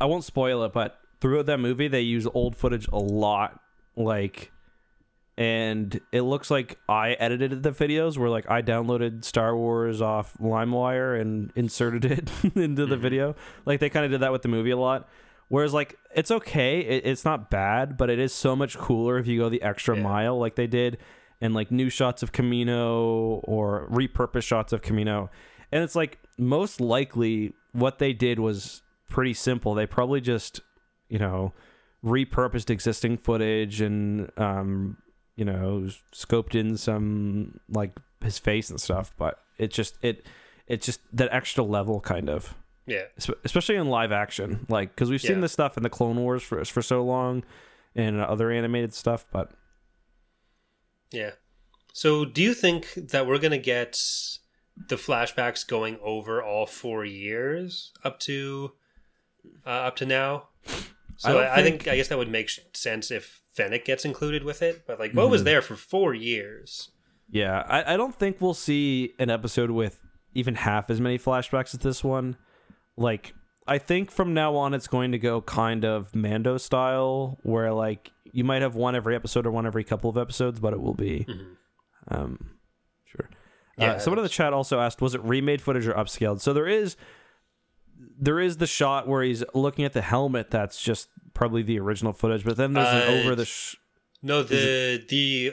I 0.00 0.06
won't 0.06 0.24
spoil 0.24 0.62
it, 0.64 0.72
but 0.72 0.98
throughout 1.20 1.46
that 1.46 1.60
movie, 1.60 1.88
they 1.88 2.00
use 2.02 2.26
old 2.32 2.56
footage 2.56 2.86
a 2.88 2.98
lot. 2.98 3.60
Like, 3.96 4.52
and 5.38 6.00
it 6.12 6.22
looks 6.22 6.50
like 6.50 6.78
I 6.88 7.10
edited 7.12 7.62
the 7.62 7.70
videos 7.72 8.16
where 8.16 8.30
like 8.30 8.48
I 8.50 8.62
downloaded 8.62 9.24
Star 9.24 9.56
Wars 9.56 10.00
off 10.00 10.36
LimeWire 10.38 11.20
and 11.20 11.52
inserted 11.54 12.04
it 12.04 12.30
into 12.56 12.86
the 12.86 12.96
Mhm. 12.96 13.00
video. 13.00 13.34
Like 13.66 13.80
they 13.80 13.90
kind 13.90 14.04
of 14.04 14.10
did 14.10 14.20
that 14.20 14.32
with 14.32 14.42
the 14.42 14.48
movie 14.48 14.70
a 14.70 14.76
lot. 14.78 15.08
Whereas 15.48 15.74
like 15.74 15.96
it's 16.14 16.30
okay, 16.30 16.80
it, 16.80 17.06
it's 17.06 17.24
not 17.24 17.50
bad, 17.50 17.96
but 17.96 18.08
it 18.10 18.18
is 18.18 18.32
so 18.32 18.56
much 18.56 18.76
cooler 18.78 19.18
if 19.18 19.26
you 19.26 19.38
go 19.38 19.48
the 19.48 19.62
extra 19.62 19.96
Yeah. 19.96 20.02
mile 20.02 20.38
like 20.38 20.54
they 20.56 20.66
did. 20.66 20.98
and 21.38 21.52
like 21.52 21.70
new 21.70 21.90
shots 21.90 22.22
of 22.22 22.32
Camino 22.32 23.40
or 23.44 23.86
repurposed 23.90 24.44
shots 24.44 24.72
of 24.72 24.80
Camino. 24.80 25.28
And 25.70 25.84
it's 25.84 25.94
like 25.94 26.18
most 26.38 26.80
likely 26.80 27.52
what 27.72 27.98
they 27.98 28.14
did 28.14 28.38
was 28.38 28.80
pretty 29.10 29.34
simple. 29.34 29.74
They 29.74 29.84
probably 29.84 30.22
just, 30.22 30.62
you 31.10 31.18
know, 31.18 31.52
repurposed 32.06 32.70
existing 32.70 33.18
footage 33.18 33.80
and 33.80 34.30
um, 34.38 34.96
you 35.34 35.44
know, 35.44 35.88
scoped 36.14 36.54
in 36.54 36.76
some 36.76 37.58
like 37.68 37.92
his 38.22 38.38
face 38.38 38.70
and 38.70 38.80
stuff, 38.80 39.12
but 39.18 39.40
it 39.58 39.70
just 39.72 39.98
it 40.02 40.24
it's 40.66 40.86
just 40.86 41.00
that 41.12 41.28
extra 41.32 41.62
level 41.64 42.00
kind 42.00 42.30
of. 42.30 42.54
Yeah. 42.86 43.02
Especially 43.44 43.74
in 43.76 43.88
live 43.88 44.12
action. 44.12 44.64
Like 44.68 44.94
cuz 44.96 45.10
we've 45.10 45.20
seen 45.20 45.36
Yeah. 45.36 45.40
this 45.42 45.52
stuff 45.52 45.76
in 45.76 45.82
the 45.82 45.90
Clone 45.90 46.16
Wars 46.16 46.42
for 46.42 46.64
for 46.64 46.82
so 46.82 47.04
long 47.04 47.44
and 47.94 48.20
other 48.20 48.50
animated 48.50 48.94
stuff, 48.94 49.26
but 49.32 49.50
Yeah. 51.12 51.32
So, 51.92 52.24
do 52.26 52.42
you 52.42 52.52
think 52.54 52.92
that 52.94 53.26
we're 53.26 53.38
gonna 53.38 53.58
get 53.58 53.98
the 54.76 54.96
flashbacks 54.96 55.66
going 55.66 55.98
over 56.02 56.42
all 56.42 56.66
four 56.66 57.04
years 57.04 57.92
up 58.04 58.20
to 58.20 58.72
uh, 59.64 59.70
up 59.88 59.96
to 59.96 60.06
now? 60.06 60.48
So, 61.16 61.38
I, 61.38 61.54
I 61.58 61.62
think 61.62 61.82
think- 61.82 61.92
I 61.92 61.96
guess 61.96 62.08
that 62.08 62.18
would 62.18 62.30
make 62.30 62.50
sense 62.74 63.10
if 63.10 63.40
Fennec 63.54 63.84
gets 63.84 64.04
included 64.04 64.44
with 64.44 64.62
it. 64.62 64.84
But 64.86 64.98
like, 65.00 65.12
Bo 65.14 65.26
was 65.28 65.44
there 65.44 65.62
for 65.62 65.76
four 65.76 66.14
years. 66.14 66.90
Yeah, 67.30 67.64
I, 67.66 67.94
I 67.94 67.96
don't 67.96 68.14
think 68.14 68.40
we'll 68.40 68.54
see 68.54 69.14
an 69.18 69.30
episode 69.30 69.70
with 69.70 70.02
even 70.34 70.54
half 70.54 70.90
as 70.90 71.00
many 71.00 71.18
flashbacks 71.18 71.74
as 71.74 71.80
this 71.80 72.04
one. 72.04 72.36
Like, 72.96 73.34
I 73.66 73.78
think 73.78 74.10
from 74.10 74.32
now 74.34 74.54
on 74.56 74.74
it's 74.74 74.86
going 74.86 75.10
to 75.12 75.18
go 75.18 75.40
kind 75.40 75.84
of 75.84 76.14
Mando 76.14 76.56
style, 76.58 77.38
where 77.42 77.72
like 77.72 78.12
you 78.32 78.44
might 78.44 78.62
have 78.62 78.74
one 78.76 78.94
every 78.94 79.16
episode 79.16 79.46
or 79.46 79.50
one 79.50 79.66
every 79.66 79.82
couple 79.82 80.08
of 80.10 80.16
episodes, 80.18 80.60
but 80.60 80.72
it 80.72 80.80
will 80.80 80.94
be, 80.94 81.26
um, 82.08 82.56
sure. 83.06 83.28
Yeah, 83.78 83.92
uh, 83.92 83.98
someone 83.98 84.18
in 84.18 84.22
the 84.22 84.28
chat 84.28 84.52
also 84.52 84.78
asked, 84.78 85.00
was 85.02 85.14
it 85.14 85.22
remade 85.22 85.60
footage 85.60 85.86
or 85.86 85.94
upscaled? 85.94 86.40
So 86.40 86.52
there 86.52 86.66
is, 86.68 86.96
there 88.18 88.40
is 88.40 88.56
the 88.58 88.66
shot 88.66 89.06
where 89.08 89.22
he's 89.22 89.44
looking 89.54 89.84
at 89.84 89.92
the 89.92 90.02
helmet. 90.02 90.50
That's 90.50 90.80
just 90.80 91.08
probably 91.34 91.62
the 91.62 91.78
original 91.78 92.12
footage, 92.12 92.44
but 92.44 92.56
then 92.56 92.72
there's 92.72 92.86
Uh, 92.86 93.06
an 93.10 93.18
over 93.24 93.34
the. 93.34 93.44
Sh- 93.44 93.76
No, 94.22 94.42
the 94.42 95.04
the 95.08 95.52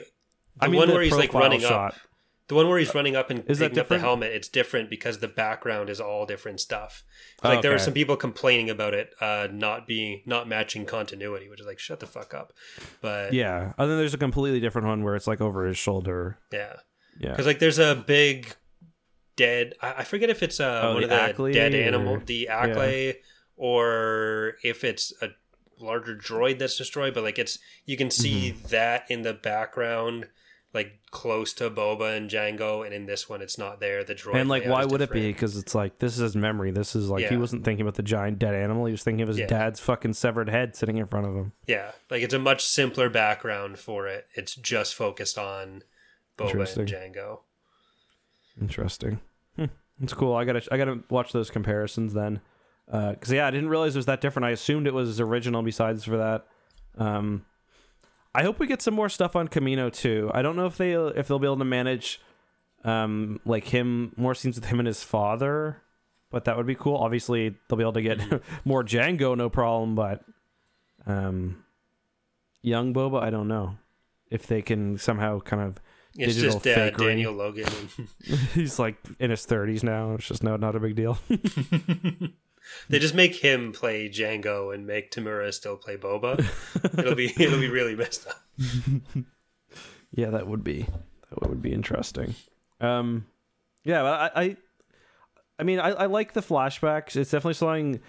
I 0.60 0.68
mean, 0.68 0.78
one 0.78 0.88
the 0.88 0.94
where 0.94 1.02
he's 1.02 1.12
like 1.14 1.34
running 1.34 1.60
shot. 1.60 1.94
up. 1.94 2.00
The 2.48 2.54
one 2.54 2.68
where 2.68 2.78
he's 2.78 2.94
running 2.94 3.16
up 3.16 3.30
and 3.30 3.42
Is 3.48 3.58
picking 3.58 3.78
up 3.78 3.88
the 3.88 3.98
helmet, 3.98 4.30
it's 4.32 4.48
different 4.50 4.90
because 4.90 5.18
the 5.20 5.28
background 5.28 5.88
is 5.88 5.98
all 5.98 6.26
different 6.26 6.60
stuff. 6.60 7.02
Like 7.42 7.62
there 7.62 7.70
were 7.70 7.76
Okay. 7.76 7.84
some 7.84 7.94
people 7.94 8.16
complaining 8.18 8.68
about 8.68 8.92
it 8.92 9.14
uh, 9.18 9.48
not 9.50 9.86
being 9.86 10.20
not 10.26 10.46
matching 10.46 10.84
continuity, 10.84 11.48
which 11.48 11.60
is 11.60 11.66
like 11.66 11.78
shut 11.78 12.00
the 12.00 12.06
fuck 12.06 12.34
up. 12.34 12.52
But 13.00 13.32
Yeah, 13.32 13.72
and 13.78 13.90
then 13.90 13.96
there's 13.96 14.12
a 14.12 14.18
completely 14.18 14.60
different 14.60 14.86
one 14.88 15.02
where 15.02 15.16
it's 15.16 15.26
like 15.26 15.40
over 15.40 15.64
his 15.64 15.78
shoulder. 15.78 16.38
yeah, 16.52 16.74
Yeah, 17.18 17.30
because 17.30 17.46
like 17.46 17.60
there's 17.60 17.78
a 17.78 17.94
big 17.94 18.54
dead. 19.36 19.74
I, 19.82 19.94
I 19.98 20.04
forget 20.04 20.30
if 20.30 20.42
it's 20.42 20.60
uh, 20.60 20.80
Oh, 20.84 20.94
one 20.94 21.04
of 21.04 21.10
the 21.10 21.16
Acklay 21.16 21.52
dead 21.52 21.74
animal, 21.74 22.14
or- 22.16 22.18
the 22.24 22.48
Acklay, 22.50 23.16
or 23.56 24.56
if 24.62 24.84
it's 24.84 25.12
a 25.22 25.28
larger 25.80 26.14
droid 26.16 26.58
that's 26.58 26.76
destroyed. 26.76 27.14
But 27.14 27.24
like 27.24 27.38
it's 27.38 27.58
you 27.84 27.96
can 27.96 28.10
see 28.10 28.52
Mm-hmm. 28.52 28.68
that 28.68 29.04
in 29.10 29.22
the 29.22 29.34
background. 29.34 30.28
Like 30.72 30.98
close 31.12 31.52
to 31.52 31.70
Boba 31.70 32.16
and 32.16 32.28
Jango, 32.28 32.84
and 32.84 32.92
in 32.92 33.06
this 33.06 33.28
one, 33.28 33.40
it's 33.42 33.56
not 33.56 33.78
there. 33.78 34.02
The 34.02 34.12
droid 34.16 34.34
and 34.40 34.48
like, 34.48 34.64
why 34.66 34.84
would 34.84 35.00
it 35.02 35.12
be? 35.12 35.28
Because 35.30 35.56
it's 35.56 35.72
like 35.72 36.00
this 36.00 36.14
is 36.14 36.18
his 36.18 36.34
memory. 36.34 36.72
This 36.72 36.96
is 36.96 37.08
like 37.08 37.28
he 37.28 37.36
wasn't 37.36 37.64
thinking 37.64 37.82
about 37.82 37.94
the 37.94 38.02
giant 38.02 38.40
dead 38.40 38.56
animal. 38.56 38.86
He 38.86 38.90
was 38.90 39.04
thinking 39.04 39.22
of 39.22 39.28
his 39.28 39.38
Yeah. 39.38 39.46
dad's 39.46 39.78
fucking 39.78 40.14
severed 40.14 40.48
head 40.48 40.74
sitting 40.74 40.96
in 40.96 41.06
front 41.06 41.28
of 41.28 41.36
him. 41.36 41.52
Yeah, 41.68 41.92
like 42.10 42.22
it's 42.22 42.34
a 42.34 42.40
much 42.40 42.64
simpler 42.64 43.08
background 43.08 43.78
for 43.78 44.08
it. 44.08 44.26
It's 44.34 44.56
just 44.56 44.96
focused 44.96 45.38
on 45.38 45.84
Boba 46.36 46.76
and 46.76 46.88
Jango. 46.88 47.42
Interesting. 48.60 49.20
Hmm. 49.56 49.66
It's 50.02 50.14
cool. 50.14 50.34
I 50.34 50.44
gotta 50.44 50.62
I 50.70 50.76
gotta 50.76 51.00
watch 51.10 51.32
those 51.32 51.50
comparisons 51.50 52.14
then. 52.14 52.40
Because 52.86 53.32
yeah, 53.32 53.46
I 53.46 53.50
didn't 53.50 53.70
realize 53.70 53.96
it 53.96 53.98
was 53.98 54.06
that 54.06 54.20
different. 54.20 54.44
I 54.44 54.50
assumed 54.50 54.86
it 54.86 54.94
was 54.94 55.20
original. 55.20 55.62
Besides 55.62 56.04
for 56.04 56.16
that, 56.18 56.46
um, 56.98 57.46
I 58.34 58.42
hope 58.42 58.58
we 58.58 58.66
get 58.66 58.82
some 58.82 58.94
more 58.94 59.08
stuff 59.08 59.36
on 59.36 59.48
Kamino 59.48 59.92
too. 59.92 60.30
I 60.34 60.42
don't 60.42 60.56
know 60.56 60.66
if 60.66 60.76
they 60.76 60.92
if 60.92 61.28
they'll 61.28 61.38
be 61.38 61.46
able 61.46 61.58
to 61.58 61.64
manage, 61.64 62.20
um, 62.84 63.40
like 63.44 63.68
him 63.68 64.12
more 64.16 64.34
scenes 64.34 64.56
with 64.56 64.66
him 64.66 64.80
and 64.80 64.86
his 64.86 65.02
father, 65.02 65.80
but 66.30 66.44
that 66.44 66.56
would 66.56 66.66
be 66.66 66.74
cool. 66.74 66.96
Obviously, 66.96 67.54
they'll 67.68 67.78
be 67.78 67.84
able 67.84 67.92
to 67.92 68.02
get 68.02 68.20
more 68.64 68.82
Jango, 68.82 69.36
no 69.36 69.48
problem. 69.48 69.94
But, 69.94 70.24
um, 71.06 71.64
young 72.60 72.92
Boba, 72.92 73.22
I 73.22 73.30
don't 73.30 73.48
know 73.48 73.78
if 74.30 74.46
they 74.46 74.60
can 74.60 74.98
somehow 74.98 75.38
kind 75.40 75.62
of 75.62 75.80
It's 76.16 76.34
Digital 76.36 76.60
just 76.60 76.66
uh, 76.66 76.80
fakery. 76.90 77.08
Daniel 77.08 77.32
Logan. 77.32 77.66
he's 78.54 78.78
like 78.78 78.96
in 79.18 79.30
his 79.30 79.44
30s 79.46 79.82
now. 79.82 80.12
It's 80.14 80.26
just 80.28 80.42
no, 80.44 80.56
not 80.56 80.76
a 80.76 80.80
big 80.80 80.94
deal. 80.94 81.18
they 82.88 82.98
just 82.98 83.14
make 83.14 83.34
him 83.36 83.72
play 83.72 84.08
Jango 84.08 84.72
and 84.72 84.86
make 84.86 85.10
Temuera 85.10 85.52
still 85.52 85.76
play 85.76 85.96
Boba. 85.96 86.38
it'll 86.98 87.14
be 87.16 87.32
it'll 87.42 87.58
be 87.60 87.68
really 87.68 87.96
messed 87.96 88.28
up. 88.28 88.40
yeah, 90.12 90.30
that 90.30 90.46
would 90.46 90.62
be 90.62 90.86
that 91.30 91.48
would 91.48 91.62
be 91.62 91.72
interesting. 91.72 92.34
Um, 92.80 93.26
yeah, 93.84 94.02
but 94.02 94.36
I, 94.36 94.42
I, 94.42 94.56
I 95.58 95.62
mean, 95.64 95.78
I, 95.80 95.90
I 95.90 96.06
like 96.06 96.32
the 96.32 96.42
flashbacks. 96.42 97.16
It's 97.16 97.30
definitely 97.30 97.54
something 97.54 98.00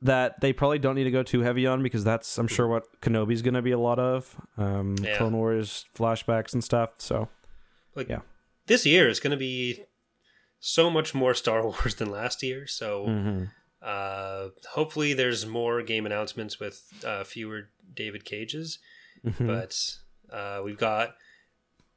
that 0.00 0.40
they 0.40 0.52
probably 0.52 0.78
don't 0.78 0.94
need 0.94 1.04
to 1.04 1.10
go 1.10 1.22
too 1.24 1.40
heavy 1.40 1.66
on 1.66 1.82
because 1.82 2.04
that's 2.04 2.38
I'm 2.38 2.46
sure 2.46 2.68
what 2.68 2.84
Kenobi's 3.00 3.42
going 3.42 3.54
to 3.54 3.62
be 3.62 3.72
a 3.72 3.78
lot 3.78 3.98
of. 3.98 4.36
Um, 4.56 4.94
Yeah. 5.02 5.16
Clone 5.16 5.36
Wars 5.36 5.86
flashbacks 5.96 6.52
and 6.52 6.62
stuff. 6.62 6.90
So 6.98 7.28
Like 7.98 8.08
Yeah. 8.08 8.20
this 8.66 8.86
year 8.86 9.08
is 9.08 9.20
going 9.20 9.32
to 9.32 9.36
be 9.36 9.84
so 10.60 10.88
much 10.88 11.14
more 11.14 11.34
Star 11.34 11.62
Wars 11.66 11.96
than 11.96 12.10
last 12.10 12.42
year. 12.42 12.66
So 12.66 13.06
mhm. 13.06 13.50
uh, 13.82 14.48
hopefully 14.70 15.12
there's 15.12 15.44
more 15.44 15.82
game 15.82 16.06
announcements 16.06 16.58
with 16.58 16.82
uh, 17.04 17.24
fewer 17.24 17.68
David 17.94 18.24
Cages. 18.24 18.78
Mhm. 19.26 19.46
But 19.46 20.34
uh, 20.34 20.62
we've 20.64 20.78
got 20.78 21.16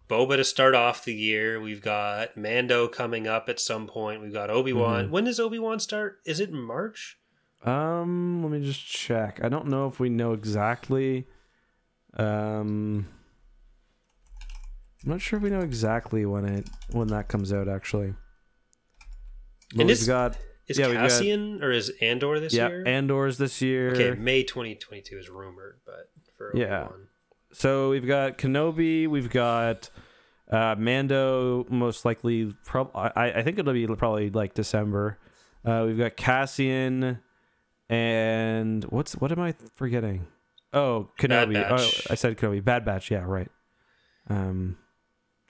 Boba 0.10 0.36
to 0.36 0.44
start 0.44 0.76
off 0.76 1.06
the 1.06 1.14
year. 1.14 1.62
We've 1.62 1.82
got 1.82 2.36
Mando 2.36 2.88
coming 2.90 3.28
up 3.28 3.48
at 3.48 3.60
some 3.62 3.88
point. 3.88 4.22
We've 4.22 4.34
got 4.34 4.50
Obi 4.50 4.74
Wan. 4.74 5.04
Mm-hmm. 5.06 5.12
When 5.14 5.24
does 5.24 5.40
Obi 5.40 5.58
Wan 5.60 5.80
start? 5.80 6.20
Is 6.26 6.42
it 6.42 6.52
March? 6.52 7.18
Um, 7.64 8.42
let 8.44 8.52
me 8.52 8.66
just 8.66 8.86
check. 8.86 9.40
I 9.44 9.48
don't 9.50 9.68
know 9.68 9.88
if 9.88 10.00
we 10.00 10.10
know 10.10 10.34
exactly. 10.34 11.28
Um, 12.18 13.08
I'm 15.04 15.10
not 15.12 15.22
sure 15.22 15.38
if 15.38 15.44
we 15.44 15.50
know 15.50 15.62
exactly 15.62 16.26
when 16.26 16.46
it 16.46 16.68
when 16.92 17.08
that 17.08 17.28
comes 17.28 17.52
out. 17.52 17.68
Actually, 17.68 18.14
but 19.72 19.80
And 19.82 19.88
we've 19.88 19.98
is- 19.98 20.08
got 20.08 20.38
Is 20.68 20.78
Yeah, 20.78 20.88
we've 20.88 20.96
got- 20.96 21.10
Cassian 21.10 21.64
or 21.64 21.72
is 21.72 21.92
Andor 22.02 22.40
this 22.40 22.54
yeah 22.54 22.68
year? 22.70 22.84
Yeah, 22.86 22.92
Andor's 22.92 23.38
this 23.38 23.62
year. 23.62 23.92
okay, 23.92 24.12
May 24.12 24.44
2022 24.44 25.18
is 25.18 25.30
rumored, 25.30 25.80
but 25.86 26.10
for 26.38 26.52
Yeah. 26.56 26.88
So 27.52 27.90
we've 27.90 28.08
got 28.08 28.38
Kenobi. 28.38 29.08
We've 29.08 29.30
got 29.30 29.90
uh, 30.50 30.76
Mando. 30.78 31.66
Most 31.70 32.06
likely, 32.06 32.54
prob- 32.66 32.92
I 32.96 33.34
I 33.36 33.42
think 33.44 33.58
it'll 33.60 33.74
be 33.74 33.88
probably 33.88 34.30
like 34.30 34.54
December. 34.54 35.18
Uh, 35.66 35.84
we've 35.88 35.98
got 35.98 36.16
Cassian, 36.16 37.20
and 37.90 38.84
what's 38.86 39.14
what 39.18 39.32
am 39.32 39.40
I 39.40 39.54
forgetting? 39.76 40.28
Oh, 40.74 41.10
Kenobi. 41.20 41.58
Oh. 41.70 41.90
I 42.10 42.16
said 42.16 42.38
Kenobi. 42.38 42.64
Bad 42.64 42.86
Batch. 42.86 43.12
Yeah, 43.12 43.24
right. 43.26 43.50
Um, 44.30 44.78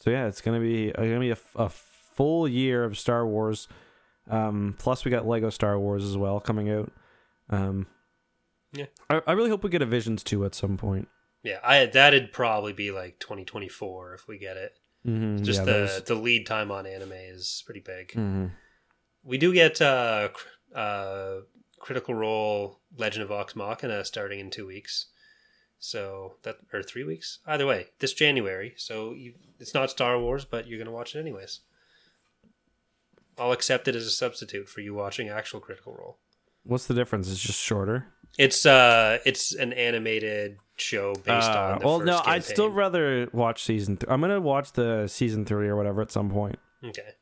so 0.01 0.09
yeah, 0.09 0.27
it's 0.27 0.41
gonna 0.41 0.59
be 0.59 0.93
uh, 0.93 1.01
gonna 1.01 1.19
be 1.21 1.31
a, 1.31 1.37
a 1.55 1.69
full 1.69 2.47
year 2.47 2.83
of 2.83 2.97
Star 2.97 3.25
Wars. 3.25 3.67
Um, 4.29 4.75
plus 4.77 5.03
we 5.05 5.11
got 5.11 5.25
Lego 5.25 5.49
Star 5.49 5.79
Wars 5.79 6.03
as 6.03 6.17
well 6.17 6.39
coming 6.39 6.69
out. 6.69 6.91
Um, 7.49 7.87
Yeah. 8.73 8.85
I, 9.09 9.21
I 9.27 9.31
really 9.33 9.49
hope 9.49 9.63
we 9.63 9.69
get 9.69 9.81
a 9.81 9.85
Visions 9.85 10.23
2 10.23 10.45
at 10.45 10.53
some 10.55 10.77
point. 10.77 11.07
Yeah, 11.43 11.59
I 11.63 11.85
that'd 11.87 12.31
probably 12.31 12.71
be 12.73 12.91
like 12.91 13.19
2024 13.19 14.13
if 14.13 14.27
we 14.27 14.37
get 14.37 14.57
it. 14.57 14.73
Mm-hmm. 15.07 15.43
Just 15.43 15.59
yeah, 15.61 15.65
the 15.65 15.71
those- 15.71 16.03
the 16.03 16.15
lead 16.15 16.45
time 16.45 16.71
on 16.71 16.85
anime 16.85 17.13
is 17.13 17.63
pretty 17.65 17.79
big. 17.81 18.09
Mm-hmm. 18.09 18.47
We 19.23 19.37
do 19.37 19.53
get 19.53 19.81
uh, 19.81 20.29
uh, 20.75 21.37
Critical 21.79 22.13
Role 22.13 22.79
Legend 22.97 23.23
of 23.23 23.29
Vox 23.29 23.55
Machina 23.55 24.05
starting 24.05 24.39
in 24.39 24.49
two 24.51 24.67
weeks. 24.67 25.07
So 25.83 26.35
that 26.43 26.57
or 26.71 26.83
three 26.83 27.03
weeks. 27.03 27.39
Either 27.47 27.65
way, 27.65 27.87
this 27.99 28.13
January. 28.13 28.73
So 28.77 29.13
you, 29.13 29.33
it's 29.59 29.73
not 29.73 29.89
Star 29.89 30.19
Wars, 30.19 30.45
but 30.45 30.67
you're 30.67 30.77
gonna 30.77 30.91
watch 30.95 31.15
it 31.15 31.19
anyways. 31.19 31.61
I'll 33.37 33.51
accept 33.51 33.87
it 33.87 33.95
as 33.95 34.05
a 34.05 34.11
substitute 34.11 34.69
for 34.69 34.81
you 34.81 34.93
watching 34.93 35.29
actual 35.29 35.59
Critical 35.59 35.93
Role. 35.97 36.19
What's 36.63 36.85
the 36.85 36.93
difference? 36.93 37.31
It's 37.31 37.41
just 37.41 37.59
shorter. 37.59 38.05
It's 38.37 38.63
uh, 38.65 39.17
it's 39.25 39.55
an 39.55 39.73
animated 39.73 40.57
show 40.77 41.15
based 41.15 41.49
Uh, 41.49 41.71
on. 41.73 41.79
The 41.79 41.85
well, 41.87 41.99
no, 41.99 42.21
I'd 42.25 42.43
still 42.43 42.69
rather 42.69 43.27
watch 43.33 43.63
season. 43.63 43.97
Th- 43.97 44.09
I'm 44.11 44.21
gonna 44.21 44.39
watch 44.39 44.73
the 44.73 45.07
season 45.07 45.45
three 45.45 45.67
or 45.67 45.75
whatever 45.75 46.03
at 46.03 46.11
some 46.11 46.29
point 46.29 46.59
Okay. 46.85 47.15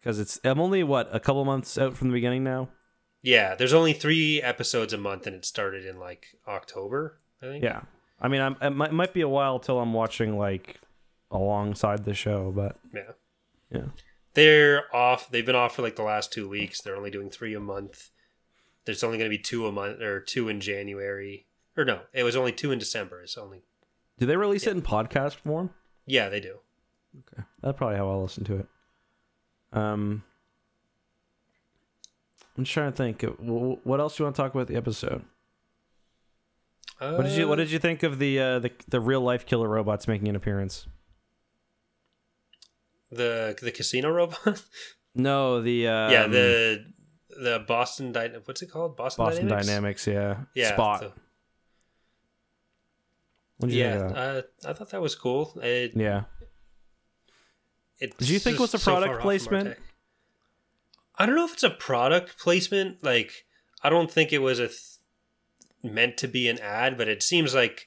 because 0.00 0.18
it's. 0.18 0.40
I'm 0.42 0.58
only 0.58 0.82
what 0.82 1.14
a 1.14 1.20
couple 1.20 1.44
months 1.44 1.76
out 1.76 1.96
from 1.98 2.08
the 2.08 2.14
beginning 2.14 2.42
now. 2.44 2.70
Yeah, 3.20 3.54
there's 3.56 3.74
only 3.74 3.92
three 3.92 4.40
episodes 4.40 4.92
a 4.94 4.98
month, 4.98 5.26
and 5.26 5.36
it 5.36 5.44
started 5.44 5.84
in 5.84 5.98
like 5.98 6.28
October. 6.46 7.20
I 7.42 7.46
think. 7.46 7.64
Yeah, 7.64 7.82
I 8.20 8.28
mean, 8.28 8.40
I'm, 8.40 8.56
it 8.60 8.70
might, 8.70 8.92
might 8.92 9.12
be 9.14 9.20
a 9.20 9.28
while 9.28 9.58
till 9.58 9.78
I'm 9.78 9.92
watching 9.92 10.36
like 10.38 10.80
alongside 11.30 12.04
the 12.04 12.14
show, 12.14 12.50
but 12.54 12.76
Yeah. 12.94 13.12
yeah. 13.70 13.84
They're 14.34 14.94
off. 14.94 15.30
They've 15.30 15.44
been 15.44 15.56
off 15.56 15.74
for 15.76 15.82
like 15.82 15.96
the 15.96 16.02
last 16.02 16.32
two 16.32 16.48
weeks. 16.48 16.80
They're 16.80 16.96
only 16.96 17.10
doing 17.10 17.28
three 17.30 17.54
a 17.54 17.60
month. 17.60 18.10
There's 18.84 19.02
only 19.02 19.18
going 19.18 19.30
to 19.30 19.36
be 19.36 19.42
two 19.42 19.66
a 19.66 19.72
month 19.72 20.00
or 20.00 20.20
two 20.20 20.48
in 20.48 20.60
January. 20.60 21.46
Or 21.76 21.84
no, 21.84 22.00
it 22.12 22.22
was 22.22 22.36
only 22.36 22.52
two 22.52 22.70
in 22.72 22.78
December. 22.78 23.20
It's 23.22 23.36
only 23.36 23.62
Do 24.18 24.26
they 24.26 24.36
release 24.36 24.66
it 24.66 24.76
in 24.76 24.82
podcast 24.82 25.34
form? 25.34 25.70
yeah, 26.06 26.28
they 26.28 26.40
do. 26.40 26.56
Okay, 27.32 27.42
that's 27.62 27.76
probably 27.76 27.96
how 27.96 28.08
I'll 28.10 28.22
listen 28.22 28.44
to 28.44 28.56
it. 28.58 28.66
Um, 29.72 30.22
I'm 32.56 32.64
just 32.64 32.72
trying 32.74 32.92
to 32.92 32.96
think. 32.96 33.22
What 33.40 34.00
else 34.00 34.16
do 34.16 34.22
you 34.22 34.26
want 34.26 34.36
to 34.36 34.42
talk 34.42 34.54
about 34.54 34.66
the 34.68 34.76
episode? 34.76 35.24
What 36.98 37.22
did 37.24 37.32
you 37.36 37.46
What 37.48 37.56
did 37.56 37.70
you 37.70 37.78
think 37.78 38.02
of 38.02 38.18
the 38.18 38.38
uh, 38.40 38.58
the 38.58 38.70
the 38.88 39.00
real 39.00 39.20
life 39.20 39.46
killer 39.46 39.68
robots 39.68 40.08
making 40.08 40.28
an 40.28 40.36
appearance? 40.36 40.86
the 43.10 43.56
the 43.60 43.70
casino 43.70 44.10
robot? 44.10 44.62
No, 45.14 45.60
the 45.62 45.88
um, 45.88 46.12
yeah, 46.12 46.26
the 46.28 46.84
the 47.30 47.64
Boston 47.66 48.12
Dy- 48.12 48.34
what's 48.44 48.62
it 48.62 48.70
called? 48.70 48.96
Boston, 48.96 49.24
Boston 49.24 49.46
Dynamics. 49.48 50.04
Dynamics. 50.04 50.06
yeah, 50.06 50.36
Yeah, 50.54 50.74
Spot. 50.74 51.00
the- 51.00 51.12
What 53.56 53.68
did 53.70 53.74
you 53.76 53.82
yeah, 53.82 53.98
think 53.98 54.04
of 54.10 54.14
that? 54.14 54.44
uh, 54.66 54.70
I 54.70 54.72
thought 54.74 54.90
that 54.90 55.00
was 55.00 55.14
cool. 55.16 55.58
It, 55.62 55.92
yeah. 55.96 56.24
it's 57.98 58.16
Did 58.16 58.28
you 58.28 58.38
think 58.38 58.56
it 58.58 58.60
was 58.60 58.74
a 58.74 58.78
product 58.78 59.14
our 59.14 59.20
placement? 59.20 59.76
I 61.16 61.26
don't 61.26 61.34
know 61.34 61.46
if 61.46 61.54
it's 61.54 61.64
a 61.64 61.70
product 61.70 62.38
placement. 62.38 63.02
Like, 63.02 63.44
I 63.82 63.90
don't 63.90 64.10
think 64.10 64.32
it 64.32 64.38
was 64.38 64.60
a 64.60 64.68
th- 64.68 64.78
meant 65.82 66.16
to 66.18 66.28
be 66.28 66.48
an 66.48 66.58
ad, 66.58 66.96
but 66.98 67.08
it 67.08 67.22
seems 67.22 67.54
like 67.54 67.86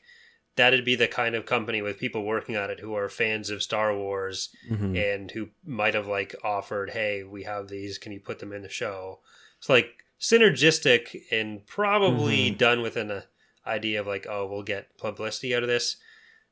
that'd 0.56 0.84
be 0.86 0.96
the 0.96 1.08
kind 1.08 1.34
of 1.36 1.46
company 1.46 1.82
with 1.82 1.98
people 2.00 2.24
working 2.24 2.58
on 2.58 2.70
it 2.70 2.80
who 2.82 2.94
are 2.94 3.08
fans 3.10 3.50
of 3.50 3.64
Star 3.64 3.96
Wars 3.96 4.50
Mhm. 4.70 4.98
and 5.16 5.32
who 5.32 5.50
might 5.66 5.94
have 5.94 6.08
like 6.08 6.36
offered, 6.44 6.92
"Hey, 6.92 7.24
we 7.24 7.44
have 7.44 7.68
these. 7.70 7.98
Can 7.98 8.12
you 8.12 8.20
put 8.20 8.40
them 8.40 8.52
in 8.54 8.62
the 8.62 8.70
show?" 8.70 9.22
It's 9.58 9.70
like 9.70 10.04
synergistic 10.20 11.22
and 11.32 11.66
probably 11.68 12.52
Mhm. 12.52 12.58
done 12.58 12.82
with 12.82 12.98
an 12.98 13.12
uh, 13.12 13.22
idea 13.66 14.00
of 14.02 14.08
like, 14.08 14.26
"Oh, 14.28 14.46
we'll 14.48 14.64
get 14.64 14.98
publicity 14.98 15.56
out 15.56 15.64
of 15.64 15.70
this." 15.70 15.98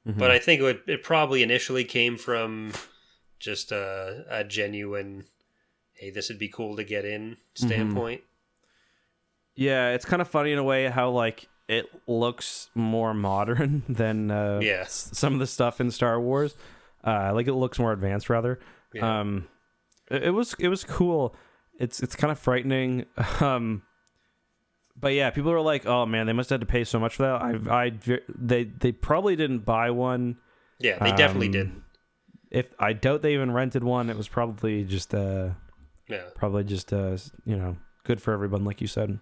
Mhm. 0.08 0.18
But 0.18 0.32
I 0.32 0.40
think 0.40 0.62
it, 0.62 0.64
would, 0.64 0.82
it 0.88 1.04
probably 1.04 1.44
initially 1.44 1.84
came 1.84 2.18
from 2.18 2.72
just 3.40 3.72
a, 3.72 4.26
a 4.30 4.44
genuine, 4.44 5.26
"Hey, 5.94 6.10
this 6.10 6.30
would 6.30 6.40
be 6.40 6.48
cool 6.50 6.76
to 6.78 6.84
get 6.84 7.04
in" 7.06 7.32
Mm-hmm. 7.32 7.68
standpoint. 7.68 8.24
Yeah, 9.60 9.90
it's 9.90 10.06
kind 10.06 10.22
of 10.22 10.28
funny 10.30 10.54
in 10.54 10.58
a 10.58 10.64
way 10.64 10.88
how 10.88 11.10
like 11.10 11.50
it 11.68 11.86
looks 12.08 12.70
more 12.76 13.14
modern 13.30 13.84
than 13.90 14.32
uh, 14.32 14.60
Yeah. 14.64 14.82
s- 14.82 15.10
some 15.14 15.34
of 15.34 15.40
the 15.40 15.48
stuff 15.48 15.82
in 15.82 15.92
Star 15.92 16.20
Wars. 16.20 16.56
Uh, 17.04 17.32
like 17.34 17.48
it 17.48 17.54
looks 17.54 17.78
more 17.78 17.92
advanced 17.92 18.30
rather. 18.30 18.60
Yeah. 18.94 19.20
Um, 19.20 19.48
it, 20.10 20.24
it 20.24 20.30
was 20.32 20.56
it 20.60 20.70
was 20.70 20.84
cool. 20.86 21.36
It's 21.78 22.02
it's 22.02 22.16
kind 22.16 22.32
of 22.32 22.40
frightening. 22.40 23.06
Um, 23.42 23.84
but 25.02 25.14
yeah, 25.14 25.30
people 25.30 25.52
are 25.52 25.62
like, 25.62 25.86
"Oh 25.86 26.06
man, 26.06 26.26
they 26.26 26.34
must 26.34 26.50
have 26.50 26.60
had 26.60 26.68
to 26.68 26.72
pay 26.72 26.84
so 26.84 27.00
much 27.00 27.16
for 27.16 27.24
that." 27.24 27.42
I 27.70 27.86
I 27.86 27.92
they 28.38 28.64
they 28.66 28.92
probably 28.92 29.36
didn't 29.38 29.60
buy 29.66 29.92
one. 29.92 30.38
yeah, 30.80 31.00
they 31.04 31.12
definitely 31.16 31.48
um, 31.48 31.52
did. 31.54 31.72
If 32.52 32.74
I 32.80 32.94
doubt 32.94 33.22
they 33.22 33.34
even 33.34 33.52
rented 33.52 33.84
one, 33.84 34.10
it 34.10 34.18
was 34.18 34.28
probably 34.28 34.84
just 34.84 35.14
uh 35.14 35.50
Yeah, 36.10 36.24
probably 36.36 36.64
just 36.66 36.92
uh 36.92 37.16
you 37.46 37.56
know 37.56 37.78
good 38.04 38.22
for 38.22 38.34
everyone, 38.34 38.66
like 38.66 38.82
you 38.82 38.88
said. 38.88 39.20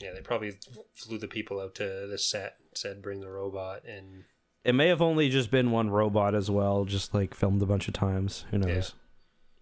Yeah, 0.00 0.12
they 0.14 0.20
probably 0.20 0.58
flew 0.94 1.18
the 1.18 1.28
people 1.28 1.60
out 1.60 1.74
to 1.76 2.06
the 2.10 2.18
set, 2.18 2.56
said, 2.74 3.02
"Bring 3.02 3.20
the 3.20 3.30
robot," 3.30 3.84
and 3.84 4.24
It 4.64 4.74
may 4.74 4.88
have 4.88 5.00
only 5.00 5.28
just 5.30 5.50
been 5.50 5.70
one 5.70 5.90
robot 5.90 6.34
as 6.34 6.50
well, 6.50 6.84
just 6.84 7.14
like 7.14 7.34
filmed 7.34 7.62
a 7.62 7.66
bunch 7.66 7.86
of 7.88 7.94
times. 7.94 8.44
Who 8.50 8.58
knows? 8.58 8.94
Yeah. 8.94 9.00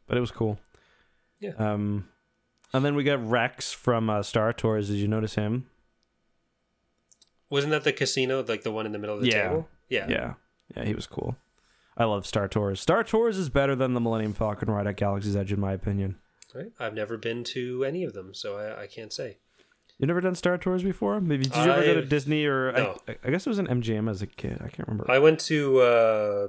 But 0.06 0.16
it 0.16 0.20
was 0.20 0.30
cool. 0.30 0.58
Yeah. 1.40 1.52
Um, 1.58 2.08
and 2.72 2.84
then 2.84 2.94
we 2.94 3.04
got 3.04 3.26
Rex 3.28 3.72
from 3.72 4.08
uh, 4.08 4.22
Star 4.22 4.52
Tours. 4.54 4.88
Did 4.88 4.96
you 4.96 5.08
notice 5.08 5.34
him? 5.34 5.66
wasn't 7.50 7.70
that 7.70 7.84
the 7.84 7.92
casino, 7.92 8.42
like 8.42 8.62
the 8.62 8.72
one 8.72 8.86
in 8.86 8.92
the 8.92 8.98
middle 8.98 9.14
of 9.16 9.22
the 9.22 9.28
Yeah. 9.28 9.48
table? 9.48 9.68
Yeah, 9.88 10.08
Yeah. 10.08 10.34
Yeah, 10.76 10.84
he 10.84 10.94
was 10.94 11.06
cool. 11.06 11.36
I 11.96 12.04
love 12.04 12.26
Star 12.26 12.48
Tours. 12.48 12.80
Star 12.80 13.04
Tours 13.04 13.36
is 13.36 13.48
better 13.48 13.76
than 13.76 13.94
the 13.94 14.00
Millennium 14.00 14.32
Falcon 14.32 14.70
ride 14.70 14.86
at 14.88 14.96
Galaxy's 14.96 15.36
Edge, 15.36 15.52
in 15.52 15.60
my 15.60 15.72
opinion. 15.72 16.16
Right. 16.54 16.72
I've 16.80 16.94
never 16.94 17.16
been 17.16 17.44
to 17.44 17.84
any 17.84 18.02
of 18.02 18.12
them, 18.14 18.32
so 18.34 18.56
I, 18.56 18.82
I 18.84 18.86
can't 18.86 19.12
say. 19.12 19.38
You 19.98 20.06
never 20.06 20.20
done 20.20 20.34
Star 20.34 20.58
Tours 20.58 20.82
before? 20.82 21.20
Maybe 21.20 21.44
did 21.44 21.54
you 21.54 21.62
ever 21.70 21.82
go 21.84 21.94
to 21.94 22.00
I've- 22.00 22.08
Disney 22.08 22.44
or 22.46 22.72
no. 22.72 22.98
I, 23.08 23.16
I 23.24 23.30
guess 23.30 23.46
it 23.46 23.50
was 23.50 23.58
an 23.58 23.66
MGM 23.68 24.10
as 24.10 24.22
a 24.22 24.26
kid. 24.26 24.56
I 24.60 24.68
can't 24.68 24.88
remember. 24.88 25.10
I 25.10 25.18
went 25.20 25.38
to 25.40 25.80
uh, 25.80 26.48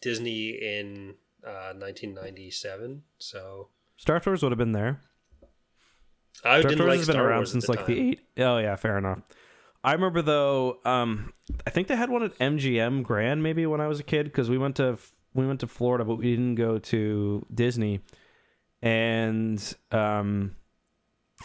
Disney 0.00 0.50
in 0.50 1.14
uh, 1.44 1.72
1997, 1.76 3.02
so 3.18 3.68
Star 3.96 4.20
Tours 4.20 4.42
would 4.42 4.52
have 4.52 4.58
been 4.58 4.72
there. 4.72 5.00
I 6.44 6.60
Star 6.60 6.70
didn't 6.70 6.78
Tours 6.78 6.88
like 6.88 6.98
has 6.98 7.06
been 7.08 7.14
Star 7.14 7.28
around 7.28 7.38
Wars 7.38 7.48
at 7.48 7.52
since 7.52 7.68
like 7.68 7.78
time. 7.80 7.86
the 7.88 8.00
eight. 8.10 8.20
Oh 8.38 8.58
yeah, 8.58 8.76
fair 8.76 8.98
enough. 8.98 9.20
I 9.82 9.92
remember 9.92 10.22
though. 10.22 10.78
Um, 10.84 11.32
I 11.66 11.70
think 11.70 11.88
they 11.88 11.96
had 11.96 12.10
one 12.10 12.22
at 12.22 12.38
MGM 12.38 13.02
Grand 13.02 13.42
maybe 13.42 13.66
when 13.66 13.80
I 13.80 13.88
was 13.88 13.98
a 14.00 14.02
kid 14.04 14.24
because 14.24 14.48
we 14.50 14.58
went 14.58 14.76
to 14.76 14.98
we 15.34 15.46
went 15.46 15.60
to 15.60 15.66
Florida, 15.66 16.04
but 16.04 16.16
we 16.16 16.30
didn't 16.30 16.54
go 16.56 16.78
to 16.78 17.44
Disney. 17.52 18.00
And 18.82 19.60
um, 19.90 20.54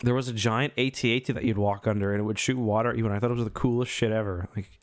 there 0.03 0.13
was 0.13 0.27
a 0.27 0.33
giant 0.33 0.73
AT-AT 0.77 1.25
that 1.27 1.43
you'd 1.43 1.57
walk 1.57 1.85
under, 1.87 2.11
and 2.13 2.21
it 2.21 2.23
would 2.23 2.39
shoot 2.39 2.57
water 2.57 2.89
at 2.91 2.97
you. 2.97 3.05
And 3.05 3.13
I 3.13 3.19
thought 3.19 3.31
it 3.31 3.35
was 3.35 3.43
the 3.43 3.49
coolest 3.49 3.91
shit 3.91 4.11
ever. 4.11 4.47
Like, 4.55 4.79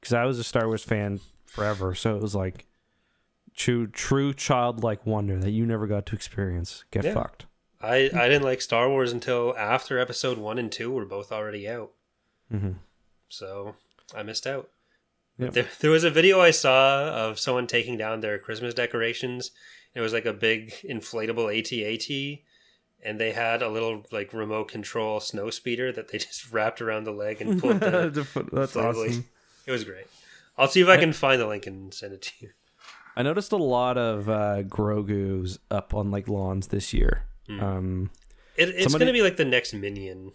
because 0.00 0.14
I 0.14 0.24
was 0.24 0.38
a 0.38 0.44
Star 0.44 0.66
Wars 0.66 0.82
fan 0.84 1.20
forever, 1.46 1.94
so 1.94 2.16
it 2.16 2.22
was 2.22 2.34
like 2.34 2.66
true, 3.54 3.86
true 3.86 4.32
childlike 4.32 5.04
wonder 5.06 5.38
that 5.38 5.50
you 5.50 5.66
never 5.66 5.86
got 5.86 6.06
to 6.06 6.14
experience. 6.14 6.84
Get 6.90 7.04
Yeah. 7.04 7.14
fucked. 7.14 7.46
I, 7.80 8.10
I 8.14 8.28
didn't 8.28 8.44
like 8.44 8.60
Star 8.62 8.88
Wars 8.88 9.12
until 9.12 9.56
after 9.58 9.98
Episode 9.98 10.38
One 10.38 10.58
and 10.58 10.70
Two 10.70 10.92
were 10.92 11.04
both 11.04 11.32
already 11.32 11.68
out, 11.68 11.90
hmm 12.50 12.72
so 13.28 13.74
I 14.14 14.22
missed 14.22 14.46
out. 14.46 14.68
Yep. 15.38 15.52
There, 15.54 15.68
there 15.80 15.90
was 15.90 16.04
a 16.04 16.10
video 16.10 16.40
I 16.40 16.50
saw 16.52 17.08
of 17.08 17.38
someone 17.40 17.66
taking 17.66 17.96
down 17.96 18.20
their 18.20 18.38
Christmas 18.38 18.74
decorations. 18.74 19.50
It 19.94 20.00
was 20.00 20.12
like 20.12 20.26
a 20.26 20.32
big 20.32 20.70
inflatable 20.84 21.48
AT-AT, 21.58 22.38
and 23.04 23.18
they 23.20 23.32
had 23.32 23.62
a 23.62 23.68
little 23.68 24.04
like 24.12 24.32
remote 24.32 24.68
control 24.68 25.20
snow 25.20 25.50
speeder 25.50 25.92
that 25.92 26.08
they 26.08 26.18
just 26.26 26.52
wrapped 26.52 26.80
around 26.80 27.04
the 27.04 27.12
leg 27.12 27.40
and 27.40 27.60
pulled. 27.60 27.80
The, 27.80 28.26
That's 28.52 28.74
inflatable- 28.74 29.08
awesome. 29.08 29.24
It 29.66 29.70
was 29.72 29.84
great. 29.84 30.06
I'll 30.58 30.68
see 30.68 30.80
if 30.80 30.88
I 30.88 30.96
can 30.98 31.12
find 31.12 31.40
the 31.40 31.46
link 31.46 31.66
and 31.66 31.92
send 31.94 32.12
it 32.12 32.22
to 32.22 32.32
you. 32.40 32.50
I 33.16 33.22
noticed 33.22 33.52
a 33.52 33.56
lot 33.56 33.96
of 33.98 34.28
uh, 34.28 34.62
Grogu's 34.62 35.58
up 35.70 35.94
on 35.94 36.10
like 36.10 36.28
lawns 36.28 36.68
this 36.68 36.92
year. 36.92 37.24
Hmm. 37.46 37.60
Um, 37.62 38.10
It, 38.56 38.68
it's 38.70 38.82
Somebody- 38.84 39.04
going 39.04 39.14
to 39.14 39.18
be 39.18 39.22
like 39.22 39.36
the 39.36 39.44
next 39.44 39.72
Minion. 39.74 40.32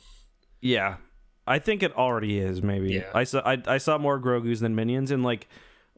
yeah, 0.61 0.97
I 1.45 1.59
think 1.59 1.81
it 1.83 1.95
already 1.95 2.39
is. 2.39 2.61
Maybe 2.61 2.93
Yeah. 2.93 3.09
I 3.13 3.23
saw 3.23 3.41
I, 3.45 3.61
I 3.67 3.77
saw 3.77 3.97
more 3.97 4.19
Grogu's 4.19 4.59
than 4.59 4.75
minions, 4.75 5.11
and 5.11 5.23
like 5.23 5.47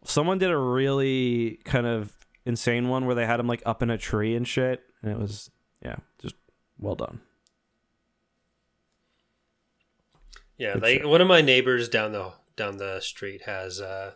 someone 0.04 0.38
did 0.38 0.52
a 0.52 0.58
really 0.58 1.60
kind 1.66 1.86
of 1.88 2.14
insane 2.46 2.88
one 2.88 3.06
where 3.06 3.16
they 3.16 3.26
had 3.26 3.40
him 3.40 3.48
like 3.48 3.62
up 3.66 3.82
in 3.82 3.90
a 3.90 3.98
tree 3.98 4.36
and 4.36 4.48
shit, 4.48 4.82
and 5.02 5.12
it 5.12 5.18
was 5.18 5.50
yeah, 5.84 5.96
just 6.22 6.36
well 6.80 6.96
done. 6.96 7.22
Yeah, 10.58 10.74
Good 10.74 10.82
like 10.84 10.98
shit. 11.00 11.08
one 11.10 11.22
of 11.22 11.28
my 11.28 11.42
neighbors 11.42 11.88
down 11.90 12.12
the 12.12 12.34
down 12.56 12.78
the 12.78 13.00
street 13.00 13.44
has 13.46 13.80
uh, 13.80 14.14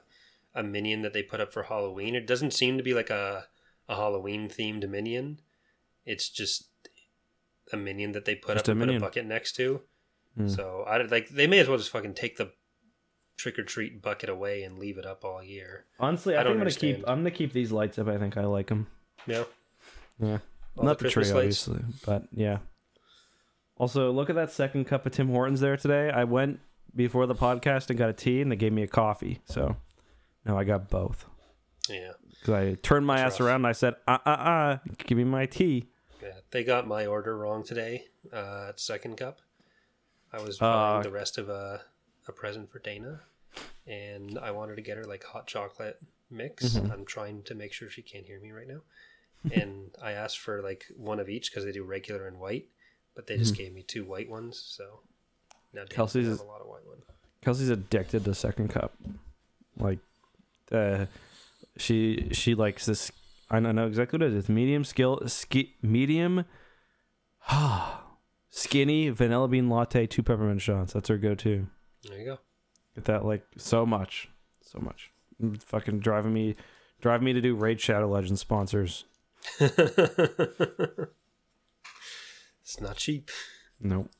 a 0.53 0.63
minion 0.63 1.01
that 1.03 1.13
they 1.13 1.23
put 1.23 1.39
up 1.39 1.53
for 1.53 1.63
Halloween. 1.63 2.15
It 2.15 2.27
doesn't 2.27 2.51
seem 2.51 2.77
to 2.77 2.83
be 2.83 2.93
like 2.93 3.09
a 3.09 3.45
a 3.87 3.95
Halloween 3.95 4.49
themed 4.49 4.87
minion. 4.89 5.39
It's 6.05 6.29
just 6.29 6.65
a 7.71 7.77
minion 7.77 8.11
that 8.11 8.25
they 8.25 8.35
put 8.35 8.55
Just 8.55 8.69
up 8.69 8.77
a 8.77 8.81
and 8.81 8.89
put 8.91 8.95
a 8.95 8.99
bucket 8.99 9.25
next 9.25 9.53
to. 9.53 9.81
Hmm. 10.37 10.47
So 10.47 10.83
I 10.87 11.01
like 11.03 11.29
they 11.29 11.47
may 11.47 11.59
as 11.59 11.69
well 11.69 11.77
just 11.77 11.91
fucking 11.91 12.13
take 12.15 12.37
the 12.37 12.51
trick 13.37 13.57
or 13.57 13.63
treat 13.63 14.01
bucket 14.01 14.29
away 14.29 14.63
and 14.63 14.77
leave 14.77 14.97
it 14.97 15.05
up 15.05 15.23
all 15.23 15.41
year. 15.41 15.85
Honestly, 15.99 16.35
I 16.35 16.41
I, 16.41 16.43
think 16.43 16.45
don't 16.45 16.51
I'm 16.51 16.57
gonna 16.57 16.61
understand. 16.61 16.95
keep 16.97 17.07
I'm 17.09 17.19
gonna 17.19 17.31
keep 17.31 17.53
these 17.53 17.71
lights 17.71 17.97
up. 17.97 18.07
I 18.09 18.17
think 18.17 18.35
I 18.35 18.43
like 18.45 18.67
them. 18.67 18.87
Yeah, 19.25 19.45
Yeah, 20.19 20.39
All 20.77 20.83
not 20.85 20.97
the 20.99 21.05
the, 21.05 21.09
tree, 21.11 21.23
lights. 21.25 21.67
obviously, 21.67 21.83
but 22.05 22.23
yeah. 22.31 22.59
Also, 23.77 24.11
look 24.11 24.29
at 24.29 24.35
that 24.35 24.51
second 24.51 24.85
cup 24.85 25.05
of 25.05 25.11
Tim 25.11 25.29
Hortons 25.29 25.59
there 25.59 25.77
today. 25.77 26.09
I 26.09 26.23
went 26.25 26.59
before 26.95 27.25
the 27.25 27.35
podcast 27.35 27.89
and 27.89 27.97
got 27.97 28.09
a 28.09 28.13
tea, 28.13 28.41
and 28.41 28.51
they 28.51 28.55
gave 28.55 28.71
me 28.73 28.83
a 28.83 28.87
coffee. 28.87 29.41
So 29.45 29.75
now 30.45 30.57
I 30.57 30.63
got 30.63 30.89
both 30.89 31.25
yeah, 31.89 32.11
because 32.29 32.53
I 32.53 32.73
turned 32.75 33.05
my 33.05 33.17
That's 33.17 33.35
ass 33.35 33.39
rough. 33.39 33.47
around 33.47 33.55
and 33.57 33.67
I 33.67 33.71
said, 33.71 33.95
"Uh, 34.07 34.17
uh, 34.25 34.29
uh, 34.29 34.77
give 34.97 35.17
me 35.17 35.23
my 35.23 35.45
tea." 35.45 35.89
yeah. 36.21 36.29
They 36.51 36.63
got 36.63 36.87
my 36.87 37.05
order 37.05 37.35
wrong 37.37 37.63
today. 37.63 38.05
Uh, 38.31 38.67
at 38.69 38.79
second 38.79 39.17
cup, 39.17 39.39
I 40.31 40.41
was 40.41 40.61
Uh, 40.61 40.65
buying 40.65 41.03
the 41.03 41.11
rest 41.11 41.37
of 41.37 41.49
a 41.49 41.81
a 42.27 42.31
present 42.31 42.69
for 42.69 42.79
Dana, 42.79 43.21
and 43.85 44.37
I 44.39 44.51
wanted 44.51 44.75
to 44.77 44.81
get 44.81 44.97
her 44.97 45.03
like 45.03 45.23
hot 45.25 45.45
chocolate 45.47 45.99
mix. 46.29 46.63
Mhm. 46.75 46.91
I'm 46.91 47.05
trying 47.05 47.43
to 47.43 47.55
make 47.55 47.73
sure 47.73 47.89
she 47.89 48.01
can't 48.01 48.25
hear 48.25 48.39
me 48.39 48.51
right 48.51 48.67
now, 48.67 48.81
and 49.51 49.91
I 50.01 50.11
asked 50.13 50.39
for 50.39 50.61
like 50.61 50.85
one 50.95 51.19
of 51.19 51.29
each 51.29 51.49
because 51.51 51.65
they 51.65 51.71
do 51.71 51.83
regular 51.83 52.27
and 52.27 52.39
white, 52.39 52.67
but 53.15 53.27
they 53.27 53.37
just 53.37 53.55
gave 53.57 53.73
me 53.73 53.83
two 53.83 54.05
white 54.05 54.29
ones. 54.29 54.61
So 54.65 55.01
now 55.73 55.81
Mm-hmm. 55.81 55.93
Kelsey's 55.95 56.27
have 56.27 56.39
a 56.39 56.43
lot 56.43 56.61
of 56.61 56.67
white 56.67 56.85
one. 56.85 56.99
Kelsey's 57.41 57.69
addicted 57.69 58.23
to 58.25 58.33
second 58.33 58.69
cup. 58.69 58.93
Like, 59.77 59.99
uh, 60.71 61.05
She 61.77 62.29
she 62.31 62.53
likes 62.55 62.85
this. 62.85 63.11
I 63.49 63.59
don't 63.59 63.75
know 63.75 63.87
exactly 63.87 64.17
what 64.17 64.27
it 64.27 64.33
is. 64.33 64.39
It's 64.39 64.49
medium 64.49 64.83
skill, 64.83 65.21
ski, 65.27 65.75
medium, 65.81 66.45
skinny 68.49 69.09
vanilla 69.09 69.47
bean 69.47 69.69
latte, 69.69 70.07
two 70.07 70.23
peppermint 70.23 70.61
shots. 70.61 70.93
That's 70.93 71.09
her 71.09 71.17
go-to. 71.17 71.67
There 72.07 72.19
you 72.19 72.25
go. 72.25 72.39
Get 72.95 73.05
that 73.05 73.25
like 73.25 73.43
so 73.57 73.85
much, 73.85 74.29
so 74.61 74.79
much. 74.79 75.11
Mm, 75.41 75.61
Fucking 75.61 75.99
driving 75.99 76.33
me, 76.33 76.55
driving 77.01 77.25
me 77.25 77.33
to 77.33 77.41
do 77.41 77.55
Raid 77.55 77.81
Shadow 77.81 78.07
Legends 78.09 78.41
sponsors. 78.41 79.05
it's 79.59 81.09
not 82.79 82.97
cheap. 82.97 83.31
Nope. 83.79 84.11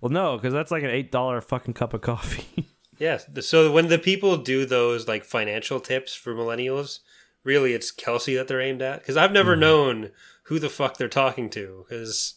Well, 0.00 0.10
no, 0.10 0.36
because 0.36 0.52
that's 0.52 0.70
like 0.70 0.82
an 0.82 0.90
eight 0.90 1.12
dollar 1.12 1.40
fucking 1.40 1.74
cup 1.74 1.94
of 1.94 2.00
coffee. 2.00 2.68
Yes. 3.00 3.26
So 3.46 3.72
when 3.72 3.88
the 3.88 3.98
people 3.98 4.36
do 4.36 4.66
those 4.66 5.08
like 5.08 5.24
financial 5.24 5.80
tips 5.80 6.14
for 6.14 6.34
millennials, 6.34 6.98
really 7.42 7.72
it's 7.72 7.90
Kelsey 7.90 8.34
that 8.34 8.46
they're 8.46 8.60
aimed 8.60 8.82
at. 8.82 9.00
Because 9.00 9.16
I've 9.16 9.32
never 9.32 9.52
mm-hmm. 9.52 9.60
known 9.60 10.10
who 10.44 10.58
the 10.58 10.68
fuck 10.68 10.98
they're 10.98 11.08
talking 11.08 11.48
to. 11.50 11.86
Because 11.88 12.34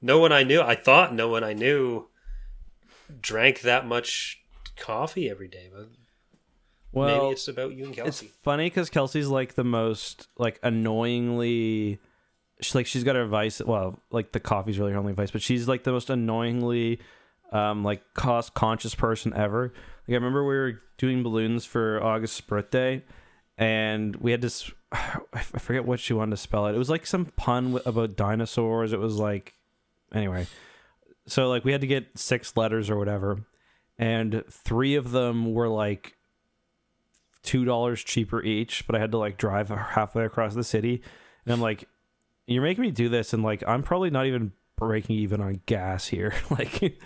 no 0.00 0.18
one 0.18 0.32
I 0.32 0.44
knew, 0.44 0.62
I 0.62 0.76
thought 0.76 1.14
no 1.14 1.28
one 1.28 1.44
I 1.44 1.52
knew 1.52 2.08
drank 3.20 3.60
that 3.60 3.86
much 3.86 4.42
coffee 4.78 5.28
every 5.28 5.46
day. 5.46 5.68
But 5.70 5.90
well, 6.98 7.22
maybe 7.22 7.32
it's 7.32 7.48
about 7.48 7.72
you 7.72 7.86
and 7.86 7.94
Kelsey. 7.94 8.26
it's 8.26 8.34
funny 8.42 8.66
because 8.66 8.90
Kelsey's 8.90 9.28
like 9.28 9.54
the 9.54 9.64
most 9.64 10.28
like 10.36 10.58
annoyingly. 10.62 12.00
She's 12.60 12.74
like 12.74 12.86
she's 12.86 13.04
got 13.04 13.16
her 13.16 13.26
vice. 13.26 13.62
Well, 13.62 14.02
like 14.10 14.32
the 14.32 14.40
coffee's 14.40 14.78
really 14.78 14.92
her 14.92 14.98
only 14.98 15.12
vice, 15.12 15.30
but 15.30 15.42
she's 15.42 15.68
like 15.68 15.84
the 15.84 15.92
most 15.92 16.10
annoyingly, 16.10 17.00
um, 17.52 17.84
like 17.84 18.02
cost 18.14 18.54
conscious 18.54 18.94
person 18.94 19.32
ever. 19.34 19.72
Like 20.06 20.10
I 20.10 20.14
remember 20.14 20.44
we 20.44 20.56
were 20.56 20.82
doing 20.96 21.22
balloons 21.22 21.64
for 21.64 22.02
August's 22.02 22.40
birthday, 22.40 23.04
and 23.56 24.16
we 24.16 24.32
had 24.32 24.40
this. 24.40 24.70
I 24.92 25.40
forget 25.40 25.84
what 25.84 26.00
she 26.00 26.12
wanted 26.12 26.32
to 26.32 26.36
spell 26.36 26.66
it. 26.66 26.74
It 26.74 26.78
was 26.78 26.90
like 26.90 27.06
some 27.06 27.26
pun 27.26 27.80
about 27.86 28.16
dinosaurs. 28.16 28.92
It 28.92 29.00
was 29.00 29.16
like, 29.16 29.54
anyway. 30.12 30.46
So 31.26 31.48
like 31.48 31.64
we 31.64 31.72
had 31.72 31.82
to 31.82 31.86
get 31.86 32.18
six 32.18 32.56
letters 32.56 32.90
or 32.90 32.96
whatever, 32.96 33.44
and 33.98 34.44
three 34.50 34.94
of 34.94 35.10
them 35.10 35.52
were 35.52 35.68
like 35.68 36.17
two 37.42 37.64
dollars 37.64 38.02
cheaper 38.02 38.42
each. 38.42 38.86
But 38.86 38.96
I 38.96 38.98
had 38.98 39.12
to 39.12 39.18
like 39.18 39.36
drive 39.38 39.68
halfway 39.68 40.24
across 40.24 40.54
the 40.54 40.64
city, 40.64 41.02
and 41.44 41.52
I'm 41.54 41.60
like, 41.60 41.88
"You're 42.46 42.62
making 42.62 42.82
me 42.82 42.90
do 42.90 43.08
this," 43.08 43.32
and 43.32 43.42
like 43.42 43.62
I'm 43.66 43.82
probably 43.82 44.10
not 44.10 44.26
even 44.26 44.52
breaking 44.76 45.16
even 45.16 45.40
on 45.40 45.60
gas 45.66 46.06
here. 46.08 46.34
like, 46.50 47.00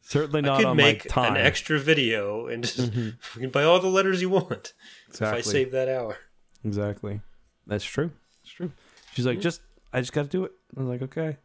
certainly 0.00 0.38
I 0.38 0.42
not 0.42 0.56
could 0.58 0.66
on 0.66 0.76
make 0.76 1.04
my 1.04 1.08
time. 1.24 1.36
an 1.36 1.40
extra 1.42 1.78
video 1.78 2.46
and 2.46 2.62
just 2.64 2.78
Mhm. 2.92 3.16
you 3.34 3.40
can 3.40 3.50
buy 3.50 3.64
all 3.64 3.80
the 3.80 3.88
letters 3.88 4.22
you 4.22 4.30
want 4.30 4.72
Exactly. 5.08 5.40
if 5.40 5.46
I 5.46 5.50
save 5.50 5.72
that 5.72 5.88
hour. 5.88 6.16
Exactly. 6.64 7.20
That's 7.66 7.84
true. 7.84 8.10
It's 8.42 8.52
true. 8.52 8.72
She's 9.14 9.26
like, 9.26 9.40
just 9.40 9.60
I 9.92 10.00
just 10.00 10.12
got 10.12 10.22
to 10.22 10.28
do 10.28 10.44
it. 10.44 10.52
I 10.76 10.80
was 10.80 10.88
like, 10.88 11.02
okay. 11.02 11.36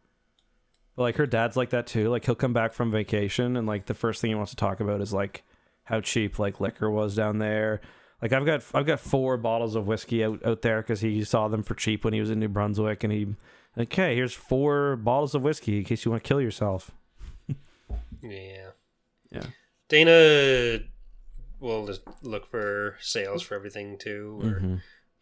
But 0.96 1.04
like 1.04 1.16
her 1.18 1.26
dad's 1.26 1.56
like 1.58 1.70
that 1.72 1.88
too. 1.88 2.10
Like 2.10 2.26
he'll 2.26 2.36
come 2.36 2.54
back 2.54 2.74
from 2.74 2.92
vacation 2.92 3.56
and 3.58 3.66
like 3.68 3.86
the 3.88 3.94
first 3.94 4.22
thing 4.22 4.30
he 4.30 4.36
wants 4.36 4.52
to 4.52 4.58
talk 4.58 4.80
about 4.80 5.02
is 5.02 5.14
like 5.14 5.44
how 5.86 6.00
cheap 6.02 6.38
like 6.40 6.60
liquor 6.60 6.90
was 6.92 7.16
down 7.16 7.40
there. 7.40 7.82
Like 8.22 8.34
I've 8.34 8.46
got 8.46 8.64
I've 8.74 8.86
got 8.86 9.00
four 9.00 9.38
bottles 9.38 9.76
of 9.76 9.88
whiskey 9.88 10.24
out, 10.24 10.46
out 10.46 10.62
there 10.62 10.82
because 10.82 11.02
he 11.02 11.24
saw 11.24 11.48
them 11.48 11.64
for 11.64 11.74
cheap 11.76 12.04
when 12.04 12.14
he 12.14 12.20
was 12.20 12.30
in 12.30 12.40
New 12.40 12.48
Brunswick 12.50 13.04
and 13.04 13.12
he 13.12 13.28
okay 13.78 14.16
here's 14.16 14.34
four 14.34 14.96
bottles 14.96 15.34
of 15.34 15.42
whiskey 15.42 15.78
in 15.80 15.84
case 15.86 16.06
you 16.06 16.12
want 16.12 16.24
to 16.24 16.28
kill 16.28 16.40
yourself. 16.42 16.92
Yeah. 18.22 18.70
Yeah. 19.32 19.44
Dana 19.90 20.84
will 21.60 21.86
just 21.88 22.02
look 22.22 22.46
for 22.46 22.98
sales 23.02 23.42
for 23.42 23.56
everything 23.56 23.98
too. 23.98 24.40
Or 24.44 24.46
Mm-hmm. 24.46 24.76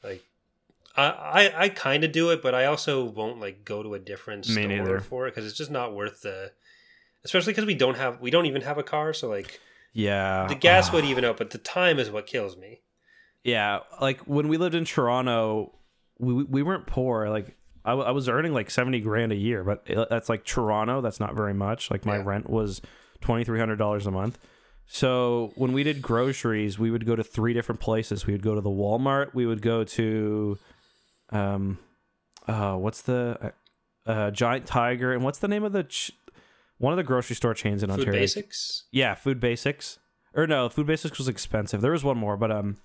like 0.03 0.23
I 0.97 1.03
I, 1.05 1.63
I 1.63 1.69
kind 1.69 2.03
of 2.03 2.11
do 2.11 2.31
it, 2.31 2.41
but 2.41 2.53
I 2.53 2.65
also 2.65 3.03
won't 3.05 3.39
like 3.39 3.63
go 3.63 3.83
to 3.83 3.93
a 3.93 3.99
different 3.99 4.47
Me 4.49 4.53
store 4.53 4.67
neither. 4.67 4.99
for 4.99 5.27
it 5.27 5.31
because 5.35 5.47
it's 5.47 5.57
just 5.57 5.71
not 5.71 5.93
worth 5.95 6.21
the. 6.21 6.51
Especially 7.23 7.51
because 7.53 7.65
we 7.65 7.75
don't 7.75 7.97
have 7.97 8.19
we 8.21 8.31
don't 8.31 8.45
even 8.45 8.61
have 8.63 8.77
a 8.77 8.83
car, 8.83 9.13
so 9.13 9.29
like 9.29 9.59
Yeah. 9.93 10.47
the 10.47 10.55
gas 10.55 10.89
Ah. 10.89 10.93
would 10.93 11.05
even 11.05 11.23
out, 11.25 11.37
but 11.37 11.51
the 11.51 11.57
time 11.57 11.99
is 11.99 12.09
what 12.09 12.27
kills 12.27 12.57
me. 12.57 12.81
Yeah, 13.43 13.79
like 14.01 14.19
when 14.21 14.47
we 14.47 14.57
lived 14.57 14.75
in 14.75 14.85
Toronto, 14.85 15.73
we 16.19 16.43
we 16.43 16.63
weren't 16.63 16.87
poor. 16.87 17.29
Like 17.29 17.55
I, 17.85 17.91
w- 17.91 18.07
I 18.07 18.11
was 18.11 18.27
earning 18.27 18.53
like 18.53 18.69
seventy 18.69 18.99
grand 18.99 19.31
a 19.31 19.35
year, 19.35 19.63
but 19.63 19.83
it, 19.85 20.07
that's 20.09 20.29
like 20.29 20.43
Toronto. 20.43 21.01
That's 21.01 21.19
not 21.19 21.35
very 21.35 21.53
much. 21.53 21.89
Like 21.89 22.05
my 22.05 22.17
Yeah. 22.17 22.23
rent 22.25 22.49
was 22.49 22.81
twenty 23.21 23.43
three 23.45 23.59
hundred 23.59 23.77
dollars 23.77 24.05
a 24.05 24.11
month. 24.11 24.37
So 24.91 25.51
when 25.55 25.71
we 25.71 25.83
did 25.83 26.01
groceries, 26.01 26.79
we 26.79 26.89
would 26.91 27.05
go 27.05 27.15
to 27.15 27.23
three 27.23 27.53
different 27.53 27.79
places. 27.79 28.25
We 28.25 28.33
would 28.33 28.41
go 28.41 28.55
to 28.55 28.61
the 28.61 28.69
Walmart. 28.71 29.35
We 29.35 29.45
would 29.45 29.61
go 29.61 29.83
to, 29.83 30.57
um, 31.29 31.77
uh, 32.47 32.75
what's 32.75 33.03
the, 33.03 33.53
uh, 34.07 34.09
uh 34.09 34.31
Giant 34.31 34.65
Tiger, 34.65 35.13
and 35.13 35.23
what's 35.23 35.37
the 35.37 35.47
name 35.47 35.63
of 35.63 35.73
the, 35.73 35.83
ch- 35.83 36.11
one 36.79 36.91
of 36.91 36.97
the 36.97 37.03
grocery 37.03 37.35
store 37.35 37.53
chains 37.53 37.83
in 37.83 37.89
Food 37.91 37.99
Ontario. 37.99 38.19
basics. 38.19 38.85
Yeah, 38.91 39.13
Food 39.13 39.39
Basics. 39.39 39.99
Or 40.33 40.47
no, 40.47 40.69
Food 40.69 40.87
Basics 40.87 41.19
was 41.19 41.27
expensive. 41.27 41.81
There 41.81 41.91
was 41.91 42.03
one 42.03 42.17
more, 42.17 42.35
but 42.35 42.51
um 42.51 42.77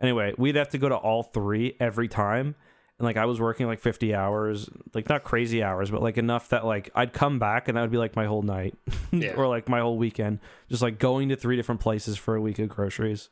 anyway, 0.00 0.34
we'd 0.38 0.56
have 0.56 0.68
to 0.70 0.78
go 0.78 0.88
to 0.88 0.96
all 0.96 1.22
three 1.22 1.76
every 1.80 2.08
time. 2.08 2.54
And 2.98 3.06
like 3.06 3.16
I 3.16 3.24
was 3.24 3.40
working 3.40 3.66
like 3.66 3.80
50 3.80 4.14
hours, 4.14 4.68
like 4.92 5.08
not 5.08 5.24
crazy 5.24 5.62
hours, 5.62 5.90
but 5.90 6.02
like 6.02 6.18
enough 6.18 6.50
that 6.50 6.66
like 6.66 6.90
I'd 6.94 7.12
come 7.14 7.38
back 7.38 7.66
and 7.66 7.76
that 7.76 7.80
would 7.80 7.90
be 7.90 7.96
like 7.96 8.14
my 8.14 8.26
whole 8.26 8.42
night 8.42 8.74
Yeah. 9.10 9.32
or 9.36 9.46
like 9.48 9.68
my 9.70 9.80
whole 9.80 9.96
weekend 9.96 10.38
just 10.68 10.82
like 10.82 10.98
going 10.98 11.30
to 11.30 11.36
three 11.36 11.56
different 11.56 11.80
places 11.80 12.18
for 12.18 12.36
a 12.36 12.40
week 12.42 12.58
of 12.58 12.68
groceries. 12.68 13.30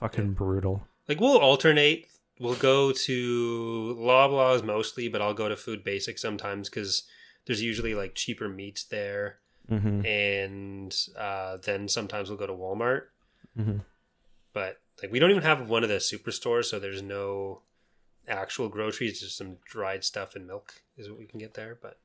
Fucking 0.00 0.32
brutal. 0.32 0.86
Like 1.08 1.20
we'll 1.20 1.36
alternate. 1.38 2.06
We'll 2.40 2.54
go 2.54 2.92
to 2.92 3.96
Loblaws 3.98 4.62
mostly, 4.64 5.08
but 5.08 5.20
I'll 5.22 5.34
go 5.34 5.48
to 5.48 5.56
Food 5.56 5.84
Basic 5.84 6.18
sometimes 6.18 6.68
because 6.70 7.02
there's 7.46 7.62
usually 7.62 7.94
like 7.94 8.14
cheaper 8.14 8.48
meats 8.48 8.84
there. 8.84 9.38
Mhm. 9.70 10.06
and 10.06 10.96
uh, 11.18 11.56
then 11.64 11.88
sometimes 11.88 12.28
we'll 12.28 12.38
go 12.38 12.46
to 12.46 12.52
Walmart. 12.52 13.02
Mhm. 13.58 13.80
But 14.52 14.80
like 15.02 15.12
we 15.12 15.18
don't 15.18 15.30
even 15.30 15.42
have 15.42 15.68
one 15.68 15.82
of 15.82 15.88
the 15.88 15.96
superstores, 15.96 16.66
so 16.66 16.78
there's 16.78 17.02
no 17.02 17.62
actual 18.28 18.68
groceries. 18.68 19.20
Just 19.20 19.36
some 19.36 19.56
dried 19.64 20.04
stuff 20.04 20.34
and 20.34 20.46
milk 20.46 20.74
is 20.96 21.08
what 21.08 21.18
we 21.18 21.26
can 21.26 21.38
get 21.38 21.54
there. 21.54 21.78
But 21.80 21.98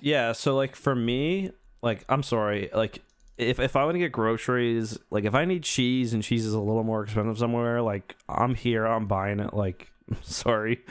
Yeah, 0.00 0.32
so 0.32 0.56
like 0.56 0.76
for 0.76 0.94
me, 0.94 1.52
like 1.82 2.04
I'm 2.08 2.22
sorry, 2.22 2.70
like 2.74 3.02
if 3.38 3.60
if 3.60 3.76
I 3.76 3.84
want 3.84 3.96
to 3.96 3.98
get 3.98 4.12
groceries, 4.12 4.98
like 5.10 5.24
if 5.24 5.34
I 5.34 5.44
need 5.44 5.62
cheese 5.62 6.14
and 6.14 6.22
cheese 6.22 6.46
is 6.46 6.54
a 6.54 6.60
little 6.60 6.84
more 6.84 7.02
expensive 7.02 7.38
somewhere, 7.38 7.82
like 7.82 8.16
I'm 8.28 8.54
here, 8.54 8.86
I'm 8.86 9.06
buying 9.06 9.40
it. 9.40 9.54
Like, 9.54 9.90
sorry. 10.22 10.84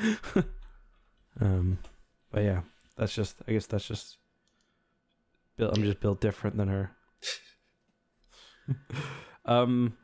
um, 1.42 1.80
but 2.32 2.44
yeah, 2.44 2.62
that's 2.98 3.14
just. 3.14 3.38
I 3.48 3.54
guess 3.54 3.66
that's 3.66 3.88
just. 3.88 4.18
Built, 5.58 5.78
I'm 5.78 5.84
just 5.84 6.02
built 6.02 6.20
different 6.20 6.58
than 6.58 6.68
her. 6.68 6.92
um, 9.46 9.96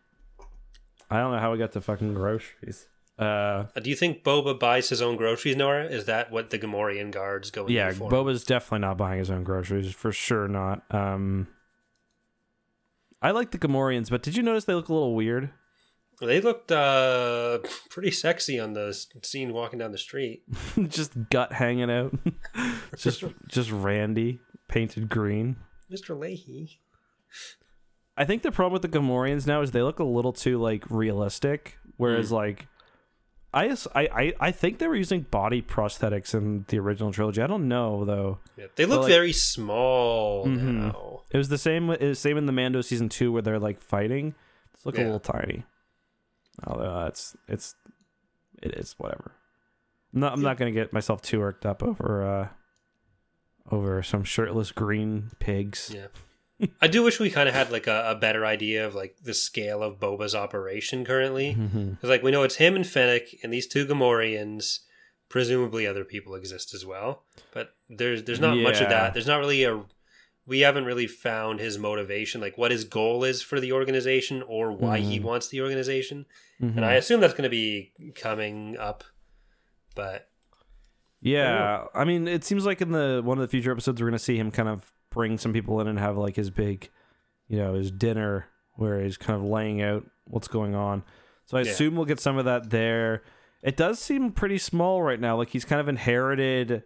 I 1.12 1.20
don't 1.20 1.34
know 1.34 1.40
how 1.40 1.52
we 1.52 1.58
got 1.58 1.74
to 1.74 1.82
fucking 1.82 2.14
groceries. 2.14 2.88
Uh, 3.20 3.66
do 3.82 3.90
you 3.90 3.96
think 3.96 4.24
Boba 4.24 4.58
buys 4.58 4.90
his 4.90 5.02
own 5.02 5.18
groceries, 5.18 5.56
Nora? 5.56 5.86
Is 5.86 6.06
that 6.06 6.32
what 6.32 6.50
the 6.50 6.58
Gamorrean 6.58 7.12
guards 7.12 7.52
go? 7.52 7.68
in 7.68 7.74
yeah, 7.74 7.92
for? 7.92 8.10
Boba's 8.10 8.44
definitely 8.44 8.80
not 8.80 8.98
buying 8.98 9.20
his 9.20 9.30
own 9.30 9.44
groceries 9.44 9.94
for 9.94 10.12
sure. 10.12 10.48
Not. 10.48 10.84
Um, 10.90 11.48
I 13.22 13.32
like 13.32 13.52
the 13.52 13.60
Gamorreans, 13.60 14.10
but 14.10 14.24
did 14.24 14.36
you 14.36 14.42
notice 14.42 14.66
they 14.66 14.74
look 14.74 14.90
a 14.90 14.94
little 14.94 15.14
weird? 15.14 15.52
They 16.22 16.40
looked 16.40 16.72
uh, 16.72 17.60
pretty 17.90 18.12
sexy 18.12 18.60
on 18.60 18.74
the 18.74 18.94
scene 19.24 19.54
walking 19.54 19.80
down 19.80 19.92
the 19.92 19.98
street. 19.98 20.44
just 20.88 21.14
gut 21.30 21.52
hanging 21.52 21.92
out, 21.92 22.14
just 22.98 23.24
just 23.48 23.72
Randy 23.72 24.40
painted 24.68 25.10
green. 25.10 25.58
Mr. 25.92 26.18
Lahey. 26.18 26.78
I 28.22 28.26
think 28.26 28.44
the 28.44 28.52
problem 28.52 28.74
with 28.74 28.84
the 28.84 29.00
Gamorreans 29.00 29.48
now 29.48 29.62
is 29.62 29.72
they 29.72 29.82
look 29.82 30.00
a 30.00 30.04
little 30.04 30.34
too 30.34 30.58
like 30.60 30.84
realistic, 30.90 31.78
whereas 31.98 32.30
Hmm. 32.30 32.36
like. 32.36 32.68
I, 33.54 33.76
I, 33.94 34.34
I 34.40 34.52
think 34.52 34.78
they 34.78 34.88
were 34.88 34.96
using 34.96 35.24
body 35.24 35.62
prosthetics 35.62 36.34
in 36.34 36.64
the 36.70 36.80
original 36.80 37.12
trilogy. 37.12 37.42
I 37.42 37.48
don't 37.48 37.68
know 37.68 38.06
though. 38.06 38.40
Yeah, 38.56 38.68
they 38.78 38.86
look 38.86 39.02
like- 39.02 39.10
very 39.10 39.34
small 39.34 40.46
Mhm. 40.48 40.62
now. 40.62 41.24
It 41.32 41.38
was 41.38 41.50
the 41.50 41.58
same. 41.58 41.90
It 41.90 42.02
was 42.02 42.18
same 42.20 42.38
in 42.38 42.46
the 42.46 42.54
Mando 42.54 42.80
season 42.80 43.10
two 43.10 43.30
where 43.34 43.42
they're 43.42 43.60
like 43.60 43.82
fighting. 43.82 44.36
It's 44.74 44.86
look 44.86 44.98
a 44.98 45.02
little 45.02 45.20
tiny. 45.20 45.66
Although 46.66 47.08
it's 47.08 47.36
it's 47.50 47.76
it 48.64 48.74
is 48.76 48.96
whatever. 48.98 49.34
I'm 50.14 50.22
not 50.22 50.32
I'm 50.32 50.42
not 50.42 50.56
gonna 50.58 50.72
get 50.72 50.94
myself 50.94 51.22
too 51.22 51.40
worked 51.42 51.66
up 51.66 51.84
over 51.84 52.26
uh 52.26 52.48
over 53.70 54.02
some 54.02 54.24
shirtless 54.24 54.72
green 54.72 55.32
pigs. 55.40 55.92
Yeah. 55.94 56.08
I 56.82 56.88
do 56.88 57.04
wish 57.04 57.20
we 57.20 57.30
kind 57.30 57.48
of 57.50 57.56
had 57.56 57.72
like 57.72 57.88
a, 57.88 58.04
a 58.12 58.16
better 58.16 58.46
idea 58.46 58.86
of 58.86 58.94
like 58.96 59.18
the 59.24 59.34
scale 59.34 59.82
of 59.84 60.00
Boba's 60.00 60.36
operation 60.36 61.04
currently. 61.06 61.54
Because 61.56 62.10
like 62.10 62.24
we 62.24 62.32
know 62.32 62.44
it's 62.44 62.56
him 62.56 62.76
and 62.76 62.86
Fennec 62.86 63.36
and 63.44 63.52
these 63.54 63.68
two 63.68 63.86
Gamorreans. 63.86 64.80
Presumably 65.30 65.88
other 65.88 66.04
people 66.04 66.36
exist 66.36 66.74
as 66.74 66.86
well, 66.86 67.24
but 67.54 67.70
there's 67.90 68.24
there's 68.26 68.42
not 68.42 68.58
much 68.58 68.82
of 68.82 68.90
that. 68.90 69.14
There's 69.14 69.28
not 69.28 69.40
really 69.40 69.64
a 69.64 69.82
we 70.46 70.60
haven't 70.60 70.84
really 70.84 71.08
found 71.08 71.62
his 71.62 71.78
motivation, 71.78 72.42
like 72.42 72.58
what 72.58 72.70
his 72.72 72.84
goal 72.84 73.24
is 73.24 73.42
for 73.42 73.62
the 73.62 73.72
organization 73.72 74.44
or 74.46 74.74
why 74.74 74.98
he 75.00 75.20
Mhm. 75.20 75.24
wants 75.24 75.48
the 75.48 75.62
organization. 75.62 76.26
Mhm. 76.62 76.76
And 76.76 76.84
I 76.86 76.96
assume 76.96 77.22
that's 77.22 77.34
going 77.34 77.44
to 77.44 77.50
be 77.50 77.94
coming 78.14 78.76
up. 78.78 79.06
But 79.96 80.28
Yeah, 81.22 81.86
I 81.94 82.04
mean, 82.04 82.28
it 82.28 82.44
seems 82.44 82.66
like 82.66 82.82
in 82.82 82.92
the 82.92 83.22
one 83.24 83.38
of 83.38 83.42
the 83.42 83.48
future 83.48 83.72
episodes, 83.72 84.02
we're 84.02 84.08
gonna 84.10 84.20
see 84.20 84.38
him 84.38 84.52
kind 84.52 84.68
of 84.68 84.92
bring 85.12 85.38
some 85.38 85.54
people 85.54 85.80
in 85.80 85.88
and 85.88 86.00
have 86.00 86.18
like 86.18 86.36
his 86.36 86.50
big, 86.50 86.90
you 87.48 87.58
know, 87.58 87.76
his 87.76 87.92
dinner 87.92 88.48
where 88.76 89.02
he's 89.04 89.18
kind 89.18 89.38
of 89.40 89.46
laying 89.48 89.82
out 89.82 90.06
what's 90.26 90.48
going 90.48 90.74
on. 90.74 91.04
So 91.46 91.58
I 91.58 91.62
Yeah. 91.62 91.72
assume 91.72 91.96
we'll 91.96 92.06
get 92.06 92.20
some 92.20 92.38
of 92.38 92.46
that 92.46 92.70
there. 92.72 93.22
It 93.62 93.78
does 93.78 94.00
seem 94.00 94.32
pretty 94.32 94.58
small 94.58 95.04
right 95.04 95.20
now. 95.20 95.38
Like 95.38 95.50
he's 95.50 95.66
kind 95.66 95.80
of 95.80 95.88
inherited. 95.88 96.84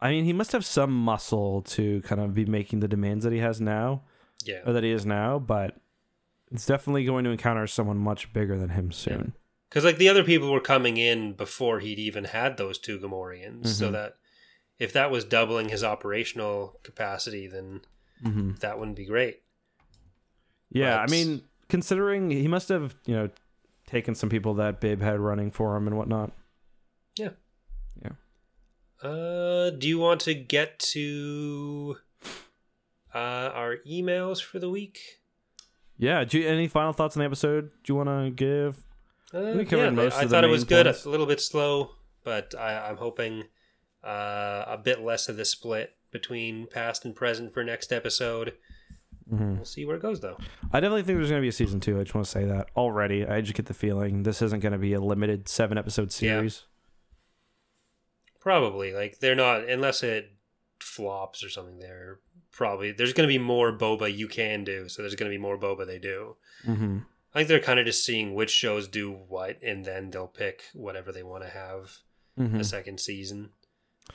I 0.00 0.10
mean, 0.10 0.24
he 0.24 0.32
must 0.32 0.52
have 0.52 0.64
some 0.64 0.92
muscle 0.92 1.62
to 1.62 2.02
kind 2.02 2.20
of 2.20 2.34
be 2.34 2.44
making 2.44 2.80
the 2.80 2.88
demands 2.88 3.24
that 3.24 3.32
he 3.32 3.38
has 3.40 3.60
now, 3.60 4.02
yeah. 4.44 4.60
or 4.66 4.72
that 4.74 4.84
he 4.84 4.90
is 4.90 5.06
now. 5.06 5.38
But 5.38 5.76
it's 6.52 6.66
definitely 6.66 7.04
going 7.04 7.24
to 7.24 7.30
encounter 7.30 7.66
someone 7.66 7.96
much 7.96 8.32
bigger 8.32 8.58
than 8.58 8.68
him 8.70 8.92
soon. 8.92 9.32
Because 9.70 9.84
like 9.84 9.96
the 9.98 10.08
other 10.10 10.22
people 10.22 10.52
were 10.52 10.60
coming 10.60 10.98
in 10.98 11.32
before 11.32 11.80
he'd 11.80 11.98
even 11.98 12.24
had 12.24 12.58
those 12.58 12.78
two 12.78 12.98
Gamorreans, 13.00 13.66
so 13.68 13.88
Mhm. 13.88 13.92
that 13.92 14.16
if 14.78 14.92
that 14.92 15.10
was 15.10 15.24
doubling 15.24 15.68
his 15.68 15.82
operational 15.84 16.78
capacity, 16.82 17.46
then 17.46 17.80
Mm-hmm. 18.24 18.52
that 18.60 18.78
wouldn't 18.78 18.96
be 18.96 19.04
great. 19.04 19.42
Yeah, 20.70 20.96
But- 20.96 21.08
I 21.08 21.12
mean, 21.12 21.42
considering 21.68 22.30
he 22.30 22.48
must 22.48 22.68
have, 22.70 22.94
you 23.06 23.14
know, 23.14 23.28
taken 23.86 24.14
some 24.14 24.30
people 24.30 24.54
that 24.54 24.80
Bib 24.80 25.02
had 25.02 25.20
running 25.20 25.50
for 25.50 25.76
him 25.76 25.86
and 25.86 25.96
whatnot. 25.98 26.32
Yeah. 27.18 27.30
Yeah. 28.02 28.12
Uh, 29.06 29.70
do 29.70 29.86
you 29.88 29.98
want 29.98 30.20
to 30.22 30.34
get 30.34 30.78
to 30.94 31.96
uh, 33.14 33.18
our 33.52 33.76
emails 33.86 34.42
for 34.42 34.58
the 34.58 34.70
week? 34.70 34.98
Yeah. 35.98 36.24
Do 36.24 36.38
you, 36.38 36.48
any 36.48 36.66
final 36.68 36.92
thoughts 36.92 37.16
on 37.16 37.20
the 37.20 37.26
episode? 37.26 37.70
Do 37.82 37.92
you 37.92 37.94
want 37.96 38.08
to 38.08 38.30
give? 38.30 38.82
Uh, 39.34 39.54
We 39.56 39.64
covered 39.66 39.84
yeah, 39.84 39.90
most 39.90 40.16
I 40.16 40.24
the 40.24 40.30
thought 40.30 40.44
it 40.44 40.48
was 40.50 40.62
main 40.62 40.84
good. 40.84 40.86
A 40.86 41.08
little 41.08 41.26
bit 41.26 41.40
slow, 41.40 41.90
but 42.22 42.54
I, 42.58 42.88
I'm 42.88 42.96
hoping 42.96 43.44
uh, 44.04 44.64
a 44.66 44.78
bit 44.82 45.00
less 45.00 45.28
of 45.28 45.36
the 45.36 45.44
split 45.44 45.94
between 46.10 46.66
past 46.66 47.04
and 47.04 47.14
present 47.16 47.52
for 47.54 47.64
next 47.64 47.92
episode. 47.92 48.54
Mhm. 49.32 49.56
We'll 49.56 49.64
see 49.64 49.84
where 49.86 49.96
it 49.96 50.02
goes, 50.02 50.20
though. 50.20 50.36
I 50.72 50.80
definitely 50.80 51.02
think 51.02 51.16
there's 51.18 51.30
going 51.30 51.40
to 51.40 51.44
be 51.44 51.48
a 51.48 51.52
season 51.52 51.80
two. 51.80 51.98
I 51.98 52.02
just 52.02 52.14
want 52.14 52.26
to 52.26 52.30
say 52.30 52.44
that 52.44 52.68
already. 52.76 53.24
I 53.26 53.40
just 53.40 53.54
get 53.54 53.66
the 53.66 53.74
feeling 53.74 54.22
this 54.22 54.42
isn't 54.42 54.60
going 54.60 54.72
to 54.72 54.78
be 54.78 54.92
a 54.92 55.00
limited 55.00 55.48
seven 55.48 55.78
episode 55.78 56.08
Yeah. 56.20 56.36
series. 56.38 56.64
Probably 58.40 58.92
like 58.92 59.20
they're 59.20 59.34
not 59.34 59.68
unless 59.68 60.02
it 60.02 60.32
flops 60.78 61.42
or 61.42 61.48
something. 61.48 61.78
They're 61.78 62.18
probably 62.52 62.92
there's 62.92 63.14
going 63.14 63.26
to 63.26 63.32
be 63.32 63.38
more 63.38 63.72
boba 63.76 64.14
you 64.14 64.28
can 64.28 64.64
do, 64.64 64.88
so 64.88 65.00
there's 65.02 65.14
going 65.14 65.30
to 65.30 65.34
be 65.34 65.40
more 65.40 65.58
boba 65.58 65.86
they 65.86 65.98
do. 65.98 66.36
Mm-hmm. 66.66 66.98
I 67.34 67.38
think 67.38 67.48
they're 67.48 67.58
kind 67.60 67.80
of 67.80 67.86
just 67.86 68.04
seeing 68.04 68.34
which 68.34 68.50
shows 68.50 68.86
do 68.86 69.10
what, 69.10 69.60
and 69.62 69.84
then 69.84 70.10
they'll 70.10 70.26
pick 70.28 70.64
whatever 70.74 71.10
they 71.12 71.22
want 71.22 71.42
to 71.44 71.50
have 71.50 71.98
Mm-hmm. 72.38 72.58
a 72.58 72.64
second 72.64 72.98
season. 72.98 73.50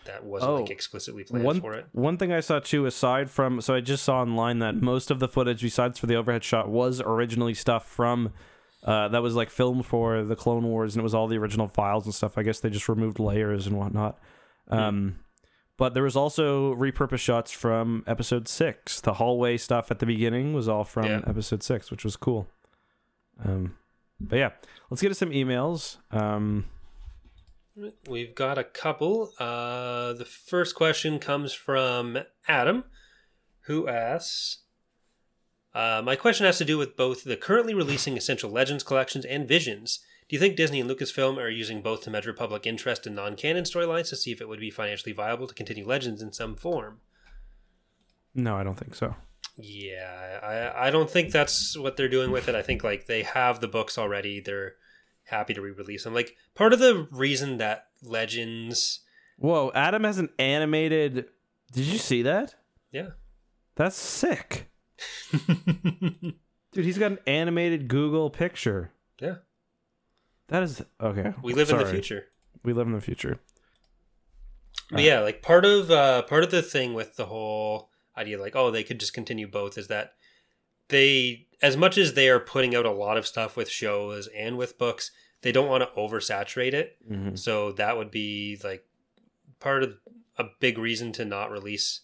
That 0.05 0.23
wasn't 0.23 0.51
Oh, 0.51 0.55
like 0.61 0.69
explicitly 0.69 1.23
planned 1.23 1.45
one 1.45 1.61
for 1.61 1.73
it. 1.73 1.87
one 1.91 2.17
thing 2.17 2.31
I 2.31 2.39
saw 2.41 2.59
too, 2.59 2.85
aside 2.85 3.29
from 3.29 3.59
so 3.61 3.73
I 3.75 3.81
just 3.81 4.03
saw 4.03 4.21
online 4.21 4.59
that 4.59 4.75
most 4.75 5.11
of 5.11 5.19
the 5.19 5.27
footage, 5.27 5.61
besides 5.61 5.99
for 5.99 6.05
the 6.07 6.15
overhead 6.15 6.43
shot, 6.43 6.69
was 6.69 7.01
originally 7.01 7.53
stuff 7.53 7.87
from 7.87 8.31
uh, 8.83 9.07
that 9.09 9.21
was 9.21 9.35
like 9.35 9.49
filmed 9.49 9.85
for 9.85 10.23
the 10.23 10.35
Clone 10.35 10.63
Wars, 10.63 10.95
and 10.95 11.01
it 11.01 11.03
was 11.03 11.13
all 11.15 11.27
the 11.27 11.37
original 11.37 11.67
files 11.67 12.05
and 12.05 12.13
stuff. 12.15 12.37
I 12.37 12.43
guess 12.43 12.59
they 12.59 12.69
just 12.69 12.87
removed 12.87 13.19
layers 13.19 13.67
and 13.67 13.77
whatnot. 13.77 14.17
Um, 14.69 15.19
But 15.77 15.93
there 15.93 16.03
was 16.03 16.15
also 16.15 16.75
repurposed 16.75 17.19
shots 17.19 17.51
from 17.51 18.03
Episode 18.05 18.47
Six. 18.47 19.01
The 19.01 19.13
hallway 19.15 19.57
stuff 19.57 19.91
at 19.91 19.99
the 19.99 20.05
beginning 20.05 20.53
was 20.53 20.67
all 20.69 20.83
from 20.83 21.05
Yeah. 21.05 21.21
Episode 21.25 21.63
Six, 21.63 21.89
which 21.91 22.03
was 22.03 22.15
cool. 22.15 22.47
Um, 23.43 23.75
but 24.19 24.37
yeah, 24.37 24.49
let's 24.89 25.01
get 25.01 25.09
to 25.09 25.15
some 25.15 25.31
emails. 25.31 25.97
Um, 26.11 26.65
We've 28.07 28.35
got 28.35 28.57
a 28.57 28.63
couple. 28.63 29.33
Uh, 29.39 30.13
the 30.13 30.25
first 30.25 30.75
question 30.75 31.19
comes 31.19 31.53
from 31.53 32.19
Adam, 32.47 32.85
who 33.61 33.87
asks 33.87 34.59
uh, 35.73 36.01
My 36.03 36.15
question 36.15 36.45
has 36.45 36.57
to 36.57 36.65
do 36.65 36.77
with 36.77 36.97
both 36.97 37.23
the 37.23 37.37
currently 37.37 37.73
releasing 37.73 38.17
Essential 38.17 38.49
Legends 38.49 38.83
collections 38.83 39.25
and 39.25 39.47
Visions. 39.47 39.99
Do 40.27 40.35
you 40.35 40.39
think 40.39 40.55
Disney 40.55 40.79
and 40.79 40.89
Lucasfilm 40.89 41.37
are 41.37 41.49
using 41.49 41.81
both 41.81 42.03
to 42.03 42.11
measure 42.11 42.33
public 42.33 42.67
interest 42.67 43.07
in 43.07 43.15
non 43.15 43.35
canon 43.35 43.63
storylines 43.63 44.09
to 44.09 44.15
see 44.15 44.31
if 44.31 44.41
it 44.41 44.47
would 44.47 44.59
be 44.59 44.71
financially 44.71 45.13
viable 45.13 45.47
to 45.47 45.55
continue 45.55 45.87
Legends 45.87 46.21
in 46.21 46.31
some 46.31 46.55
form? 46.55 46.99
no, 48.35 48.55
I 48.55 48.63
don't 48.63 48.77
think 48.77 48.95
so. 48.95 49.15
Yeah, 49.57 50.71
I, 50.75 50.87
I 50.87 50.89
don't 50.91 51.09
think 51.09 51.31
that's 51.31 51.77
what 51.77 51.97
they're 51.97 52.07
doing 52.07 52.31
with 52.31 52.47
it. 52.47 52.55
I 52.55 52.61
think 52.61 52.83
like 52.83 53.07
they 53.07 53.23
have 53.23 53.59
the 53.59 53.67
books 53.67 53.97
already. 53.97 54.39
They're 54.39 54.75
happy 55.29 55.53
to 55.53 55.61
re-release 55.61 56.03
them. 56.03 56.13
Like 56.13 56.35
part 56.55 56.73
of 56.73 56.79
the 56.79 57.07
reason 57.11 57.57
that 57.57 57.87
Legends, 58.03 59.01
Whoa, 59.37 59.71
Adam 59.73 60.03
has 60.03 60.17
an 60.17 60.29
animated. 60.37 61.25
Did 61.71 61.85
you 61.85 61.97
see 61.97 62.21
that? 62.23 62.55
yeah, 62.91 63.09
That's 63.75 63.95
sick. 63.95 64.69
Dude, 66.71 66.85
he's 66.85 66.97
got 66.97 67.11
an 67.11 67.19
animated 67.25 67.87
Google 67.87 68.29
picture. 68.29 68.91
yeah, 69.21 69.35
That 70.49 70.63
is 70.63 70.83
okay. 71.01 71.33
we 71.41 71.53
live 71.53 71.69
in 71.69 71.77
the 71.77 71.85
future. 71.85 72.25
We 72.63 72.73
live 72.73 72.87
in 72.87 72.93
the 72.93 73.01
future. 73.01 73.39
But 74.91 75.01
yeah, 75.03 75.19
like 75.19 75.41
part 75.41 75.65
of 75.65 75.91
uh, 75.91 76.23
part 76.23 76.43
of 76.43 76.51
the 76.51 76.61
thing 76.61 76.93
with 76.93 77.15
the 77.15 77.25
whole 77.27 77.89
idea, 78.17 78.39
like 78.39 78.55
oh, 78.55 78.71
they 78.71 78.83
could 78.83 78.99
just 78.99 79.13
continue 79.13 79.47
both, 79.47 79.77
is 79.77 79.87
that 79.87 80.13
they, 80.89 81.47
as 81.61 81.77
much 81.77 81.97
as 81.97 82.13
they 82.13 82.29
are 82.29 82.39
putting 82.39 82.75
out 82.75 82.85
a 82.85 82.91
lot 82.91 83.17
of 83.17 83.25
stuff 83.25 83.55
with 83.55 83.69
shows 83.69 84.27
and 84.35 84.57
with 84.57 84.77
books, 84.77 85.11
they 85.41 85.51
don't 85.51 85.69
want 85.69 85.83
to 85.83 85.99
oversaturate 85.99 86.73
it. 86.73 86.97
Mm-hmm. 87.09 87.35
So 87.35 87.71
that 87.73 87.97
would 87.97 88.11
be 88.11 88.59
like 88.63 88.85
part 89.59 89.83
of 89.83 89.97
a 90.37 90.45
big 90.59 90.77
reason 90.77 91.11
to 91.13 91.25
not 91.25 91.51
release 91.51 92.01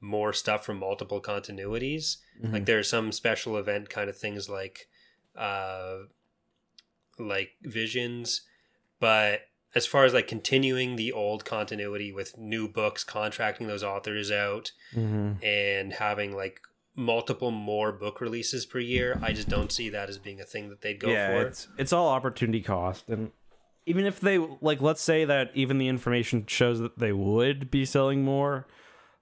more 0.00 0.32
stuff 0.32 0.64
from 0.64 0.78
multiple 0.78 1.20
continuities. 1.20 2.18
Mm-hmm. 2.40 2.52
Like 2.52 2.66
there 2.66 2.78
are 2.78 2.84
some 2.84 3.10
special 3.12 3.56
event 3.56 3.90
kind 3.90 4.08
of 4.08 4.16
things 4.16 4.48
like 4.48 4.88
uh 5.36 5.98
like 7.18 7.50
visions, 7.62 8.42
but 9.00 9.40
as 9.74 9.86
far 9.86 10.04
as 10.04 10.14
like 10.14 10.28
continuing 10.28 10.96
the 10.96 11.12
old 11.12 11.44
continuity 11.44 12.12
with 12.12 12.38
new 12.38 12.68
books, 12.68 13.04
contracting 13.04 13.66
those 13.66 13.82
authors 13.82 14.30
out 14.30 14.72
Mm-hmm. 14.94 15.44
and 15.44 15.92
having 15.94 16.34
like 16.34 16.60
multiple 16.98 17.50
more 17.50 17.92
book 17.92 18.20
releases 18.20 18.66
per 18.66 18.80
year, 18.80 19.18
I 19.22 19.32
just 19.32 19.48
don't 19.48 19.72
see 19.72 19.88
that 19.90 20.10
as 20.10 20.18
being 20.18 20.40
a 20.40 20.44
thing 20.44 20.68
that 20.68 20.82
they'd 20.82 20.98
go 20.98 21.08
yeah, 21.08 21.28
for. 21.28 21.46
it's 21.46 21.68
it's 21.78 21.92
all 21.92 22.08
opportunity 22.08 22.60
cost, 22.60 23.08
and 23.08 23.30
even 23.86 24.04
if 24.04 24.20
they 24.20 24.38
like, 24.38 24.82
let's 24.82 25.00
say 25.00 25.24
that 25.24 25.50
even 25.54 25.78
the 25.78 25.88
information 25.88 26.44
shows 26.46 26.80
that 26.80 26.98
they 26.98 27.12
would 27.12 27.70
be 27.70 27.84
selling 27.86 28.24
more. 28.24 28.66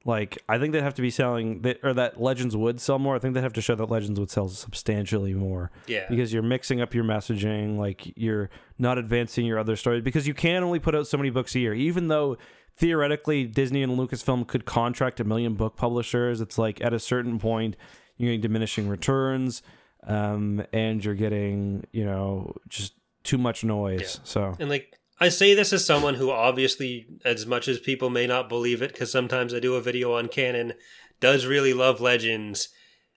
Like, 0.05 0.39
I 0.49 0.57
think 0.59 0.72
they'd 0.72 0.85
have 0.85 0.95
to 0.95 1.03
be 1.03 1.11
selling, 1.11 1.62
that, 1.62 1.81
or 1.83 1.93
that 1.95 2.22
Legends 2.22 2.57
would 2.57 2.81
sell 2.81 2.97
more. 2.97 3.16
I 3.16 3.18
think 3.18 3.35
they'd 3.35 3.43
have 3.43 3.53
to 3.55 3.61
show 3.61 3.74
that 3.74 3.91
Legends 3.91 4.20
would 4.20 4.31
sell 4.31 4.49
substantially 4.49 5.35
more. 5.35 5.72
yeah. 5.89 6.07
because 6.09 6.33
you're 6.33 6.45
mixing 6.45 6.81
up 6.81 6.95
your 6.95 7.03
messaging 7.03 7.77
like 7.77 8.16
you're 8.16 8.49
not 8.79 8.99
advancing 8.99 9.47
your 9.47 9.59
other 9.59 9.74
stories 9.74 10.03
because 10.03 10.29
you 10.29 10.35
can 10.35 10.62
only 10.62 10.79
put 10.79 10.95
out 10.95 11.09
so 11.09 11.16
many 11.16 11.31
books 11.31 11.57
a 11.57 11.59
year 11.59 11.74
even 11.74 12.07
though 12.07 12.39
theoretically 12.77 13.45
disney 13.45 13.83
and 13.83 13.99
lucasfilm 13.99 14.47
could 14.47 14.64
contract 14.64 15.20
a 15.20 15.24
million 15.24 15.55
book 15.55 15.77
publishers 15.77 16.41
it's 16.41 16.59
like 16.59 16.81
at 16.83 16.93
a 16.93 16.99
certain 16.99 17.39
point 17.39 17.77
you're 18.16 18.29
getting 18.29 18.41
diminishing 18.41 18.89
returns 18.89 19.62
um, 20.07 20.62
and 20.72 21.05
you're 21.05 21.14
getting 21.14 21.85
you 21.93 22.05
know 22.05 22.55
just 22.68 22.95
too 23.24 23.39
much 23.39 23.64
noise 23.64 24.16
Yeah. 24.18 24.20
so 24.24 24.57
And 24.61 24.68
like 24.70 24.93
I 25.18 25.31
say 25.31 25.55
this 25.55 25.72
as 25.72 25.85
someone 25.85 26.16
who 26.16 26.31
obviously, 26.31 27.07
as 27.24 27.47
much 27.47 27.68
as 27.68 27.79
people 27.79 28.11
may 28.11 28.27
not 28.27 28.51
believe 28.51 28.83
it, 28.83 28.93
because 28.93 29.11
sometimes 29.11 29.55
I 29.55 29.61
do 29.61 29.74
a 29.74 29.81
video 29.81 30.12
on 30.12 30.29
canon, 30.29 30.74
does 31.20 31.47
really 31.47 31.72
love 31.72 32.03
Legends. 32.03 32.68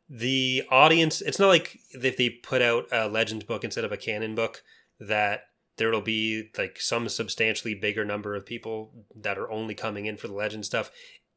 The 0.10 0.64
audience, 0.72 1.20
it's 1.20 1.40
not 1.40 1.50
like 1.50 1.78
if 1.92 2.16
they 2.16 2.30
put 2.30 2.62
out 2.62 2.86
a 2.94 3.10
Legends 3.10 3.44
book 3.44 3.66
instead 3.66 3.84
of 3.84 3.92
a 3.92 3.98
canon 3.98 4.34
book, 4.34 4.64
that 4.98 5.42
there'll 5.80 6.02
be 6.02 6.50
like 6.58 6.80
some 6.80 7.10
substantially 7.10 7.74
bigger 7.74 8.06
number 8.06 8.36
of 8.36 8.46
people 8.46 8.92
that 9.16 9.40
are 9.40 9.50
only 9.50 9.74
coming 9.74 10.06
in 10.06 10.18
for 10.18 10.28
the 10.28 10.34
Legend 10.36 10.64
stuff. 10.66 10.92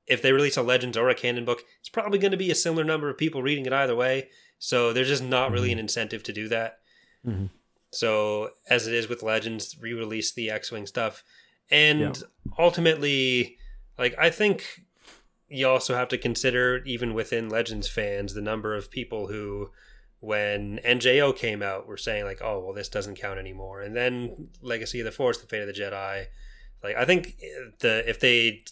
If 0.06 0.20
they 0.20 0.32
release 0.32 0.58
a 0.58 0.62
Legends 0.62 0.98
or 0.98 1.08
a 1.08 1.14
canon 1.14 1.46
book, 1.46 1.62
it's 1.80 1.88
probably 1.88 2.18
going 2.18 2.32
to 2.32 2.36
be 2.36 2.50
a 2.50 2.54
similar 2.54 2.84
number 2.84 3.08
of 3.08 3.16
people 3.16 3.42
reading 3.42 3.64
it 3.64 3.72
either 3.72 3.96
way. 3.96 4.28
So 4.58 4.92
there's 4.92 5.08
just 5.08 5.22
not 5.22 5.50
really 5.50 5.72
an 5.72 5.78
incentive 5.78 6.22
to 6.24 6.32
do 6.32 6.48
that. 6.48 6.80
Mhm. 7.26 7.48
So 7.90 8.50
as 8.68 8.86
it 8.86 8.94
is 8.94 9.08
with 9.08 9.22
Legends, 9.22 9.76
re-release 9.80 10.32
the 10.32 10.50
X-wing 10.50 10.86
stuff, 10.86 11.24
and 11.70 12.00
Yeah. 12.00 12.12
ultimately, 12.58 13.58
like 13.98 14.14
I 14.18 14.30
think 14.30 14.82
you 15.48 15.68
also 15.68 15.94
have 15.94 16.08
to 16.08 16.18
consider 16.18 16.82
even 16.84 17.14
within 17.14 17.48
Legends 17.48 17.88
fans 17.88 18.34
the 18.34 18.40
number 18.40 18.74
of 18.74 18.90
people 18.90 19.28
who, 19.28 19.70
when 20.22 20.78
NJO 20.84 21.36
came 21.36 21.62
out, 21.62 21.86
we 21.86 21.90
were 21.90 21.96
saying 21.96 22.24
like, 22.24 22.40
oh 22.40 22.60
well, 22.60 22.72
this 22.72 22.88
doesn't 22.88 23.16
count 23.16 23.40
anymore, 23.40 23.82
and 23.82 23.96
then 23.96 24.50
Legacy 24.60 25.00
of 25.00 25.04
the 25.04 25.10
Force, 25.10 25.38
the 25.38 25.48
Fate 25.48 25.62
of 25.62 25.66
the 25.66 25.72
Jedi, 25.72 26.26
like 26.82 26.94
I 26.96 27.04
think 27.04 27.36
the 27.80 28.08
if 28.08 28.20
they 28.20 28.62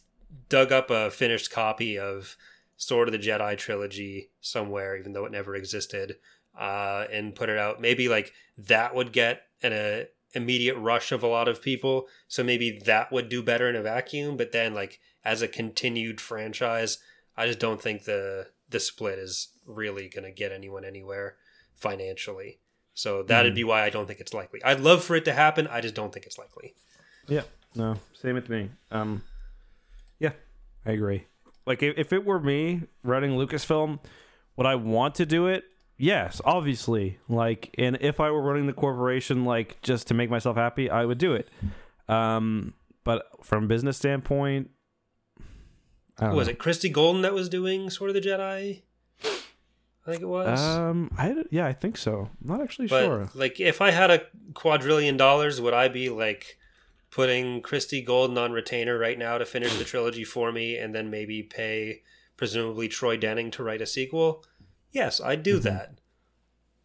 dug 0.48 0.70
up 0.70 0.90
a 0.90 1.10
finished 1.10 1.50
copy 1.50 1.98
of 1.98 2.36
Sword 2.76 3.08
of 3.08 3.12
the 3.12 3.18
Jedi 3.18 3.58
trilogy 3.58 4.30
somewhere, 4.40 4.96
even 4.96 5.12
though 5.12 5.24
it 5.24 5.32
never 5.32 5.56
existed, 5.56 6.18
uh, 6.56 7.06
and 7.12 7.34
put 7.34 7.48
it 7.48 7.58
out. 7.58 7.80
Maybe 7.80 8.08
like 8.08 8.32
that 8.56 8.94
would 8.94 9.12
get 9.12 9.42
an 9.60 9.72
a 9.72 10.06
immediate 10.32 10.76
rush 10.76 11.10
of 11.10 11.24
a 11.24 11.26
lot 11.26 11.48
of 11.48 11.60
people. 11.60 12.06
So 12.28 12.44
maybe 12.44 12.80
that 12.86 13.10
would 13.10 13.28
do 13.28 13.42
better 13.42 13.68
in 13.68 13.74
a 13.74 13.82
vacuum. 13.82 14.36
But 14.36 14.52
then 14.52 14.72
like 14.72 15.00
as 15.24 15.42
a 15.42 15.48
continued 15.48 16.20
franchise, 16.20 16.98
I 17.36 17.46
just 17.46 17.58
don't 17.58 17.82
think 17.82 18.04
the 18.04 18.46
the 18.70 18.80
split 18.80 19.18
is 19.18 19.48
really 19.66 20.08
going 20.08 20.24
to 20.24 20.30
get 20.30 20.52
anyone 20.52 20.84
anywhere 20.84 21.36
financially. 21.74 22.58
So 22.94 23.22
that'd 23.22 23.52
mm. 23.52 23.56
be 23.56 23.64
why 23.64 23.84
I 23.84 23.90
don't 23.90 24.06
think 24.06 24.20
it's 24.20 24.34
likely. 24.34 24.62
I'd 24.64 24.80
love 24.80 25.04
for 25.04 25.16
it 25.16 25.24
to 25.26 25.32
happen. 25.32 25.66
I 25.66 25.80
just 25.80 25.94
don't 25.94 26.12
think 26.12 26.26
it's 26.26 26.38
likely. 26.38 26.74
Yeah. 27.28 27.42
No. 27.74 27.96
Same 28.14 28.34
with 28.34 28.48
me. 28.48 28.70
Um. 28.90 29.22
Yeah, 30.18 30.32
I 30.84 30.92
agree. 30.92 31.26
Like 31.66 31.82
if 31.82 32.12
it 32.12 32.24
were 32.24 32.40
me 32.40 32.82
running 33.02 33.32
Lucasfilm, 33.32 34.00
would 34.56 34.66
I 34.66 34.74
want 34.74 35.14
to 35.16 35.26
do 35.26 35.46
it? 35.46 35.64
Yes, 35.96 36.40
obviously. 36.44 37.18
Like, 37.28 37.74
and 37.78 37.98
if 38.00 38.20
I 38.20 38.30
were 38.30 38.42
running 38.42 38.66
the 38.66 38.72
corporation, 38.72 39.44
like 39.44 39.80
just 39.82 40.08
to 40.08 40.14
make 40.14 40.30
myself 40.30 40.56
happy, 40.56 40.90
I 40.90 41.04
would 41.04 41.18
do 41.18 41.34
it. 41.34 41.48
Um, 42.08 42.74
but 43.04 43.26
from 43.42 43.68
business 43.68 43.96
standpoint, 43.96 44.70
was 46.20 46.46
know. 46.46 46.52
it 46.52 46.58
Christie 46.58 46.88
Golden 46.88 47.22
that 47.22 47.34
was 47.34 47.48
doing 47.48 47.90
Sword 47.90 48.10
of 48.10 48.14
the 48.14 48.28
Jedi? 48.28 48.82
I 50.06 50.10
think 50.10 50.22
it 50.22 50.26
was. 50.26 50.60
Um, 50.60 51.10
I 51.18 51.34
yeah, 51.50 51.66
I 51.66 51.72
think 51.72 51.96
so. 51.96 52.30
I'm 52.40 52.48
not 52.48 52.62
actually 52.62 52.88
but, 52.88 53.04
sure. 53.04 53.30
Like, 53.34 53.60
if 53.60 53.80
I 53.80 53.90
had 53.90 54.10
a 54.10 54.22
quadrillion 54.54 55.16
dollars, 55.16 55.60
would 55.60 55.74
I 55.74 55.88
be 55.88 56.08
like 56.08 56.58
putting 57.10 57.60
Christie 57.60 58.02
Golden 58.02 58.38
on 58.38 58.52
retainer 58.52 58.98
right 58.98 59.18
now 59.18 59.36
to 59.38 59.44
finish 59.44 59.76
the 59.76 59.84
trilogy 59.84 60.24
for 60.24 60.52
me, 60.52 60.76
and 60.76 60.94
then 60.94 61.10
maybe 61.10 61.42
pay 61.42 62.02
presumably 62.36 62.88
Troy 62.88 63.16
Denning 63.16 63.50
to 63.52 63.62
write 63.62 63.82
a 63.82 63.86
sequel? 63.86 64.44
Yes, 64.90 65.20
I'd 65.20 65.42
do 65.42 65.56
mm-hmm. 65.56 65.68
that. 65.68 65.98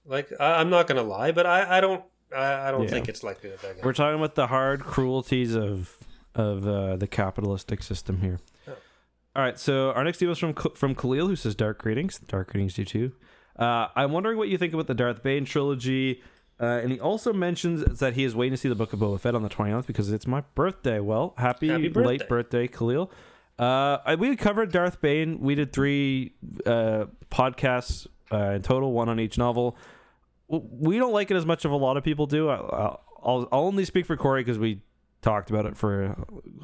Like 0.06 0.32
I, 0.40 0.62
am 0.62 0.70
not 0.70 0.88
gonna 0.88 1.04
lie, 1.04 1.32
but 1.32 1.46
I, 1.46 1.78
I 1.78 1.82
don't 1.82 2.04
I, 2.36 2.68
I 2.68 2.72
don't 2.72 2.84
yeah. 2.84 2.90
think 2.90 3.10
it's 3.10 3.24
likely 3.24 3.50
that 3.50 3.62
they're 3.62 3.74
gonna. 3.74 3.86
We're 3.86 3.94
talking 3.94 4.20
about 4.20 4.36
the 4.36 4.48
hard 4.48 4.82
cruelties 4.82 5.56
of 5.56 5.98
of 6.36 6.68
uh, 6.68 6.98
the 6.98 7.08
capitalistic 7.08 7.82
system 7.82 8.22
here. 8.22 8.40
All 9.36 9.44
right, 9.44 9.60
so 9.60 9.92
our 9.92 10.04
next 10.04 10.22
email 10.22 10.32
is 10.32 10.40
from 10.40 10.54
from 10.54 10.96
Khalil, 10.96 11.28
who 11.28 11.36
says 11.36 11.56
dark 11.56 11.80
greetings. 11.80 12.20
Dark 12.20 12.52
greetings, 12.52 12.78
you 12.78 12.86
too. 12.86 13.12
Uh, 13.58 13.88
I'm 13.96 14.12
wondering 14.12 14.38
what 14.38 14.48
you 14.48 14.58
think 14.58 14.74
about 14.74 14.88
the 14.88 14.94
Darth 14.94 15.24
Bane 15.24 15.46
trilogy. 15.46 16.22
Uh, 16.58 16.80
and 16.82 16.90
he 16.92 17.00
also 17.02 17.34
mentions 17.34 18.00
that 18.00 18.14
he 18.14 18.24
is 18.24 18.34
waiting 18.34 18.54
to 18.54 18.58
see 18.58 18.70
the 18.70 18.76
Book 18.76 18.94
of 18.94 19.00
Boba 19.00 19.20
Fett 19.20 19.36
on 19.36 19.44
the 19.44 19.50
29th 19.50 19.86
because 19.88 20.10
it's 20.10 20.26
my 20.26 20.42
birthday. 20.56 21.02
Well, 21.02 21.34
happy, 21.38 21.68
happy 21.68 21.90
birthday. 21.90 22.08
late 22.08 22.30
birthday, 22.30 22.68
Khalil. 22.68 23.12
Uh, 23.60 24.16
we 24.18 24.38
covered 24.38 24.72
Darth 24.72 25.02
Bane. 25.02 25.42
We 25.42 25.56
did 25.56 25.74
three 25.74 26.34
uh, 26.66 27.06
podcasts 27.30 28.08
uh, 28.32 28.52
in 28.52 28.62
total, 28.62 28.94
one 28.94 29.10
on 29.10 29.20
each 29.20 29.38
novel. 29.38 29.76
We 30.48 30.98
don't 30.98 31.12
like 31.12 31.30
it 31.30 31.36
as 31.36 31.46
much 31.46 31.66
as 31.66 31.72
a 31.72 31.76
lot 31.76 31.98
of 31.98 32.06
people 32.06 32.26
do. 32.26 32.48
I'll, 32.48 33.02
I'll, 33.22 33.50
I'll 33.52 33.66
only 33.66 33.84
speak 33.84 34.06
for 34.06 34.16
Corey 34.16 34.42
because 34.42 34.58
we 34.58 34.82
talked 35.22 35.50
about 35.50 35.66
it 35.66 35.76
for 35.76 36.16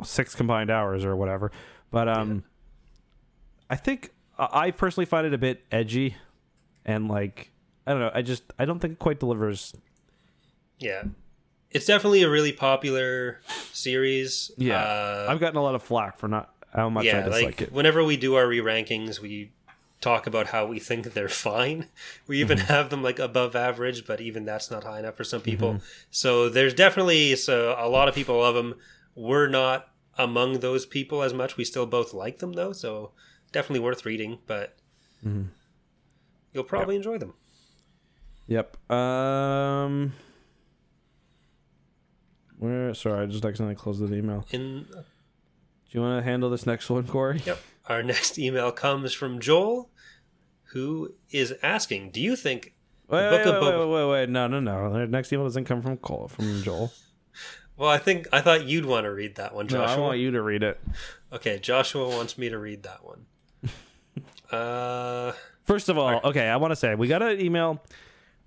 six 0.04 0.36
combined 0.36 0.70
hours 0.70 1.04
or 1.04 1.18
whatever. 1.18 1.52
But 1.90 2.08
um. 2.08 2.44
I 3.72 3.78
think 3.78 4.12
I 4.38 4.72
personally 4.72 5.06
find 5.06 5.26
it 5.26 5.34
a 5.34 5.38
bit 5.38 5.64
edgy, 5.72 6.18
and 6.86 7.08
like 7.08 7.52
I 7.88 7.92
don't 7.92 8.02
know. 8.02 8.12
I 8.14 8.22
just 8.22 8.44
I 8.60 8.66
don't 8.66 8.80
think 8.80 8.94
it 8.94 9.00
quite 9.00 9.22
delivers. 9.22 9.74
Yeah, 10.78 11.04
it's 11.72 11.86
definitely 11.86 12.22
a 12.24 12.30
really 12.30 12.52
popular 12.52 13.40
series. 13.72 14.52
Yeah, 14.58 14.84
uh, 14.84 15.28
I've 15.30 15.40
gotten 15.40 15.56
a 15.56 15.64
lot 15.64 15.74
of 15.74 15.82
flack 15.82 16.20
for 16.20 16.28
not 16.28 16.54
how 16.74 16.90
much 16.90 17.06
yeah, 17.06 17.20
I 17.20 17.22
dislike 17.22 17.46
like, 17.46 17.62
it. 17.62 17.72
Whenever 17.72 18.04
we 18.04 18.18
do 18.18 18.36
our 18.36 18.46
re 18.46 18.60
rankings, 18.60 19.22
we 19.22 19.54
talk 20.02 20.28
about 20.28 20.48
how 20.48 20.66
we 20.66 20.78
think 20.78 21.06
they're 21.14 21.30
fine. 21.30 21.88
We 22.28 22.42
even 22.42 22.58
mm-hmm. 22.58 22.68
have 22.68 22.90
them 22.90 23.02
like 23.02 23.20
above 23.20 23.56
average, 23.56 24.06
but 24.06 24.20
even 24.20 24.44
that's 24.44 24.70
not 24.70 24.84
high 24.84 25.00
enough 25.00 25.16
for 25.16 25.24
some 25.24 25.42
people. 25.42 25.76
Mm-hmm. 25.76 25.86
So 26.10 26.50
there's 26.50 26.74
definitely 26.74 27.38
so 27.38 27.74
a 27.80 27.88
lot 27.88 28.10
of 28.10 28.16
people 28.16 28.40
love 28.40 28.56
them. 28.56 28.76
We're 29.16 29.48
not 29.48 29.88
among 30.18 30.60
those 30.60 30.86
people 30.86 31.24
as 31.24 31.34
much. 31.34 31.56
We 31.56 31.64
still 31.64 31.86
both 31.86 32.14
like 32.14 32.40
them 32.40 32.52
though, 32.52 32.74
so 32.74 33.12
definitely 33.52 33.80
worth 33.82 34.06
reading. 34.06 34.40
But 34.48 34.78
mm-hmm. 35.26 35.44
you'll 36.54 36.64
probably 36.64 36.96
yep. 36.96 37.00
enjoy 37.06 37.18
them. 37.18 37.34
Yep. 38.48 38.92
Um. 38.92 40.14
Where? 42.58 42.94
Sorry, 42.94 43.24
I 43.24 43.26
just 43.26 43.46
accidentally 43.46 43.76
closed 43.76 44.06
the 44.06 44.14
email. 44.16 44.46
In. 44.52 44.86
Do 45.92 45.98
you 45.98 46.02
want 46.02 46.24
to 46.24 46.30
handle 46.30 46.50
this 46.50 46.66
next 46.66 46.90
one, 46.90 47.06
Corey? 47.06 47.42
Yep. 47.46 47.60
Our 47.88 48.04
next 48.14 48.38
email 48.38 48.72
comes 48.72 49.14
from 49.14 49.40
Joel, 49.40 49.90
who 50.72 51.16
is 51.30 51.54
asking, 51.64 52.12
"Do 52.12 52.22
you 52.22 52.36
think 52.36 52.74
wait, 53.08 53.32
wait, 53.32 53.46
wait, 53.46 53.62
wait, 53.62 53.90
wait, 53.90 54.10
wait, 54.10 54.30
no, 54.30 54.48
no, 54.48 54.60
no. 54.60 54.94
The 54.94 55.08
next 55.08 55.34
email 55.34 55.46
doesn't 55.46 55.66
come 55.66 55.82
from 55.82 55.98
Cole, 55.98 56.28
from 56.28 56.62
Joel." 56.64 56.92
well, 57.78 57.90
I 57.90 57.98
think 57.98 58.28
I 58.32 58.42
thought 58.42 58.66
you'd 58.66 58.86
want 58.86 59.06
to 59.06 59.12
read 59.12 59.36
that 59.36 59.54
one, 59.54 59.68
Joshua. 59.68 59.98
No, 59.98 60.04
I 60.04 60.08
want 60.08 60.20
you 60.20 60.32
to 60.32 60.42
read 60.42 60.64
it. 60.64 60.80
Okay, 61.34 61.60
Joshua 61.60 62.08
wants 62.08 62.38
me 62.38 62.50
to 62.50 62.60
read 62.60 62.84
that 62.84 63.04
one. 63.04 63.26
Uh, 64.52 65.34
first 65.64 65.90
of 65.90 65.98
all, 65.98 66.12
right. 66.12 66.24
okay, 66.24 66.48
I 66.48 66.58
want 66.58 66.72
to 66.72 66.76
say 66.76 66.96
we 66.96 67.08
got 67.08 67.22
an 67.22 67.40
email 67.40 67.82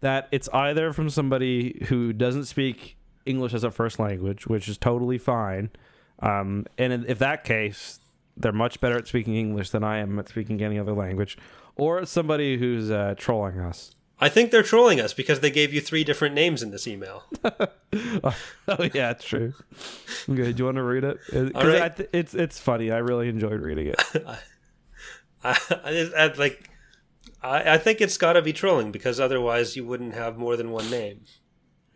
that 0.00 0.28
it's 0.30 0.48
either 0.50 0.92
from 0.92 1.08
somebody 1.10 1.84
who 1.88 2.12
doesn't 2.12 2.44
speak 2.44 2.96
English 3.26 3.54
as 3.54 3.64
a 3.64 3.70
first 3.70 3.98
language, 3.98 4.46
which 4.46 4.68
is 4.68 4.76
totally 4.76 5.18
fine. 5.18 5.70
Um, 6.20 6.66
and 6.78 7.06
if 7.06 7.18
that 7.18 7.44
case, 7.44 8.00
they're 8.36 8.52
much 8.52 8.80
better 8.80 8.98
at 8.98 9.08
speaking 9.08 9.34
English 9.36 9.70
than 9.70 9.82
I 9.82 9.98
am 9.98 10.18
at 10.18 10.28
speaking 10.28 10.62
any 10.62 10.78
other 10.78 10.92
language, 10.92 11.38
or 11.76 12.04
somebody 12.06 12.58
who's 12.58 12.90
uh, 12.90 13.14
trolling 13.16 13.58
us. 13.58 13.94
I 14.20 14.28
think 14.28 14.52
they're 14.52 14.62
trolling 14.62 15.00
us 15.00 15.12
because 15.12 15.40
they 15.40 15.50
gave 15.50 15.72
you 15.74 15.80
three 15.80 16.04
different 16.04 16.34
names 16.34 16.62
in 16.62 16.70
this 16.70 16.86
email. 16.86 17.24
oh 17.44 18.34
yeah, 18.94 19.10
it's 19.10 19.24
true. 19.24 19.54
Okay, 20.28 20.52
do 20.52 20.58
you 20.58 20.64
want 20.66 20.76
to 20.76 20.82
read 20.82 21.04
it? 21.04 21.18
Because 21.26 21.96
th- 21.96 22.08
it's 22.12 22.32
it's 22.32 22.58
funny. 22.58 22.92
I 22.92 22.98
really 22.98 23.28
enjoyed 23.28 23.60
reading 23.60 23.88
it. 23.88 24.02
I, 25.44 25.58
I, 25.84 26.10
I, 26.16 26.26
like. 26.38 26.70
I, 27.42 27.74
I 27.74 27.78
think 27.78 28.00
it's 28.00 28.16
got 28.16 28.32
to 28.32 28.42
be 28.42 28.52
trolling 28.52 28.90
because 28.90 29.20
otherwise 29.20 29.76
you 29.76 29.84
wouldn't 29.84 30.14
have 30.14 30.38
more 30.38 30.56
than 30.56 30.70
one 30.70 30.90
name. 30.90 31.20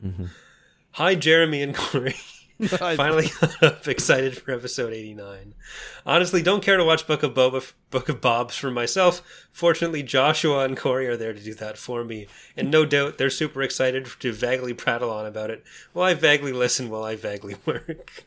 Mm-hmm. 0.04 0.26
Hi, 0.92 1.14
Jeremy 1.14 1.62
and 1.62 1.74
Corey. 1.74 2.16
Finally 2.66 3.28
up, 3.62 3.86
excited 3.86 4.36
for 4.36 4.50
episode 4.50 4.92
89. 4.92 5.54
Honestly, 6.04 6.42
don't 6.42 6.62
care 6.62 6.76
to 6.76 6.84
watch 6.84 7.06
Book 7.06 7.22
of 7.22 7.32
Boba, 7.32 7.72
Book 7.90 8.08
of 8.08 8.20
Bobs 8.20 8.56
for 8.56 8.68
myself. 8.68 9.22
Fortunately, 9.52 10.02
Joshua 10.02 10.64
and 10.64 10.76
Corey 10.76 11.06
are 11.06 11.16
there 11.16 11.32
to 11.32 11.40
do 11.40 11.54
that 11.54 11.78
for 11.78 12.02
me, 12.02 12.26
and 12.56 12.68
no 12.68 12.84
doubt 12.84 13.16
they're 13.16 13.30
super 13.30 13.62
excited 13.62 14.06
to 14.18 14.32
vaguely 14.32 14.74
prattle 14.74 15.10
on 15.10 15.24
about 15.24 15.50
it 15.50 15.62
while 15.92 16.06
I 16.06 16.14
vaguely 16.14 16.52
listen 16.52 16.90
while 16.90 17.04
I 17.04 17.14
vaguely 17.14 17.54
work. 17.64 18.24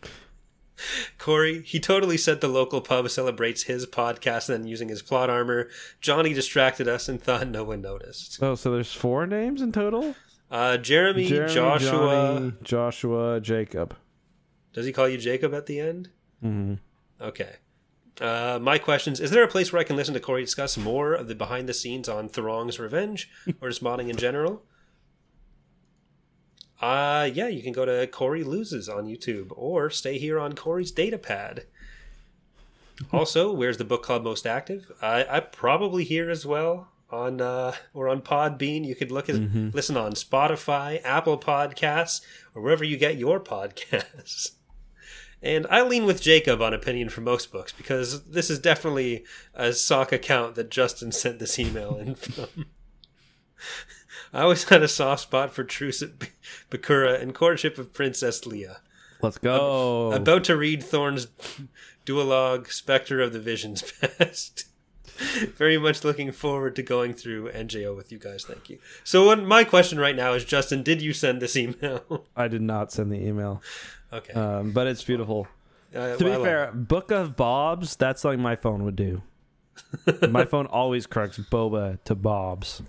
Corey, 1.18 1.62
he 1.64 1.80
totally 1.80 2.18
said 2.18 2.42
the 2.42 2.48
local 2.48 2.82
pub 2.82 3.10
celebrates 3.10 3.64
his 3.64 3.86
podcast 3.86 4.50
and 4.50 4.64
then 4.64 4.68
using 4.68 4.90
his 4.90 5.02
plot 5.02 5.30
armor. 5.30 5.70
Johnny 6.00 6.34
distracted 6.34 6.88
us 6.88 7.08
and 7.10 7.22
thought 7.22 7.48
no 7.48 7.64
one 7.64 7.82
noticed. 7.82 8.42
Oh, 8.42 8.56
so 8.56 8.72
there's 8.72 8.94
four 8.94 9.26
names 9.28 9.62
in 9.62 9.72
total? 9.72 10.16
Uh, 10.50 10.78
Jeremy, 10.78 11.28
Jeremy 11.28 11.54
Joshua, 11.54 11.90
Johnny, 11.90 12.54
Joshua, 12.64 13.40
Jacob. 13.40 13.96
Does 14.74 14.86
he 14.86 14.92
call 14.92 15.08
you 15.08 15.18
Jacob 15.18 15.54
at 15.54 15.66
the 15.66 15.80
end? 15.80 16.10
Mm-hmm. 16.44 16.76
Okay. 17.24 17.56
Uh, 18.20 18.60
my 18.62 18.78
questions: 18.78 19.20
Is 19.20 19.32
there 19.32 19.44
a 19.44 19.48
place 19.48 19.72
where 19.72 19.80
I 19.80 19.84
can 19.84 19.96
listen 19.96 20.14
to 20.14 20.20
Corey 20.20 20.44
discuss 20.44 20.78
more 20.78 21.14
of 21.14 21.28
the 21.28 21.36
behind 21.36 21.70
the 21.70 21.74
scenes 21.74 22.10
on 22.10 22.28
Thrawn's 22.28 22.80
Revenge 22.80 23.30
or 23.62 23.70
just 23.70 23.84
modding 23.84 24.10
in 24.10 24.18
general? 24.18 24.64
Uh, 26.82 27.30
yeah, 27.32 27.48
you 27.48 27.62
can 27.62 27.74
go 27.74 27.86
to 27.86 28.08
Corey 28.08 28.44
Loses 28.44 28.90
on 28.90 29.06
YouTube 29.06 29.52
or 29.52 29.90
stay 29.92 30.18
here 30.18 30.40
on 30.40 30.54
Corey's 30.54 30.92
datapad. 30.92 31.66
also, 33.14 33.54
where's 33.54 33.78
the 33.78 33.86
book 33.86 34.02
club 34.02 34.24
most 34.24 34.48
active? 34.48 34.92
I, 35.02 35.26
I 35.30 35.40
probably 35.42 36.04
here 36.04 36.30
as 36.32 36.46
well 36.46 36.88
on 37.12 37.40
uh, 37.40 37.74
or 37.94 38.10
on 38.10 38.22
Podbean. 38.22 38.86
You 38.86 38.96
could 38.96 39.12
look 39.12 39.30
at 39.30 39.36
mm-hmm. 39.36 39.70
listen 39.74 39.96
on 39.96 40.14
Spotify, 40.14 41.02
Apple 41.04 41.38
Podcasts, 41.38 42.22
or 42.56 42.64
wherever 42.64 42.84
you 42.84 42.98
get 42.98 43.18
your 43.18 43.40
podcasts. 43.44 44.54
And 45.44 45.66
I 45.70 45.82
lean 45.82 46.06
with 46.06 46.22
Jacob 46.22 46.62
on 46.62 46.74
opinion 46.74 47.10
for 47.10 47.22
most 47.22 47.52
books 47.52 47.72
because 47.72 48.26
this 48.26 48.50
is 48.50 48.60
definitely 48.60 49.26
a 49.54 49.74
sock 49.74 50.12
account 50.12 50.56
that 50.56 50.70
Justin 50.70 51.12
sent 51.12 51.40
this 51.40 51.60
email 51.60 51.96
in 51.98 52.16
from. 52.16 52.66
I 54.34 54.42
always 54.42 54.64
had 54.70 54.84
a 54.84 54.88
soft 54.88 55.24
spot 55.24 55.52
for 55.54 55.64
Truce 55.64 56.02
at 56.02 56.12
Bakura 56.70 57.22
and 57.22 57.34
Courtship 57.34 57.78
of 57.78 57.94
Princess 57.94 58.42
Leia. 58.42 58.78
Let's 59.22 59.38
go. 59.38 60.12
About 60.14 60.44
to 60.46 60.58
read 60.58 60.84
Thorne's 60.84 61.28
duologue 62.06 62.72
Spectre 62.72 63.22
of 63.22 63.34
the 63.34 63.40
Visions 63.40 63.84
Past. 64.02 64.66
Very 65.56 65.78
much 65.78 66.04
looking 66.04 66.32
forward 66.32 66.76
to 66.76 66.82
going 66.82 67.14
through 67.14 67.52
NJO 67.52 67.96
with 67.96 68.12
you 68.12 68.18
guys. 68.18 68.44
Thank 68.44 68.72
you. 68.72 68.80
So, 69.04 69.26
what, 69.26 69.44
my 69.44 69.64
question 69.64 70.00
right 70.00 70.16
now 70.16 70.34
is, 70.34 70.44
Justin, 70.44 70.82
did 70.82 71.00
you 71.00 71.14
send 71.14 71.42
this 71.42 71.56
email? 71.56 72.26
I 72.36 72.48
did 72.48 72.64
not 72.64 72.92
send 72.92 73.12
the 73.12 73.24
email. 73.24 73.62
Okay. 74.12 74.34
Um, 74.34 74.72
but 74.72 74.88
it's 74.88 75.04
beautiful. 75.04 75.48
Uh, 75.96 76.16
to 76.16 76.24
be 76.24 76.32
fair, 76.32 76.72
Book 76.72 77.12
of 77.12 77.36
Bobs, 77.36 77.96
that's 77.96 78.22
something 78.22 78.42
my 78.42 78.56
phone 78.56 78.84
would 78.84 78.96
do. 78.96 79.22
My 80.30 80.46
phone 80.46 80.66
always 80.66 81.06
corrects 81.06 81.38
Boba 81.38 82.00
to 82.06 82.16
Bob's. 82.16 82.82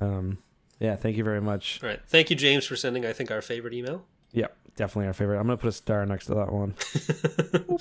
Um, 0.00 0.38
yeah, 0.78 0.96
thank 0.96 1.16
you 1.16 1.24
very 1.24 1.40
much. 1.40 1.80
All 1.82 1.88
right. 1.88 2.00
Thank 2.08 2.30
you, 2.30 2.36
James, 2.36 2.64
for 2.66 2.74
sending, 2.76 3.04
I 3.04 3.12
think, 3.12 3.30
our 3.30 3.42
favorite 3.42 3.74
email. 3.74 4.04
Yeah, 4.32 4.46
definitely 4.76 5.08
our 5.08 5.12
favorite. 5.12 5.38
I'm 5.38 5.46
gonna 5.46 5.56
put 5.58 5.68
a 5.68 5.72
star 5.72 6.06
next 6.06 6.26
to 6.26 6.34
that 6.36 6.52
one. 6.52 6.74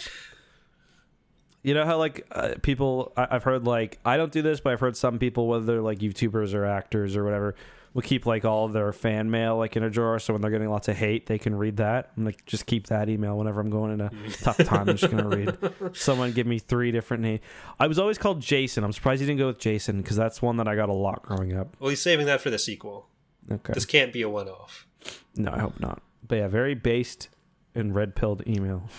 you 1.63 1.73
know 1.73 1.85
how 1.85 1.97
like 1.97 2.25
uh, 2.31 2.55
people 2.61 3.11
I- 3.17 3.27
I've 3.31 3.43
heard 3.43 3.65
like 3.65 3.99
I 4.05 4.17
don't 4.17 4.31
do 4.31 4.41
this, 4.41 4.59
but 4.59 4.73
I've 4.73 4.79
heard 4.79 4.95
some 4.97 5.19
people, 5.19 5.47
whether 5.47 5.65
they're 5.65 5.81
like 5.81 5.99
YouTubers 5.99 6.53
or 6.53 6.65
actors 6.65 7.15
or 7.15 7.23
whatever, 7.23 7.55
will 7.93 8.01
keep 8.01 8.25
like 8.25 8.45
all 8.45 8.65
of 8.65 8.73
their 8.73 8.91
fan 8.93 9.29
mail 9.31 9.57
like 9.57 9.75
in 9.75 9.83
a 9.83 9.89
drawer, 9.89 10.19
so 10.19 10.33
when 10.33 10.41
they're 10.41 10.51
getting 10.51 10.69
lots 10.69 10.87
of 10.87 10.97
hate, 10.97 11.25
they 11.25 11.37
can 11.37 11.55
read 11.55 11.77
that. 11.77 12.11
I'm 12.15 12.25
like, 12.25 12.45
just 12.45 12.65
keep 12.65 12.87
that 12.87 13.09
email 13.09 13.37
whenever 13.37 13.59
I'm 13.61 13.69
going 13.69 13.91
in 13.93 14.01
a 14.01 14.11
tough 14.41 14.57
time. 14.57 14.89
I'm 14.89 14.97
just 14.97 15.11
gonna 15.11 15.27
read. 15.27 15.57
Someone 15.95 16.31
give 16.31 16.47
me 16.47 16.59
three 16.59 16.91
different 16.91 17.23
names. 17.23 17.41
I 17.79 17.87
was 17.87 17.99
always 17.99 18.17
called 18.17 18.41
Jason. 18.41 18.83
I'm 18.83 18.93
surprised 18.93 19.21
you 19.21 19.27
didn't 19.27 19.39
go 19.39 19.47
with 19.47 19.59
Jason 19.59 20.01
because 20.01 20.17
that's 20.17 20.41
one 20.41 20.57
that 20.57 20.67
I 20.67 20.75
got 20.75 20.89
a 20.89 20.93
lot 20.93 21.23
growing 21.23 21.55
up. 21.55 21.75
Well, 21.79 21.89
he's 21.89 22.01
saving 22.01 22.25
that 22.27 22.41
for 22.41 22.49
the 22.49 22.59
sequel. 22.59 23.07
Okay. 23.51 23.73
This 23.73 23.85
can't 23.85 24.13
be 24.13 24.21
a 24.21 24.29
one 24.29 24.47
off. 24.47 24.87
No, 25.35 25.51
I 25.51 25.59
hope 25.59 25.79
not. 25.79 26.01
But 26.27 26.35
yeah, 26.35 26.47
very 26.47 26.75
based 26.75 27.29
and 27.73 27.95
red 27.95 28.15
pilled 28.15 28.47
email. 28.47 28.89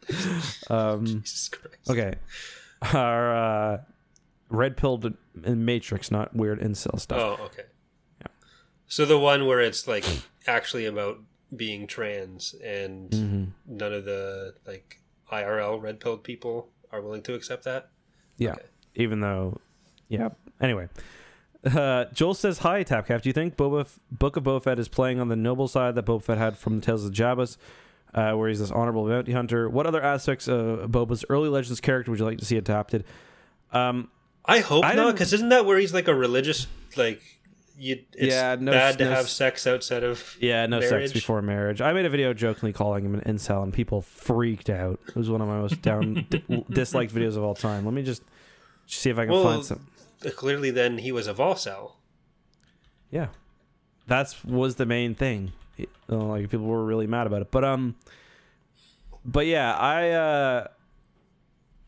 um, 0.70 1.06
Jesus 1.06 1.48
Christ. 1.48 1.90
okay. 1.90 2.14
Our 2.92 3.36
uh, 3.74 3.78
red 4.48 4.76
pilled 4.76 5.14
Matrix, 5.34 6.10
not 6.10 6.34
weird 6.34 6.60
incel 6.60 6.98
stuff. 6.98 7.18
Oh, 7.20 7.44
okay. 7.44 7.62
So 8.92 9.06
the 9.06 9.18
one 9.18 9.46
where 9.46 9.62
it's 9.62 9.88
like 9.88 10.04
actually 10.46 10.84
about 10.84 11.18
being 11.56 11.86
trans 11.86 12.54
and 12.62 13.10
Mhm. 13.10 13.46
none 13.66 13.90
of 13.94 14.04
the 14.04 14.52
like 14.66 15.00
IRL 15.30 15.80
red 15.80 15.98
pilled 15.98 16.22
people 16.24 16.68
are 16.90 17.00
willing 17.00 17.22
to 17.22 17.32
accept 17.32 17.64
that. 17.64 17.88
Yeah. 18.36 18.52
Okay. 18.52 18.66
Even 18.96 19.20
though, 19.20 19.58
yeah. 20.10 20.28
Anyway. 20.60 20.88
Uh, 21.64 22.04
Joel 22.12 22.34
says, 22.34 22.58
Hi, 22.58 22.84
Tapcap. 22.84 23.22
Do 23.22 23.30
you 23.30 23.32
think 23.32 23.56
Boba 23.56 23.80
F- 23.80 23.98
Book 24.10 24.36
of 24.36 24.44
Boba 24.44 24.62
Fett 24.62 24.78
is 24.78 24.88
playing 24.88 25.20
on 25.20 25.28
the 25.28 25.36
noble 25.36 25.68
side 25.68 25.94
that 25.94 26.04
Boba 26.04 26.22
Fett 26.22 26.36
had 26.36 26.58
from 26.58 26.78
the 26.80 26.84
Tales 26.84 27.06
of 27.06 27.12
Jabba's, 27.12 27.56
uh, 28.12 28.32
where 28.34 28.50
he's 28.50 28.58
this 28.60 28.70
honorable 28.70 29.08
bounty 29.08 29.32
hunter? 29.32 29.70
What 29.70 29.86
other 29.86 30.02
aspects 30.02 30.48
of 30.48 30.90
Boba's 30.90 31.24
early 31.30 31.48
Legends 31.48 31.80
character 31.80 32.10
would 32.10 32.20
you 32.20 32.26
like 32.26 32.36
to 32.40 32.44
see 32.44 32.58
adapted? 32.58 33.04
Um, 33.72 34.10
I 34.44 34.58
hope 34.58 34.84
I 34.84 34.92
not, 34.94 35.12
because 35.12 35.32
isn't 35.32 35.48
that 35.48 35.64
where 35.64 35.78
he's 35.78 35.94
like 35.94 36.08
a 36.08 36.14
religious 36.14 36.66
like 36.96 37.22
you? 37.78 38.02
It's 38.12 38.34
Yeah, 38.34 38.56
no- 38.58 38.72
bad 38.72 38.98
to 38.98 39.06
have 39.06 39.28
sex 39.28 39.66
outside 39.66 40.02
of. 40.04 40.36
Yeah, 40.40 40.66
no 40.66 40.80
sex 40.80 41.12
before 41.12 41.42
marriage. 41.42 41.80
I 41.80 41.92
made 41.92 42.04
a 42.06 42.10
video 42.10 42.32
jokingly 42.34 42.72
calling 42.72 43.04
him 43.04 43.14
an 43.14 43.20
incel, 43.22 43.62
and 43.62 43.72
people 43.72 44.02
freaked 44.02 44.70
out. 44.70 45.00
It 45.08 45.16
was 45.16 45.30
one 45.30 45.40
of 45.40 45.48
my 45.48 45.58
most 45.58 45.82
down 45.82 46.26
d- 46.30 46.64
disliked 46.70 47.14
videos 47.14 47.36
of 47.36 47.42
all 47.44 47.54
time. 47.54 47.84
Let 47.84 47.94
me 47.94 48.02
just 48.02 48.22
see 48.86 49.10
if 49.10 49.18
I 49.18 49.24
can 49.24 49.32
Well, 49.34 49.44
find 49.44 49.64
some. 49.64 49.86
Clearly, 50.36 50.70
then 50.70 50.98
he 50.98 51.10
was 51.12 51.26
a 51.26 51.34
Volcel. 51.34 51.92
Yeah, 53.10 53.28
that's 54.06 54.44
was 54.44 54.76
the 54.76 54.86
main 54.86 55.14
thing. 55.14 55.52
Uh, 56.08 56.16
Like 56.16 56.50
people 56.50 56.66
were 56.66 56.84
really 56.84 57.06
mad 57.06 57.26
about 57.26 57.42
it, 57.42 57.50
but 57.50 57.64
um, 57.64 57.96
but 59.24 59.46
yeah, 59.46 59.74
I 59.74 60.10
uh, 60.10 60.66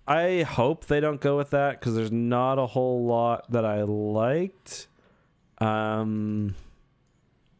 I 0.06 0.42
hope 0.42 0.86
they 0.86 1.00
don't 1.00 1.20
go 1.20 1.36
with 1.36 1.50
that 1.50 1.78
because 1.80 1.94
there's 1.94 2.12
not 2.12 2.58
a 2.58 2.66
whole 2.66 3.04
lot 3.06 3.50
that 3.52 3.64
I 3.64 3.82
liked. 3.82 4.88
Um, 5.64 6.54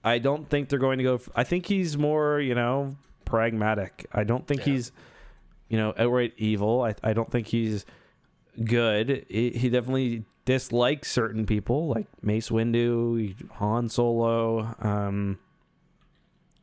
I 0.02 0.18
don't 0.18 0.48
think 0.48 0.68
they're 0.68 0.78
going 0.78 0.98
to 0.98 1.05
go. 1.05 1.14
F- 1.16 1.28
I 1.34 1.44
think 1.44 1.66
he's 1.66 1.96
more, 1.96 2.40
you 2.40 2.55
know, 2.55 2.96
pragmatic. 3.24 4.07
I 4.12 4.24
don't 4.24 4.46
think 4.46 4.66
Yeah. 4.66 4.72
he's, 4.74 4.92
you 5.68 5.78
know, 5.78 5.94
outright 5.96 6.34
evil. 6.36 6.82
I 6.82 6.94
I 7.02 7.12
don't 7.14 7.30
think 7.30 7.46
he's 7.48 7.84
good. 8.64 9.26
He, 9.28 9.50
he 9.50 9.68
definitely 9.70 10.24
dislikes 10.44 11.11
certain 11.11 11.46
people, 11.46 11.88
like 11.88 12.07
Mace 12.22 12.50
Windu, 12.50 13.34
Han 13.52 13.88
Solo. 13.88 14.74
Um, 14.80 15.38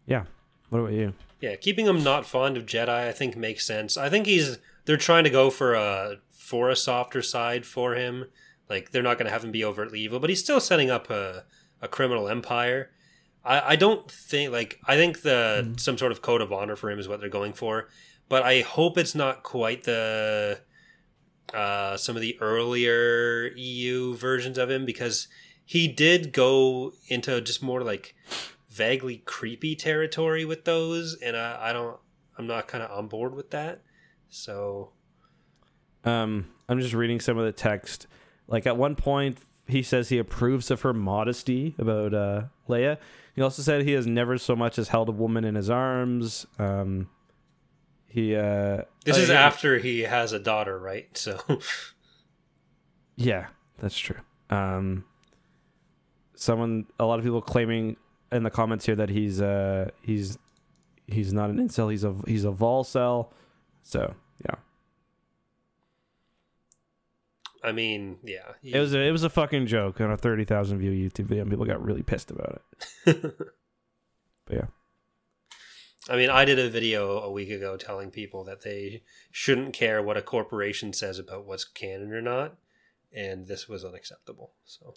yeah. 0.05 0.25
What 0.69 0.79
about 0.79 0.93
you? 0.93 1.13
Yeah, 1.41 1.55
keeping 1.55 1.87
him 1.87 2.03
not 2.03 2.25
fond 2.27 2.55
of 2.55 2.65
Jedi, 2.67 2.87
I 2.89 3.11
think 3.11 3.35
makes 3.35 3.65
sense. 3.65 3.97
I 3.97 4.07
think 4.09 4.27
he's 4.27 4.59
they're 4.85 4.97
trying 4.97 5.23
to 5.23 5.29
go 5.31 5.49
for 5.49 5.73
a 5.73 6.17
for 6.29 6.69
a 6.69 6.75
softer 6.75 7.21
side 7.23 7.65
for 7.65 7.95
him. 7.95 8.25
Like 8.71 8.91
they're 8.91 9.03
not 9.09 9.17
going 9.17 9.27
to 9.27 9.31
have 9.31 9.43
him 9.43 9.51
be 9.51 9.65
overtly 9.65 9.99
evil, 9.99 10.19
but 10.19 10.29
he's 10.31 10.43
still 10.47 10.59
setting 10.59 10.89
up 10.89 11.09
a 11.09 11.43
a 11.81 11.87
criminal 11.87 12.27
empire. 12.27 12.89
I 13.43 13.73
I 13.73 13.75
don't 13.75 14.09
think 14.09 14.51
like 14.51 14.79
I 14.85 14.95
think 14.95 15.21
the 15.21 15.73
some 15.77 15.97
sort 15.97 16.11
of 16.11 16.21
code 16.21 16.41
of 16.41 16.51
honor 16.51 16.75
for 16.75 16.89
him 16.89 16.99
is 16.99 17.07
what 17.07 17.19
they're 17.19 17.29
going 17.39 17.53
for, 17.53 17.89
but 18.29 18.41
I 18.43 18.61
hope 18.61 18.97
it's 18.97 19.15
not 19.15 19.43
quite 19.43 19.83
the 19.83 20.61
uh 21.53 21.97
some 21.97 22.15
of 22.15 22.21
the 22.21 22.37
earlier 22.39 23.51
EU 23.55 24.15
versions 24.15 24.57
of 24.57 24.69
him 24.69 24.85
because 24.85 25.27
he 25.65 25.87
did 25.87 26.33
go 26.33 26.93
into 27.07 27.41
just 27.41 27.61
more 27.61 27.81
like 27.83 28.15
vaguely 28.69 29.17
creepy 29.25 29.75
territory 29.75 30.45
with 30.45 30.63
those, 30.65 31.15
and 31.21 31.35
I, 31.35 31.69
I 31.69 31.73
don't, 31.73 31.97
I'm 32.37 32.47
not 32.47 32.67
kind 32.67 32.83
of 32.83 32.91
on 32.97 33.07
board 33.07 33.35
with 33.35 33.51
that. 33.51 33.81
So 34.29 34.91
Um, 36.03 36.47
I'm 36.69 36.79
just 36.79 36.93
reading 36.93 37.19
some 37.19 37.37
of 37.37 37.45
the 37.45 37.51
text. 37.51 38.07
Like 38.51 38.67
at 38.67 38.77
one 38.77 38.95
point, 38.95 39.39
he 39.65 39.81
says 39.81 40.09
he 40.09 40.17
approves 40.17 40.69
of 40.69 40.81
her 40.81 40.93
modesty 40.93 41.73
about 41.79 42.13
uh, 42.13 42.43
Leia. 42.67 42.97
He 43.33 43.41
also 43.41 43.61
said 43.61 43.83
he 43.83 43.93
has 43.93 44.05
never 44.05 44.37
so 44.37 44.55
much 44.55 44.77
as 44.77 44.89
held 44.89 45.07
a 45.07 45.13
woman 45.13 45.45
in 45.45 45.55
his 45.55 45.69
arms. 45.69 46.45
Um, 46.59 47.09
he 48.07 48.35
uh, 48.35 48.83
this 49.05 49.17
oh, 49.17 49.21
is 49.21 49.29
after 49.29 49.79
he 49.79 50.01
has 50.01 50.33
a 50.33 50.39
daughter, 50.39 50.77
right? 50.77 51.07
So 51.17 51.39
Yeah, 53.15 53.47
that's 53.79 53.97
true. 53.97 54.17
Um, 54.49 55.05
someone, 56.35 56.87
a 56.99 57.05
lot 57.05 57.19
of 57.19 57.25
people 57.25 57.41
claiming 57.41 57.95
in 58.31 58.43
the 58.43 58.49
comments 58.49 58.85
here 58.85 58.95
that 58.95 59.09
he's 59.09 59.41
uh 59.41 59.91
he's 60.01 60.37
he's 61.07 61.31
not 61.31 61.49
an 61.49 61.57
incel. 61.57 61.89
He's 61.89 62.03
a 62.03 62.13
he's 62.27 62.43
a 62.43 62.51
volcel. 62.51 63.31
So 63.83 64.13
yeah, 64.43 64.55
I 67.63 67.71
mean, 67.71 68.17
yeah, 68.23 68.53
he- 68.61 68.73
it 68.73 68.79
was 68.79 68.93
a, 68.93 68.99
it 68.99 69.11
was 69.11 69.23
a 69.23 69.29
fucking 69.29 69.67
joke 69.67 70.01
on 70.01 70.11
a 70.11 70.17
thirty 70.17 70.45
thousand 70.45 70.79
view 70.79 70.91
YouTube 70.91 71.25
video, 71.25 71.43
and 71.43 71.49
people 71.51 71.65
got 71.65 71.83
really 71.83 72.03
pissed 72.03 72.31
about 72.31 72.61
it. 73.05 73.35
But 74.47 74.55
yeah, 74.57 74.65
I 76.09 76.17
mean, 76.17 76.29
I 76.31 76.45
did 76.45 76.57
a 76.57 76.67
video 76.69 77.19
a 77.19 77.31
week 77.31 77.51
ago 77.51 77.77
telling 77.77 78.09
people 78.09 78.43
that 78.45 78.61
they 78.63 79.03
shouldn't 79.31 79.73
care 79.73 80.01
what 80.01 80.17
a 80.17 80.21
corporation 80.21 80.91
says 80.93 81.19
about 81.19 81.45
what's 81.45 81.63
canon 81.63 82.11
or 82.11 82.21
not, 82.21 82.55
and 83.13 83.45
this 83.47 83.69
was 83.69 83.85
unacceptable. 83.85 84.53
So 84.65 84.95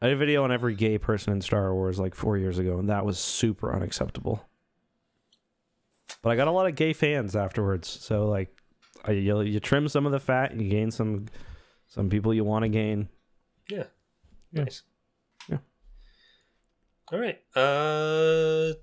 I 0.00 0.06
did 0.08 0.14
a 0.14 0.18
video 0.18 0.42
on 0.44 0.50
every 0.50 0.74
gay 0.74 0.96
person 0.96 1.34
in 1.34 1.42
Star 1.42 1.74
Wars 1.74 1.98
like 1.98 2.14
four 2.14 2.38
years 2.38 2.58
ago, 2.58 2.78
and 2.78 2.88
that 2.88 3.04
was 3.04 3.18
super 3.18 3.74
unacceptable. 3.74 4.42
But 6.22 6.30
I 6.30 6.36
got 6.36 6.48
a 6.48 6.52
lot 6.52 6.66
of 6.66 6.74
gay 6.74 6.94
fans 6.94 7.36
afterwards, 7.36 7.88
so 7.88 8.26
like, 8.26 8.48
you, 9.08 9.40
you 9.42 9.60
trim 9.60 9.88
some 9.88 10.06
of 10.06 10.12
the 10.12 10.18
fat, 10.20 10.52
and 10.52 10.60
you 10.62 10.70
gain 10.70 10.90
some 10.90 11.26
some 11.88 12.08
people 12.10 12.32
you 12.34 12.44
want 12.44 12.64
to 12.64 12.68
gain. 12.68 13.08
yeah, 13.70 13.84
Yeah. 14.52 14.64
nice. 14.64 14.82
Yeah. 15.48 15.58
All 17.12 17.18
right. 17.18 17.40
Uh, 17.54 18.74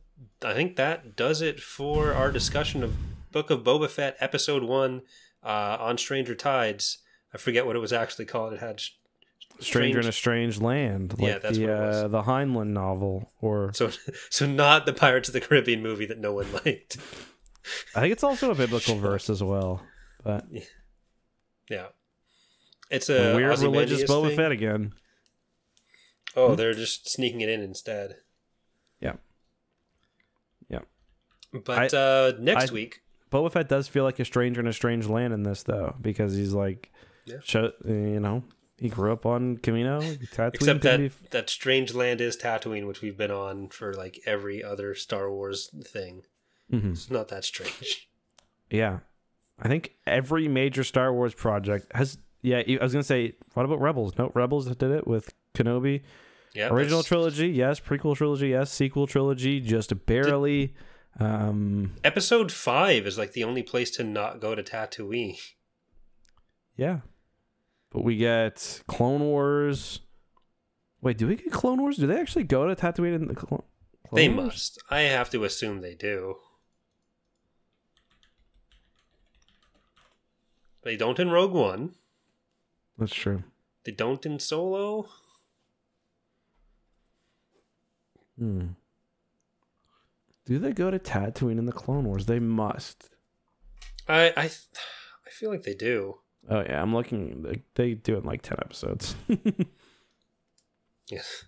I 0.46 0.54
think 0.54 0.76
that 0.78 1.16
does 1.16 1.42
it 1.42 1.60
for 1.60 2.14
our 2.14 2.32
discussion 2.32 2.84
of 2.84 2.96
Book 3.32 3.50
of 3.50 3.64
Boba 3.64 3.90
Fett, 3.90 4.16
Episode 4.20 4.64
One, 4.64 5.02
uh, 5.44 5.78
on 5.80 5.98
Stranger 5.98 6.36
Tides. 6.36 7.00
I 7.34 7.38
forget 7.38 7.66
what 7.66 7.76
it 7.76 7.80
was 7.80 7.92
actually 7.94 8.26
called. 8.26 8.54
It 8.54 8.60
had 8.60 8.80
sh- 8.80 8.92
Stranger 9.60 10.00
in 10.00 10.08
a 10.08 10.12
strange- 10.12 10.54
Strange 10.56 10.62
Land, 10.62 11.20
like 11.20 11.28
Yeah, 11.34 11.38
that's 11.40 11.58
the 11.58 11.66
what 11.68 11.74
it 11.76 11.80
was. 11.80 11.96
uh, 12.04 12.08
the 12.08 12.22
Heinlein 12.24 12.68
novel, 12.70 13.32
or 13.42 13.72
So, 13.74 13.92
so 14.30 14.46
not 14.48 14.86
the 14.86 14.94
Pirates 14.94 15.30
of 15.30 15.34
the 15.34 15.42
Caribbean 15.42 15.82
movie 15.82 16.06
that 16.06 16.20
no 16.20 16.34
one 16.34 16.52
liked. 16.66 16.98
I 17.96 18.02
think 18.02 18.12
it's 18.14 18.24
also 18.24 18.52
a 18.52 18.56
biblical 18.56 18.96
verse 18.96 19.30
as 19.30 19.42
well. 19.44 19.82
But 20.24 20.46
Yeah, 21.70 21.88
it's 22.94 23.10
a 23.10 23.36
weird 23.36 23.60
religious 23.60 24.04
Boba 24.10 24.28
thing. 24.28 24.36
Fett 24.38 24.52
again. 24.52 24.94
Oh, 26.36 26.56
they're 26.56 26.74
just 26.74 27.10
sneaking 27.10 27.42
it 27.42 27.50
in 27.50 27.62
instead. 27.62 28.16
Yeah. 29.00 29.14
Yeah. 30.70 30.80
But 31.54 31.94
I- 31.94 31.98
uh, 31.98 32.34
next 32.40 32.72
I- 32.72 32.74
week, 32.74 33.02
Boba 33.32 33.52
Fett 33.52 33.68
does 33.70 33.88
feel 33.88 34.04
like 34.04 34.20
a 34.20 34.26
stranger 34.26 34.62
in 34.62 34.68
a 34.68 34.74
strange 34.74 35.08
land 35.08 35.34
in 35.34 35.44
this 35.44 35.64
though, 35.64 35.96
because 36.02 36.36
he's 36.36 36.54
like, 36.54 36.92
Yeah. 37.26 37.38
show, 37.44 37.72
you 37.86 38.20
know, 38.20 38.44
he 38.78 38.90
grew 38.90 39.12
up 39.12 39.26
on 39.26 39.58
Kamino. 39.58 40.02
Tatooine 40.34 40.54
except 40.56 40.82
that 40.84 41.12
that 41.32 41.50
strange 41.50 41.94
land 41.94 42.22
is 42.22 42.38
Tatooine, 42.38 42.88
which 42.88 43.02
we've 43.02 43.18
been 43.18 43.32
on 43.32 43.70
for 43.70 43.94
like 43.94 44.20
every 44.26 44.64
other 44.64 44.94
Star 44.96 45.32
Wars 45.32 45.70
thing. 45.86 46.24
Mhm. 46.72 46.92
It's 46.94 47.10
not 47.12 47.28
that 47.30 47.44
strange. 47.44 48.10
Yeah, 48.70 49.00
I 49.60 49.68
think 49.68 49.96
every 50.08 50.48
major 50.48 50.84
Star 50.84 51.14
Wars 51.14 51.34
project 51.36 51.92
has. 51.96 52.18
Yeah, 52.44 52.62
I 52.80 52.84
was 52.84 52.92
gonna 52.94 53.04
say, 53.04 53.34
what 53.56 53.66
about 53.66 53.80
Rebels? 53.82 54.18
No, 54.18 54.32
Rebels 54.36 54.68
did 54.76 54.92
it 54.92 55.08
with 55.08 55.34
Kenobi. 55.56 56.02
Yeah, 56.54 56.68
Original 56.70 57.00
that's- 57.00 57.08
trilogy, 57.08 57.48
yes. 57.50 57.80
Prequel 57.80 58.16
trilogy, 58.16 58.50
yes. 58.50 58.72
Sequel 58.72 59.08
trilogy, 59.08 59.60
just 59.60 60.06
barely. 60.06 60.76
um, 61.20 61.96
Episode 62.04 62.52
five 62.52 63.08
is 63.08 63.18
like 63.18 63.32
the 63.32 63.44
only 63.44 63.64
place 63.64 63.90
to 63.92 64.04
not 64.04 64.40
go 64.40 64.54
to 64.54 64.62
Tatooine. 64.62 65.38
yeah, 66.76 67.00
but 67.92 68.04
we 68.04 68.18
get 68.18 68.82
Clone 68.88 69.22
Wars. 69.22 70.02
Wait, 71.02 71.18
do 71.18 71.28
we 71.28 71.36
get 71.38 71.52
Clone 71.52 71.80
Wars? 71.82 71.98
Do 71.98 72.08
they 72.08 72.20
actually 72.20 72.44
go 72.44 72.68
to 72.68 72.76
Tatooine 72.76 73.16
in 73.16 73.28
the 73.28 73.36
Clone? 73.36 73.64
Clone 74.08 74.16
They 74.16 74.28
Wars? 74.30 74.46
must. 74.46 74.84
I 74.90 75.02
have 75.02 75.30
to 75.32 75.44
assume 75.46 75.82
they 75.82 75.96
do. 75.96 76.36
They 80.84 80.98
don't 80.98 81.20
in 81.20 81.30
Rogue 81.32 81.54
One. 81.54 81.96
That's 82.98 83.14
true. 83.14 83.44
They 83.86 83.92
don't 83.92 84.26
in 84.26 84.40
Solo. 84.40 85.10
Hmm. 88.38 88.68
Do 90.46 90.60
they 90.60 90.74
go 90.74 90.92
to 90.92 91.00
Tatooine 91.00 91.58
in 91.58 91.66
the 91.66 91.72
Clone 91.72 92.06
Wars? 92.06 92.26
They 92.26 92.40
must. 92.40 93.10
I 94.08 94.34
I 94.36 94.44
I 94.46 95.30
feel 95.30 95.50
like 95.50 95.64
they 95.64 95.74
do. 95.74 96.20
Oh 96.50 96.62
yeah, 96.62 96.82
I'm 96.82 96.94
looking. 96.94 97.44
They, 97.44 97.64
they 97.76 97.94
do 97.94 98.16
it 98.16 98.20
in 98.20 98.26
like 98.26 98.42
ten 98.42 98.58
episodes. 98.62 99.16
Yes. 101.10 101.46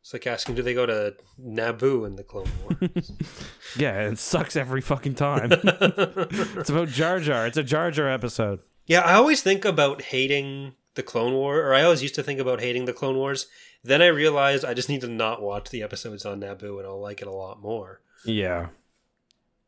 It's 0.00 0.12
like 0.12 0.26
asking, 0.26 0.56
do 0.56 0.62
they 0.62 0.74
go 0.74 0.86
to 0.86 1.14
Naboo 1.40 2.06
in 2.06 2.16
the 2.16 2.24
Clone 2.24 2.48
Wars? 2.62 3.12
yeah, 3.76 4.08
it 4.08 4.18
sucks 4.18 4.56
every 4.56 4.80
fucking 4.80 5.14
time. 5.14 5.50
it's 5.52 6.70
about 6.70 6.88
Jar 6.88 7.20
Jar. 7.20 7.46
It's 7.46 7.56
a 7.56 7.62
Jar 7.62 7.90
Jar 7.90 8.08
episode. 8.08 8.60
yeah, 8.86 9.00
I 9.00 9.14
always 9.14 9.42
think 9.42 9.64
about 9.64 10.02
hating 10.02 10.74
the 10.94 11.02
Clone 11.02 11.32
War, 11.32 11.60
or 11.60 11.74
I 11.74 11.82
always 11.82 12.02
used 12.02 12.14
to 12.16 12.22
think 12.22 12.40
about 12.40 12.60
hating 12.60 12.84
the 12.84 12.92
Clone 12.92 13.16
Wars. 13.16 13.46
Then 13.82 14.02
I 14.02 14.06
realized 14.06 14.64
I 14.64 14.74
just 14.74 14.88
need 14.88 15.00
to 15.00 15.08
not 15.08 15.42
watch 15.42 15.70
the 15.70 15.82
episodes 15.82 16.24
on 16.24 16.40
Naboo, 16.40 16.78
and 16.78 16.86
I'll 16.86 17.00
like 17.00 17.20
it 17.22 17.28
a 17.28 17.32
lot 17.32 17.60
more. 17.60 18.00
Yeah. 18.24 18.68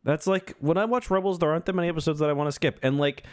That's 0.05 0.27
like 0.27 0.55
when 0.61 0.77
I 0.77 0.85
watch 0.85 1.11
Rebels, 1.11 1.39
there 1.39 1.51
aren't 1.51 1.67
that 1.67 1.75
many 1.75 1.89
episodes 1.89 2.19
that 2.21 2.29
I 2.29 2.35
want 2.35 2.49
to 2.49 2.53
skip. 2.53 2.79
And 2.83 2.99
like 2.99 3.25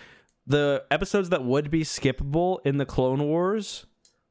the 0.48 0.84
episodes 0.89 1.30
that 1.30 1.44
would 1.44 1.70
be 1.70 1.82
skippable 1.82 2.60
in 2.66 2.78
the 2.78 2.86
Clone 2.86 3.24
Wars, 3.24 3.86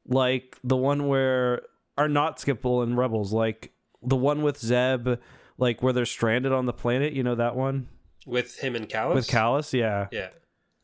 like 0.07 0.59
the 0.65 0.77
one 0.77 1.07
where 1.07 1.63
are 1.99 2.09
not 2.09 2.39
skippable 2.39 2.83
in 2.83 2.97
Rebels, 2.97 3.33
like 3.33 3.73
the 4.03 4.17
one 4.17 4.43
with 4.43 4.59
Zeb, 4.59 5.19
like 5.59 5.83
where 5.83 5.93
they're 5.93 6.07
stranded 6.07 6.53
on 6.53 6.65
the 6.65 6.73
planet, 6.73 7.13
you 7.13 7.23
know 7.23 7.35
that 7.35 7.55
one? 7.55 7.89
With 8.27 8.59
him 8.59 8.75
and 8.75 8.89
Kallus? 8.89 9.15
With 9.15 9.29
Kallus, 9.29 9.73
yeah. 9.73 10.09
Yeah. 10.11 10.31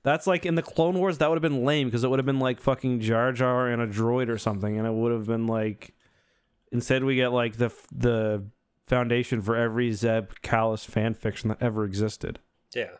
That's 0.06 0.24
like 0.28 0.46
in 0.46 0.54
the 0.54 0.62
Clone 0.62 0.96
Wars, 1.00 1.18
that 1.18 1.28
would 1.28 1.34
have 1.34 1.42
been 1.42 1.64
lame 1.64 1.88
because 1.88 2.04
it 2.04 2.08
would 2.08 2.20
have 2.20 2.26
been 2.26 2.38
like 2.38 2.60
fucking 2.60 3.00
Jar 3.00 3.32
Jar 3.32 3.66
and 3.66 3.82
a 3.82 3.88
droid 3.88 4.28
or 4.28 4.38
something, 4.38 4.78
and 4.78 4.86
it 4.86 4.92
would 4.92 5.10
have 5.10 5.26
been 5.26 5.48
like 5.48 5.96
instead 6.70 7.02
we 7.02 7.16
get 7.16 7.32
like 7.32 7.56
the 7.56 7.72
the 7.90 8.44
foundation 8.86 9.42
for 9.42 9.56
every 9.56 9.90
Zeb 9.90 10.30
Kallus 10.44 10.86
fan 10.86 11.14
fiction 11.14 11.48
that 11.48 11.60
ever 11.60 11.84
existed. 11.84 12.38
Yeah. 12.72 12.90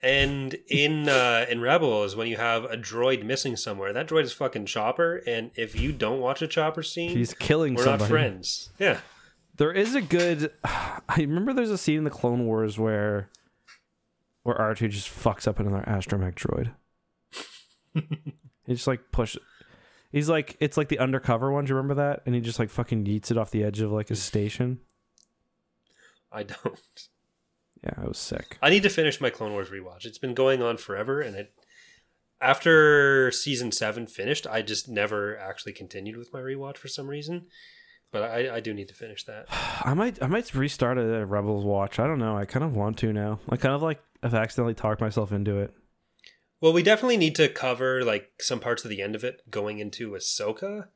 And 0.00 0.56
in 0.68 1.10
uh, 1.10 1.44
in 1.50 1.60
Rebels, 1.60 2.16
when 2.16 2.28
you 2.28 2.38
have 2.38 2.64
a 2.64 2.78
droid 2.78 3.24
missing 3.24 3.54
somewhere, 3.54 3.92
that 3.92 4.08
droid 4.08 4.22
is 4.22 4.32
fucking 4.32 4.64
Chopper, 4.64 5.22
and 5.26 5.50
if 5.54 5.78
you 5.78 5.92
don't 5.92 6.18
watch 6.18 6.40
a 6.40 6.48
Chopper 6.48 6.82
scene, 6.82 7.10
He's 7.10 7.34
killing 7.34 7.74
we're 7.74 7.84
somebody. 7.84 8.04
not 8.04 8.08
friends. 8.08 8.70
Yeah. 8.78 9.00
There 9.58 9.72
is 9.72 9.94
a 9.94 10.00
good. 10.00 10.50
I 10.64 10.96
remember 11.18 11.52
there's 11.52 11.70
a 11.70 11.76
scene 11.76 11.98
in 11.98 12.04
the 12.04 12.10
Clone 12.10 12.46
Wars 12.46 12.78
where 12.78 13.28
where 14.48 14.60
R 14.60 14.74
two 14.74 14.88
just 14.88 15.08
fucks 15.08 15.46
up 15.46 15.60
another 15.60 15.84
astromech 15.86 16.34
droid. 16.34 16.72
he 18.66 18.74
just 18.74 18.86
like 18.86 19.12
push. 19.12 19.36
He's 20.10 20.28
like 20.28 20.56
it's 20.58 20.76
like 20.76 20.88
the 20.88 20.98
undercover 20.98 21.52
one. 21.52 21.66
Do 21.66 21.70
you 21.70 21.76
remember 21.76 22.02
that? 22.02 22.22
And 22.26 22.34
he 22.34 22.40
just 22.40 22.58
like 22.58 22.70
fucking 22.70 23.04
yeets 23.04 23.30
it 23.30 23.36
off 23.38 23.50
the 23.50 23.62
edge 23.62 23.80
of 23.80 23.92
like 23.92 24.10
a 24.10 24.16
station. 24.16 24.80
I 26.32 26.42
don't. 26.42 27.08
Yeah, 27.84 28.02
it 28.02 28.08
was 28.08 28.18
sick. 28.18 28.58
I 28.60 28.70
need 28.70 28.82
to 28.82 28.88
finish 28.88 29.20
my 29.20 29.30
Clone 29.30 29.52
Wars 29.52 29.68
rewatch. 29.68 30.04
It's 30.04 30.18
been 30.18 30.34
going 30.34 30.62
on 30.62 30.78
forever, 30.78 31.20
and 31.20 31.36
it 31.36 31.52
after 32.40 33.30
season 33.30 33.70
seven 33.70 34.06
finished, 34.06 34.46
I 34.46 34.62
just 34.62 34.88
never 34.88 35.36
actually 35.38 35.74
continued 35.74 36.16
with 36.16 36.32
my 36.32 36.40
rewatch 36.40 36.76
for 36.78 36.88
some 36.88 37.06
reason. 37.06 37.46
But 38.10 38.22
I, 38.22 38.56
I 38.56 38.60
do 38.60 38.72
need 38.72 38.88
to 38.88 38.94
finish 38.94 39.24
that. 39.24 39.46
I 39.84 39.94
might 39.94 40.22
I 40.22 40.26
might 40.26 40.52
restart 40.54 40.98
a 40.98 41.26
Rebels 41.26 41.64
watch. 41.64 41.98
I 41.98 42.06
don't 42.06 42.18
know. 42.18 42.36
I 42.36 42.46
kind 42.46 42.64
of 42.64 42.74
want 42.74 42.98
to 42.98 43.12
now. 43.12 43.40
I 43.48 43.56
kind 43.56 43.74
of 43.74 43.82
like 43.82 44.00
I've 44.22 44.34
accidentally 44.34 44.74
talked 44.74 45.00
myself 45.00 45.32
into 45.32 45.58
it. 45.58 45.72
Well, 46.60 46.72
we 46.72 46.82
definitely 46.82 47.16
need 47.18 47.34
to 47.36 47.48
cover 47.48 48.04
like 48.04 48.30
some 48.40 48.58
parts 48.60 48.84
of 48.84 48.90
the 48.90 49.00
end 49.00 49.14
of 49.14 49.22
it 49.24 49.42
going 49.50 49.78
into 49.78 50.10
Ahsoka, 50.12 50.88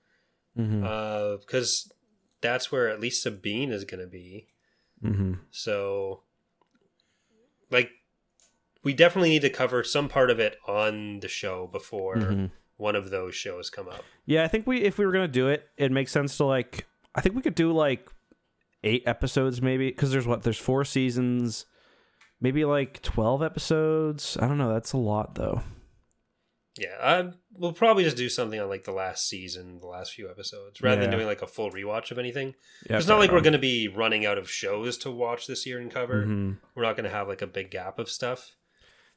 Mm-hmm. 0.59 1.37
because 1.41 1.91
that's 2.43 2.71
where 2.71 2.89
at 2.89 3.01
least 3.01 3.23
Sabine 3.23 3.71
is 3.73 3.85
going 3.85 4.01
to 4.01 4.07
be. 4.07 4.49
mm-hmm. 5.03 5.35
So, 5.51 6.23
like, 7.71 7.91
we 8.85 8.93
definitely 8.93 9.31
need 9.31 9.43
to 9.43 9.51
cover 9.51 9.83
some 9.85 10.09
part 10.09 10.31
of 10.31 10.39
it 10.41 10.57
on 10.67 11.21
the 11.21 11.29
show 11.29 11.69
before 11.69 12.17
Mhm. 12.17 12.51
one 12.77 12.97
of 12.97 13.11
those 13.11 13.35
shows 13.35 13.71
come 13.71 13.89
up. 13.89 14.05
Yeah, 14.27 14.45
I 14.45 14.49
think 14.49 14.67
we 14.67 14.83
if 14.83 14.99
we 14.99 15.07
were 15.07 15.13
gonna 15.13 15.29
do 15.29 15.49
it, 15.49 15.69
it 15.77 15.91
makes 15.93 16.13
sense 16.13 16.37
to 16.39 16.45
like. 16.45 16.87
I 17.15 17.21
think 17.21 17.35
we 17.37 17.43
could 17.43 17.55
do 17.55 17.73
like 17.73 18.11
eight 18.85 19.03
episodes 19.07 19.63
maybe 19.63 19.89
because 19.89 20.11
there's 20.11 20.27
what 20.27 20.43
there's 20.43 20.59
four 20.59 20.85
seasons, 20.85 21.65
maybe 22.43 22.65
like 22.67 23.01
twelve 23.01 23.43
episodes. 23.43 24.37
I 24.41 24.47
don't 24.49 24.59
know. 24.59 24.73
That's 24.73 24.93
a 24.93 24.99
lot 24.99 25.37
though. 25.37 25.63
Yeah, 26.79 26.97
I, 27.03 27.31
we'll 27.53 27.75
probably 27.75 28.03
just 28.03 28.17
do 28.17 28.31
something 28.31 28.59
on 28.59 28.67
like 28.69 28.85
the 28.85 28.93
last 28.93 29.29
season, 29.29 29.79
the 29.81 29.87
last 29.87 30.15
few 30.15 30.31
episodes, 30.31 30.81
rather 30.81 31.03
than 31.03 31.11
doing 31.11 31.27
like 31.27 31.43
a 31.43 31.47
full 31.47 31.71
rewatch 31.71 32.11
of 32.11 32.19
anything. 32.19 32.55
Yeah, 32.89 32.97
it's 32.97 33.07
not 33.07 33.19
like 33.19 33.31
we're 33.31 33.43
going 33.43 33.53
to 33.53 33.59
be 33.59 33.89
running 33.89 34.25
out 34.25 34.39
of 34.39 34.51
shows 34.51 34.97
to 34.99 35.11
watch 35.11 35.47
this 35.47 35.67
year 35.67 35.79
and 35.79 35.91
cover. 35.91 36.25
hmm 36.25 36.53
We're 36.75 36.85
not 36.85 36.97
going 36.97 37.05
to 37.05 37.15
have 37.15 37.29
like 37.29 37.43
a 37.43 37.47
big 37.47 37.71
gap 37.71 37.99
of 37.99 38.09
stuff. 38.09 38.53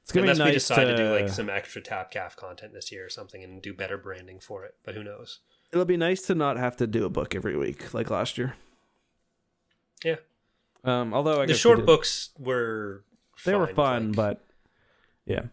It's 0.04 0.12
gonna 0.12 0.24
Unless 0.24 0.38
be 0.38 0.44
nice 0.44 0.50
we 0.50 0.54
decide 0.56 0.84
to... 0.84 0.98
do 0.98 1.10
like 1.12 1.30
some 1.30 1.50
extra 1.50 1.82
Tapcast 1.82 2.36
content 2.36 2.74
this 2.74 2.92
year 2.92 3.06
or 3.06 3.10
something 3.10 3.42
and 3.44 3.60
do 3.62 3.74
better 3.74 3.98
branding 3.98 4.40
for 4.40 4.64
it. 4.66 4.76
But 4.84 4.94
who 4.94 5.04
knows? 5.04 5.40
It'll 5.72 5.84
be 5.86 5.98
nice 5.98 6.22
to 6.24 6.36
not 6.36 6.58
have 6.58 6.78
to 6.78 6.86
do 6.86 7.06
a 7.06 7.10
book 7.10 7.34
every 7.34 7.58
week 7.58 7.92
like 7.94 8.12
last 8.12 8.38
year. 8.38 8.54
Yeah. 10.04 10.18
Um. 10.84 11.14
Although 11.14 11.38
I 11.42 11.46
the 11.46 11.54
guess 11.54 11.56
we 11.56 11.60
short 11.60 11.78
did- 11.78 11.86
books 11.88 12.30
were 12.38 13.04
they 13.46 13.56
were 13.56 13.68
fun, 13.68 14.12
like- 14.12 14.16
but 14.16 14.46
yeah. 15.26 15.44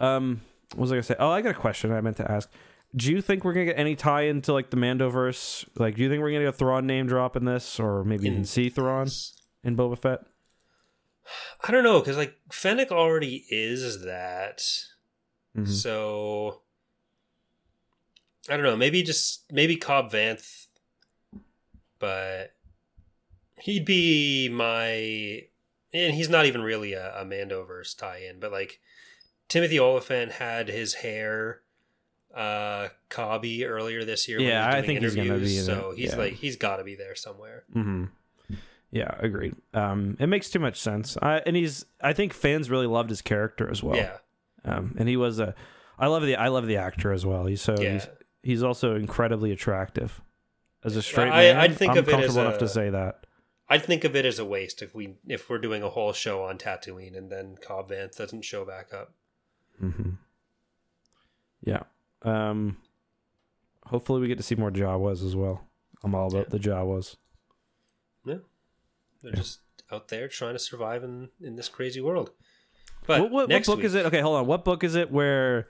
Um. 0.00 0.42
What 0.72 0.82
was 0.82 0.92
I 0.92 0.96
gonna 0.96 1.02
say? 1.02 1.16
Oh, 1.18 1.30
I 1.30 1.40
got 1.40 1.50
a 1.52 1.58
question 1.58 1.92
I 1.92 2.00
meant 2.02 2.18
to 2.18 2.30
ask. 2.30 2.50
Do 2.94 3.10
you 3.10 3.20
think 3.22 3.44
we're 3.44 3.52
gonna 3.54 3.66
get 3.66 3.78
any 3.78 3.96
tie 3.96 4.22
into 4.22 4.52
like 4.52 4.70
the 4.70 4.76
Mandoverse? 4.76 5.66
Like, 5.76 5.96
do 5.96 6.02
you 6.02 6.08
think 6.10 6.22
we're 6.22 6.30
gonna 6.30 6.44
get 6.44 6.48
a 6.54 6.58
Thrawn 6.58 6.86
name 6.86 7.06
drop 7.06 7.36
in 7.36 7.44
this, 7.46 7.80
or 7.80 8.04
maybe 8.04 8.26
In- 8.26 8.32
even 8.34 8.44
see 8.44 8.68
Thrawn 8.68 9.08
in 9.64 9.76
Boba 9.76 9.98
Fett? 9.98 10.20
I 11.66 11.72
don't 11.72 11.84
know 11.84 12.00
because 12.00 12.16
like 12.16 12.34
Fennec 12.52 12.90
already 12.92 13.44
is 13.50 14.02
that. 14.04 14.58
Mhm. 15.56 15.68
So 15.68 16.62
I 18.48 18.54
don't 18.56 18.64
know. 18.64 18.76
Maybe 18.76 19.02
just 19.02 19.50
maybe 19.52 19.76
Cobb 19.76 20.10
Vanth, 20.10 20.66
but 21.98 22.54
he'd 23.60 23.84
be 23.84 24.48
my, 24.48 25.47
and 25.92 26.14
he's 26.14 26.28
not 26.28 26.46
even 26.46 26.62
really 26.62 26.92
a, 26.92 27.20
a 27.20 27.24
Mandoverse 27.24 27.96
tie-in. 27.96 28.40
But 28.40 28.52
like 28.52 28.80
Timothy 29.48 29.78
Olyphant 29.78 30.32
had 30.32 30.68
his 30.68 30.94
hair 30.94 31.60
uh 32.34 32.88
cobby 33.08 33.64
earlier 33.64 34.04
this 34.04 34.28
year. 34.28 34.40
Yeah, 34.40 34.68
I 34.68 34.82
think 34.82 35.00
he's 35.00 35.14
gonna 35.14 35.38
be 35.38 35.56
so 35.58 35.90
it, 35.90 35.98
he's 35.98 36.10
yeah. 36.12 36.16
like 36.18 36.32
he's 36.34 36.56
got 36.56 36.76
to 36.76 36.84
be 36.84 36.94
there 36.94 37.14
somewhere. 37.14 37.64
Mm-hmm. 37.74 38.04
Yeah, 38.90 39.14
agreed. 39.18 39.54
Um, 39.74 40.16
it 40.18 40.28
makes 40.28 40.48
too 40.48 40.60
much 40.60 40.80
sense. 40.80 41.16
I, 41.20 41.42
and 41.44 41.54
he's. 41.54 41.84
I 42.00 42.12
think 42.14 42.32
fans 42.32 42.70
really 42.70 42.86
loved 42.86 43.10
his 43.10 43.20
character 43.20 43.70
as 43.70 43.82
well. 43.82 43.96
yeah, 43.96 44.16
Um, 44.64 44.94
and 44.98 45.08
he 45.08 45.16
was 45.16 45.38
a. 45.38 45.54
I 45.98 46.06
love 46.06 46.22
the. 46.22 46.36
I 46.36 46.48
love 46.48 46.66
the 46.66 46.78
actor 46.78 47.12
as 47.12 47.26
well. 47.26 47.44
He's 47.46 47.60
so. 47.60 47.76
yeah. 47.78 47.92
He's, 47.94 48.08
he's 48.42 48.62
also 48.62 48.94
incredibly 48.94 49.52
attractive. 49.52 50.22
As 50.84 50.96
a 50.96 51.02
straight 51.02 51.28
I- 51.28 51.52
man, 51.52 51.56
I'd 51.58 51.76
think 51.76 51.92
I'm 51.92 51.98
of 51.98 52.08
it 52.08 52.12
as 52.12 52.14
comfortable 52.14 52.40
enough 52.42 52.56
a- 52.56 52.60
to 52.60 52.68
say 52.68 52.90
that. 52.90 53.26
I'd 53.70 53.84
think 53.84 54.04
of 54.04 54.16
it 54.16 54.24
as 54.24 54.38
a 54.38 54.44
waste 54.44 54.80
if 54.82 54.94
we 54.94 55.16
if 55.26 55.50
we're 55.50 55.58
doing 55.58 55.82
a 55.82 55.90
whole 55.90 56.12
show 56.12 56.42
on 56.44 56.56
Tatooine 56.58 57.16
and 57.16 57.30
then 57.30 57.56
Cobb 57.60 57.90
Vanth 57.90 58.16
doesn't 58.16 58.42
show 58.44 58.64
back 58.64 58.92
up. 58.94 59.12
Mm-hmm. 59.82 60.10
Yeah. 61.64 61.82
Um. 62.22 62.78
Hopefully, 63.86 64.20
we 64.20 64.28
get 64.28 64.36
to 64.38 64.42
see 64.44 64.54
more 64.54 64.70
Jawas 64.70 65.24
as 65.24 65.34
well. 65.34 65.66
I'm 66.02 66.14
all 66.14 66.28
about 66.28 66.50
the 66.50 66.58
Jawas. 66.58 67.16
Yeah, 68.24 68.36
they're 69.22 69.32
Yeah. 69.32 69.36
just 69.36 69.60
out 69.90 70.08
there 70.08 70.28
trying 70.28 70.54
to 70.54 70.58
survive 70.58 71.02
in 71.04 71.30
in 71.40 71.56
this 71.56 71.68
crazy 71.68 72.00
world. 72.00 72.30
But 73.06 73.22
what, 73.22 73.30
what, 73.30 73.50
what 73.50 73.64
book 73.64 73.76
week, 73.78 73.86
is 73.86 73.94
it? 73.94 74.06
Okay, 74.06 74.20
hold 74.20 74.36
on. 74.36 74.46
What 74.46 74.64
book 74.64 74.84
is 74.84 74.94
it? 74.94 75.10
Where 75.10 75.68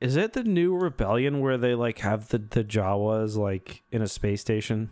is 0.00 0.16
it? 0.16 0.32
The 0.32 0.42
New 0.44 0.76
Rebellion, 0.76 1.40
where 1.40 1.56
they 1.58 1.74
like 1.74 1.98
have 1.98 2.28
the 2.28 2.38
the 2.38 2.64
Jawas 2.64 3.36
like 3.36 3.82
in 3.92 4.02
a 4.02 4.08
space 4.08 4.40
station, 4.40 4.90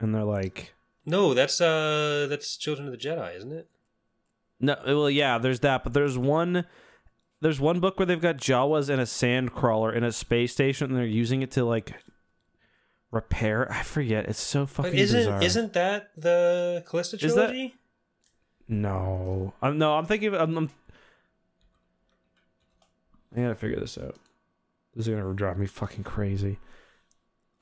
and 0.00 0.14
they're 0.14 0.24
like, 0.24 0.74
No, 1.04 1.34
that's 1.34 1.60
uh 1.60 2.26
that's 2.28 2.56
Children 2.56 2.88
of 2.88 2.92
the 2.92 2.98
Jedi, 2.98 3.36
isn't 3.36 3.52
it? 3.52 3.68
no, 4.60 4.76
well, 4.86 5.10
yeah, 5.10 5.38
there's 5.38 5.60
that, 5.60 5.84
but 5.84 5.92
there's 5.92 6.16
one. 6.18 6.64
There's 7.42 7.60
one 7.60 7.80
book 7.80 7.98
where 7.98 8.06
they've 8.06 8.20
got 8.20 8.38
Jawas 8.38 8.88
and 8.88 9.00
a 9.00 9.04
sand 9.06 9.52
crawler 9.52 9.92
in 9.92 10.02
a 10.02 10.10
space 10.10 10.52
station, 10.52 10.88
and 10.88 10.96
they're 10.96 11.04
using 11.04 11.42
it 11.42 11.50
to 11.52 11.64
like 11.64 11.92
repair. 13.10 13.70
I 13.70 13.82
forget. 13.82 14.24
It's 14.26 14.40
so 14.40 14.64
fucking 14.64 14.92
But 14.92 14.98
isn't 14.98 15.20
bizarre. 15.20 15.42
isn't 15.42 15.72
that 15.74 16.10
the 16.16 16.82
Callista 16.88 17.16
Is 17.16 17.34
that- 17.34 17.48
trilogy? 17.48 17.74
No, 18.68 19.52
I'm 19.62 19.76
no. 19.78 19.94
I'm 19.96 20.06
thinking. 20.06 20.28
Of, 20.34 20.40
I'm, 20.40 20.56
I'm. 20.56 20.70
I 23.36 23.40
gotta 23.42 23.54
figure 23.54 23.78
this 23.78 23.98
out. 23.98 24.16
This 24.94 25.06
is 25.06 25.14
gonna 25.14 25.34
drive 25.34 25.58
me 25.58 25.66
fucking 25.66 26.04
crazy. 26.04 26.58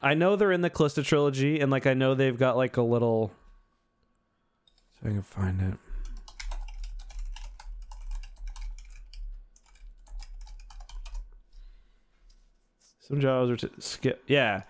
I 0.05 0.13
know 0.13 0.37
they're 0.37 0.53
in 0.53 0.61
the 0.61 0.69
Callista 0.69 1.03
trilogy, 1.03 1.61
and 1.61 1.71
like 1.71 1.87
I 1.87 1.95
know 1.95 2.15
they've 2.15 2.39
got 2.39 2.59
like 2.59 2.77
a 2.77 2.83
little. 2.83 3.33
So 5.01 5.09
I 5.09 5.13
can 5.13 5.23
find 5.23 5.61
it. 5.63 5.79
Some 13.01 13.19
Jawas 13.19 13.51
are 13.51 13.57
t- 13.57 13.69
skip. 13.79 14.23
Yeah, 14.27 14.65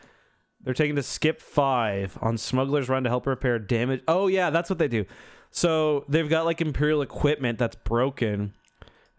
they're 0.62 0.72
taking 0.72 0.94
to 0.96 1.02
skip 1.02 1.40
five 1.40 2.16
on 2.22 2.38
Smuggler's 2.38 2.88
Run 2.88 3.02
to 3.02 3.10
help 3.10 3.26
repair 3.26 3.58
damage. 3.58 4.02
Oh 4.06 4.28
yeah, 4.28 4.50
that's 4.50 4.70
what 4.70 4.78
they 4.78 4.88
do. 4.88 5.04
So 5.50 6.04
they've 6.08 6.30
got 6.30 6.44
like 6.44 6.60
Imperial 6.60 7.02
equipment 7.02 7.58
that's 7.58 7.76
broken. 7.76 8.54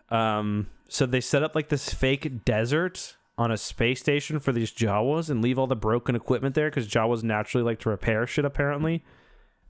Um, 0.09 0.68
so 0.88 1.05
they 1.05 1.20
set 1.20 1.43
up 1.43 1.55
like 1.55 1.68
this 1.68 1.93
fake 1.93 2.45
desert 2.45 3.18
on 3.38 3.52
a 3.52 3.58
space 3.58 4.00
station 4.00 4.40
for 4.40 4.52
these 4.52 4.72
Jawas 4.72 5.30
and 5.30 5.42
leave 5.42 5.60
all 5.60 5.68
the 5.68 5.76
broken 5.76 6.16
equipment 6.16 6.56
there 6.56 6.70
because 6.70 6.88
Jawas 6.88 7.24
naturally 7.24 7.64
like 7.64 7.80
to 7.80 7.90
repair 7.90 8.26
shit 8.26 8.46
apparently, 8.46 9.04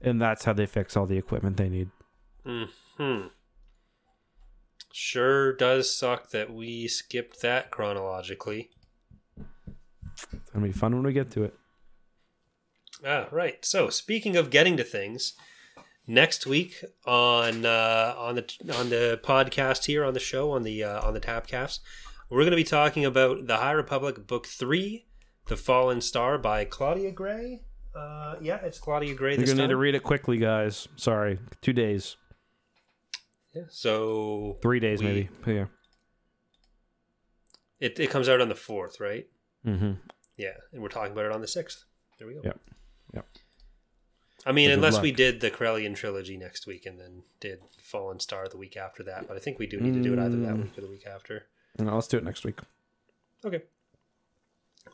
and 0.00 0.20
that's 0.20 0.44
how 0.44 0.52
they 0.52 0.66
fix 0.66 0.96
all 0.96 1.06
the 1.06 1.18
equipment 1.18 1.56
they 1.56 1.68
need. 1.68 1.90
Hmm. 2.44 3.26
Sure 4.92 5.52
does 5.52 5.94
suck 5.94 6.30
that 6.30 6.52
we 6.52 6.88
skipped 6.88 7.42
that 7.42 7.70
chronologically. 7.70 8.70
It's 10.16 10.50
gonna 10.52 10.64
be 10.64 10.72
fun 10.72 10.94
when 10.94 11.04
we 11.04 11.12
get 11.12 11.30
to 11.32 11.44
it. 11.44 11.54
Ah, 13.04 13.28
right. 13.30 13.62
So 13.64 13.90
speaking 13.90 14.36
of 14.36 14.48
getting 14.48 14.76
to 14.78 14.84
things, 14.84 15.34
next 16.06 16.46
week 16.46 16.82
on 17.04 17.66
uh, 17.66 18.14
on 18.16 18.36
the 18.36 18.44
on 18.78 18.90
the 18.90 19.20
podcast 19.22 19.84
here 19.86 20.04
on 20.04 20.14
the 20.14 20.20
show 20.20 20.52
on 20.52 20.62
the 20.62 20.82
uh, 20.84 21.06
on 21.06 21.14
the 21.14 21.20
Tapcast, 21.20 21.80
we're 22.30 22.40
going 22.42 22.50
to 22.50 22.56
be 22.56 22.64
talking 22.64 23.04
about 23.04 23.46
the 23.46 23.56
High 23.56 23.72
Republic 23.72 24.26
Book 24.26 24.46
Three, 24.46 25.06
The 25.46 25.56
Fallen 25.56 26.00
Star 26.00 26.38
by 26.38 26.64
Claudia 26.64 27.12
Gray. 27.12 27.62
Uh, 27.94 28.36
yeah, 28.42 28.56
it's 28.56 28.78
Claudia 28.78 29.14
Gray. 29.14 29.36
You're 29.36 29.46
gonna 29.46 29.62
need 29.62 29.68
to 29.68 29.76
read 29.76 29.94
it 29.94 30.02
quickly, 30.02 30.36
guys. 30.36 30.86
Sorry, 30.96 31.38
two 31.62 31.72
days, 31.72 32.16
Yeah, 33.54 33.62
so 33.70 34.58
three 34.60 34.80
days 34.80 35.00
We- 35.00 35.06
maybe. 35.06 35.28
Yeah. 35.46 35.66
it 37.80 37.98
it 37.98 38.10
comes 38.10 38.28
out 38.28 38.40
on 38.42 38.48
the 38.50 38.54
fourth, 38.54 39.00
right? 39.00 39.26
Mm-hmm. 39.64 39.92
Yeah, 40.36 40.52
and 40.72 40.82
we're 40.82 40.88
talking 40.90 41.12
about 41.12 41.24
it 41.24 41.32
on 41.32 41.40
the 41.40 41.48
sixth. 41.48 41.84
There 42.18 42.28
we 42.28 42.34
go. 42.34 42.40
Yep. 42.44 42.60
Yep. 43.14 43.26
I 44.44 44.52
mean, 44.52 44.70
unless 44.70 45.00
we 45.00 45.10
did 45.10 45.40
the 45.40 45.50
Corellian 45.50 45.94
trilogy 45.96 46.36
next 46.36 46.66
week 46.66 46.84
and 46.86 47.00
then 47.00 47.22
did 47.40 47.60
Fallen 47.82 48.20
Star 48.20 48.46
the 48.46 48.58
week 48.58 48.76
after 48.76 49.02
that, 49.04 49.26
but 49.26 49.36
I 49.38 49.40
think 49.40 49.58
we 49.58 49.66
do 49.66 49.80
need 49.80 49.94
to 49.94 50.02
do 50.02 50.12
it 50.12 50.18
either 50.18 50.36
that 50.36 50.54
Mm. 50.54 50.62
week 50.64 50.78
or 50.78 50.82
the 50.82 50.88
week 50.90 51.06
after. 51.06 51.46
No, 51.78 51.94
let's 51.94 52.08
do 52.08 52.16
it 52.16 52.24
next 52.24 52.44
week. 52.44 52.60
Okay. 53.44 53.62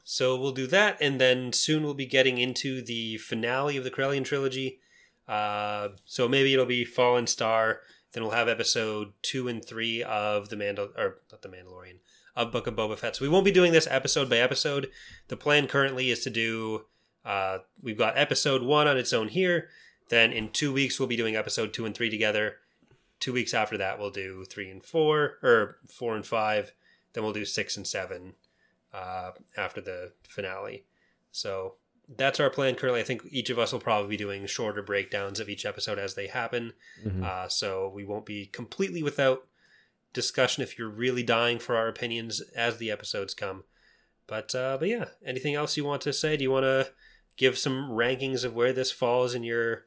So 0.04 0.38
we'll 0.38 0.52
do 0.52 0.66
that, 0.66 0.98
and 1.00 1.20
then 1.20 1.52
soon 1.52 1.84
we'll 1.84 1.94
be 1.94 2.06
getting 2.06 2.38
into 2.38 2.82
the 2.82 3.18
finale 3.18 3.76
of 3.76 3.84
the 3.84 3.90
Corellian 3.90 4.24
trilogy. 4.24 4.80
Uh, 5.28 5.90
so 6.04 6.28
maybe 6.28 6.52
it'll 6.52 6.66
be 6.66 6.84
Fallen 6.84 7.26
Star. 7.26 7.80
Then 8.12 8.22
we'll 8.22 8.32
have 8.32 8.48
episode 8.48 9.12
two 9.22 9.48
and 9.48 9.64
three 9.64 10.02
of 10.02 10.48
the 10.48 10.56
Mandal 10.56 10.90
or 10.98 11.20
not 11.30 11.42
the 11.42 11.48
Mandalorian 11.48 11.98
of 12.36 12.52
Book 12.52 12.66
of 12.66 12.74
Boba 12.74 12.98
Fett. 12.98 13.16
So 13.16 13.24
we 13.24 13.28
won't 13.28 13.44
be 13.44 13.52
doing 13.52 13.72
this 13.72 13.88
episode 13.90 14.28
by 14.28 14.38
episode. 14.38 14.90
The 15.28 15.36
plan 15.36 15.66
currently 15.66 16.10
is 16.10 16.20
to 16.24 16.30
do. 16.30 16.86
Uh, 17.24 17.58
we've 17.80 17.96
got 17.96 18.18
episode 18.18 18.62
one 18.62 18.88
on 18.88 18.98
its 18.98 19.12
own 19.12 19.28
here. 19.28 19.68
Then 20.08 20.32
in 20.32 20.50
two 20.50 20.72
weeks 20.72 20.98
we'll 20.98 21.08
be 21.08 21.16
doing 21.16 21.36
episode 21.36 21.72
two 21.72 21.86
and 21.86 21.94
three 21.94 22.10
together. 22.10 22.56
Two 23.22 23.32
weeks 23.32 23.54
after 23.54 23.78
that 23.78 23.98
we'll 24.00 24.10
do 24.10 24.44
three 24.44 24.68
and 24.68 24.82
four, 24.82 25.38
or 25.44 25.76
four 25.88 26.16
and 26.16 26.26
five. 26.26 26.72
Then 27.12 27.22
we'll 27.22 27.32
do 27.32 27.44
six 27.44 27.76
and 27.76 27.86
seven 27.86 28.32
uh, 28.92 29.30
after 29.56 29.80
the 29.80 30.12
finale. 30.28 30.84
So 31.30 31.74
that's 32.16 32.40
our 32.40 32.50
plan 32.50 32.74
currently. 32.74 33.00
I 33.00 33.04
think 33.04 33.22
each 33.30 33.48
of 33.48 33.58
us 33.60 33.72
will 33.72 33.78
probably 33.78 34.08
be 34.08 34.16
doing 34.16 34.44
shorter 34.46 34.82
breakdowns 34.82 35.38
of 35.38 35.48
each 35.48 35.64
episode 35.64 35.98
as 36.00 36.14
they 36.16 36.26
happen. 36.26 36.72
Mhm. 37.06 37.22
Uh, 37.22 37.48
so 37.48 37.88
we 37.94 38.04
won't 38.04 38.26
be 38.26 38.46
completely 38.46 39.02
without 39.04 39.46
discussion 40.12 40.62
if 40.64 40.76
you're 40.76 40.88
really 40.90 41.22
dying 41.22 41.58
for 41.60 41.76
our 41.76 41.86
opinions 41.88 42.40
as 42.56 42.78
the 42.78 42.90
episodes 42.90 43.34
come. 43.34 43.62
But 44.26 44.52
uh, 44.54 44.78
but 44.80 44.88
yeah, 44.88 45.06
anything 45.24 45.54
else 45.54 45.76
you 45.76 45.84
want 45.84 46.02
to 46.02 46.12
say? 46.12 46.36
Do 46.36 46.42
you 46.42 46.50
want 46.50 46.64
to 46.64 46.90
give 47.36 47.56
some 47.56 47.88
rankings 47.90 48.44
of 48.44 48.52
where 48.54 48.72
this 48.72 48.90
falls 48.90 49.32
in 49.34 49.42
your 49.44 49.84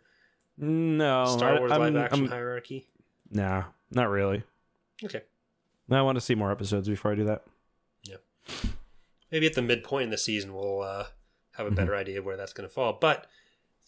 No, 0.57 1.25
Star 1.25 1.59
Wars 1.59 1.71
I, 1.71 1.77
live 1.77 1.95
action 1.97 2.21
I'm- 2.21 2.31
hierarchy? 2.31 2.87
Nah, 3.31 3.65
not 3.91 4.09
really. 4.09 4.43
Okay, 5.03 5.21
I 5.91 6.01
want 6.01 6.15
to 6.15 6.21
see 6.21 6.35
more 6.35 6.51
episodes 6.51 6.87
before 6.87 7.11
I 7.11 7.15
do 7.15 7.25
that. 7.25 7.43
Yeah. 8.03 8.17
Maybe 9.31 9.45
at 9.47 9.53
the 9.55 9.61
midpoint 9.61 10.05
in 10.05 10.09
the 10.11 10.17
season 10.17 10.53
we'll 10.53 10.81
uh, 10.81 11.07
have 11.53 11.67
a 11.67 11.71
Mhm. 11.71 11.75
better 11.75 11.95
idea 11.95 12.19
of 12.19 12.25
where 12.25 12.37
that's 12.37 12.53
going 12.53 12.67
to 12.67 12.73
fall. 12.73 12.93
But 12.99 13.27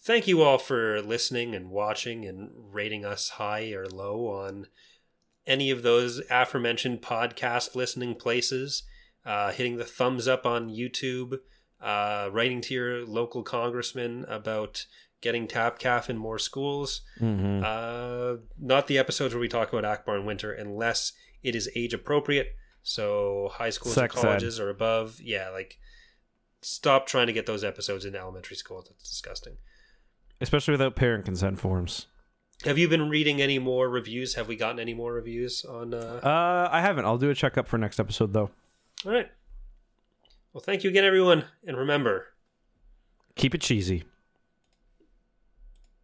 thank 0.01 0.27
you 0.27 0.41
all 0.41 0.57
for 0.57 1.01
listening 1.01 1.55
and 1.55 1.69
watching 1.69 2.25
and 2.25 2.51
rating 2.73 3.05
us 3.05 3.29
high 3.29 3.71
or 3.71 3.85
low 3.87 4.27
on 4.27 4.67
any 5.45 5.71
of 5.71 5.81
those 5.83 6.21
aforementioned 6.29 7.01
podcast 7.01 7.75
listening 7.75 8.15
places. 8.15 8.83
Uh, 9.25 9.51
hitting 9.51 9.75
the 9.77 9.83
thumbs 9.85 10.25
up 10.27 10.45
on 10.45 10.69
YouTube, 10.69 11.39
uh, 11.81 12.29
writing 12.31 12.61
to 12.61 12.73
your 12.73 13.05
local 13.05 13.43
congressman 13.43 14.23
about 14.29 14.85
getting 15.21 15.47
Tapcast 15.47 16.09
in 16.09 16.17
more 16.17 16.39
schools. 16.39 17.01
Mm-hmm. 17.19 17.63
Uh, 17.63 18.41
not 18.59 18.87
the 18.87 18.97
episodes 18.97 19.33
where 19.33 19.41
we 19.41 19.47
talk 19.47 19.73
about 19.73 19.83
Ackbar 19.83 20.15
and 20.15 20.25
Winter 20.25 20.51
unless 20.51 21.13
it 21.43 21.55
is 21.55 21.69
age 21.75 21.93
appropriate. 21.93 22.55
So 22.83 23.49
high 23.53 23.69
schools 23.69 23.95
Sex 23.95 24.15
and 24.15 24.23
ed. 24.23 24.27
colleges 24.27 24.59
or 24.59 24.69
above. 24.69 25.19
Yeah, 25.21 25.49
like 25.49 25.77
stop 26.61 27.05
trying 27.07 27.27
to 27.27 27.33
get 27.33 27.45
those 27.45 27.63
episodes 27.63 28.05
in 28.05 28.15
elementary 28.15 28.55
school. 28.55 28.83
That's 28.87 29.09
disgusting. 29.09 29.57
Especially 30.39 30.71
without 30.71 30.95
parent 30.95 31.25
consent 31.25 31.59
forms. 31.59 32.07
Have 32.63 32.77
you 32.77 32.87
been 32.87 33.09
reading 33.09 33.41
any 33.41 33.59
more 33.59 33.89
reviews? 33.89 34.35
Have 34.35 34.47
we 34.47 34.55
gotten 34.55 34.79
any 34.79 34.93
more 34.93 35.13
reviews 35.13 35.63
on? 35.65 35.93
Uh... 35.93 36.19
Uh, 36.23 36.69
I 36.71 36.81
haven't. 36.81 37.05
I'll 37.05 37.17
do 37.17 37.29
a 37.29 37.35
checkup 37.35 37.67
for 37.67 37.77
next 37.77 37.99
episode 37.99 38.33
though. 38.33 38.49
All 39.05 39.11
right. 39.11 39.29
Well, 40.53 40.61
thank 40.61 40.83
you 40.83 40.89
again, 40.89 41.03
everyone, 41.03 41.45
and 41.65 41.77
remember. 41.77 42.27
Keep 43.35 43.53
it 43.53 43.61
cheesy. 43.61 44.03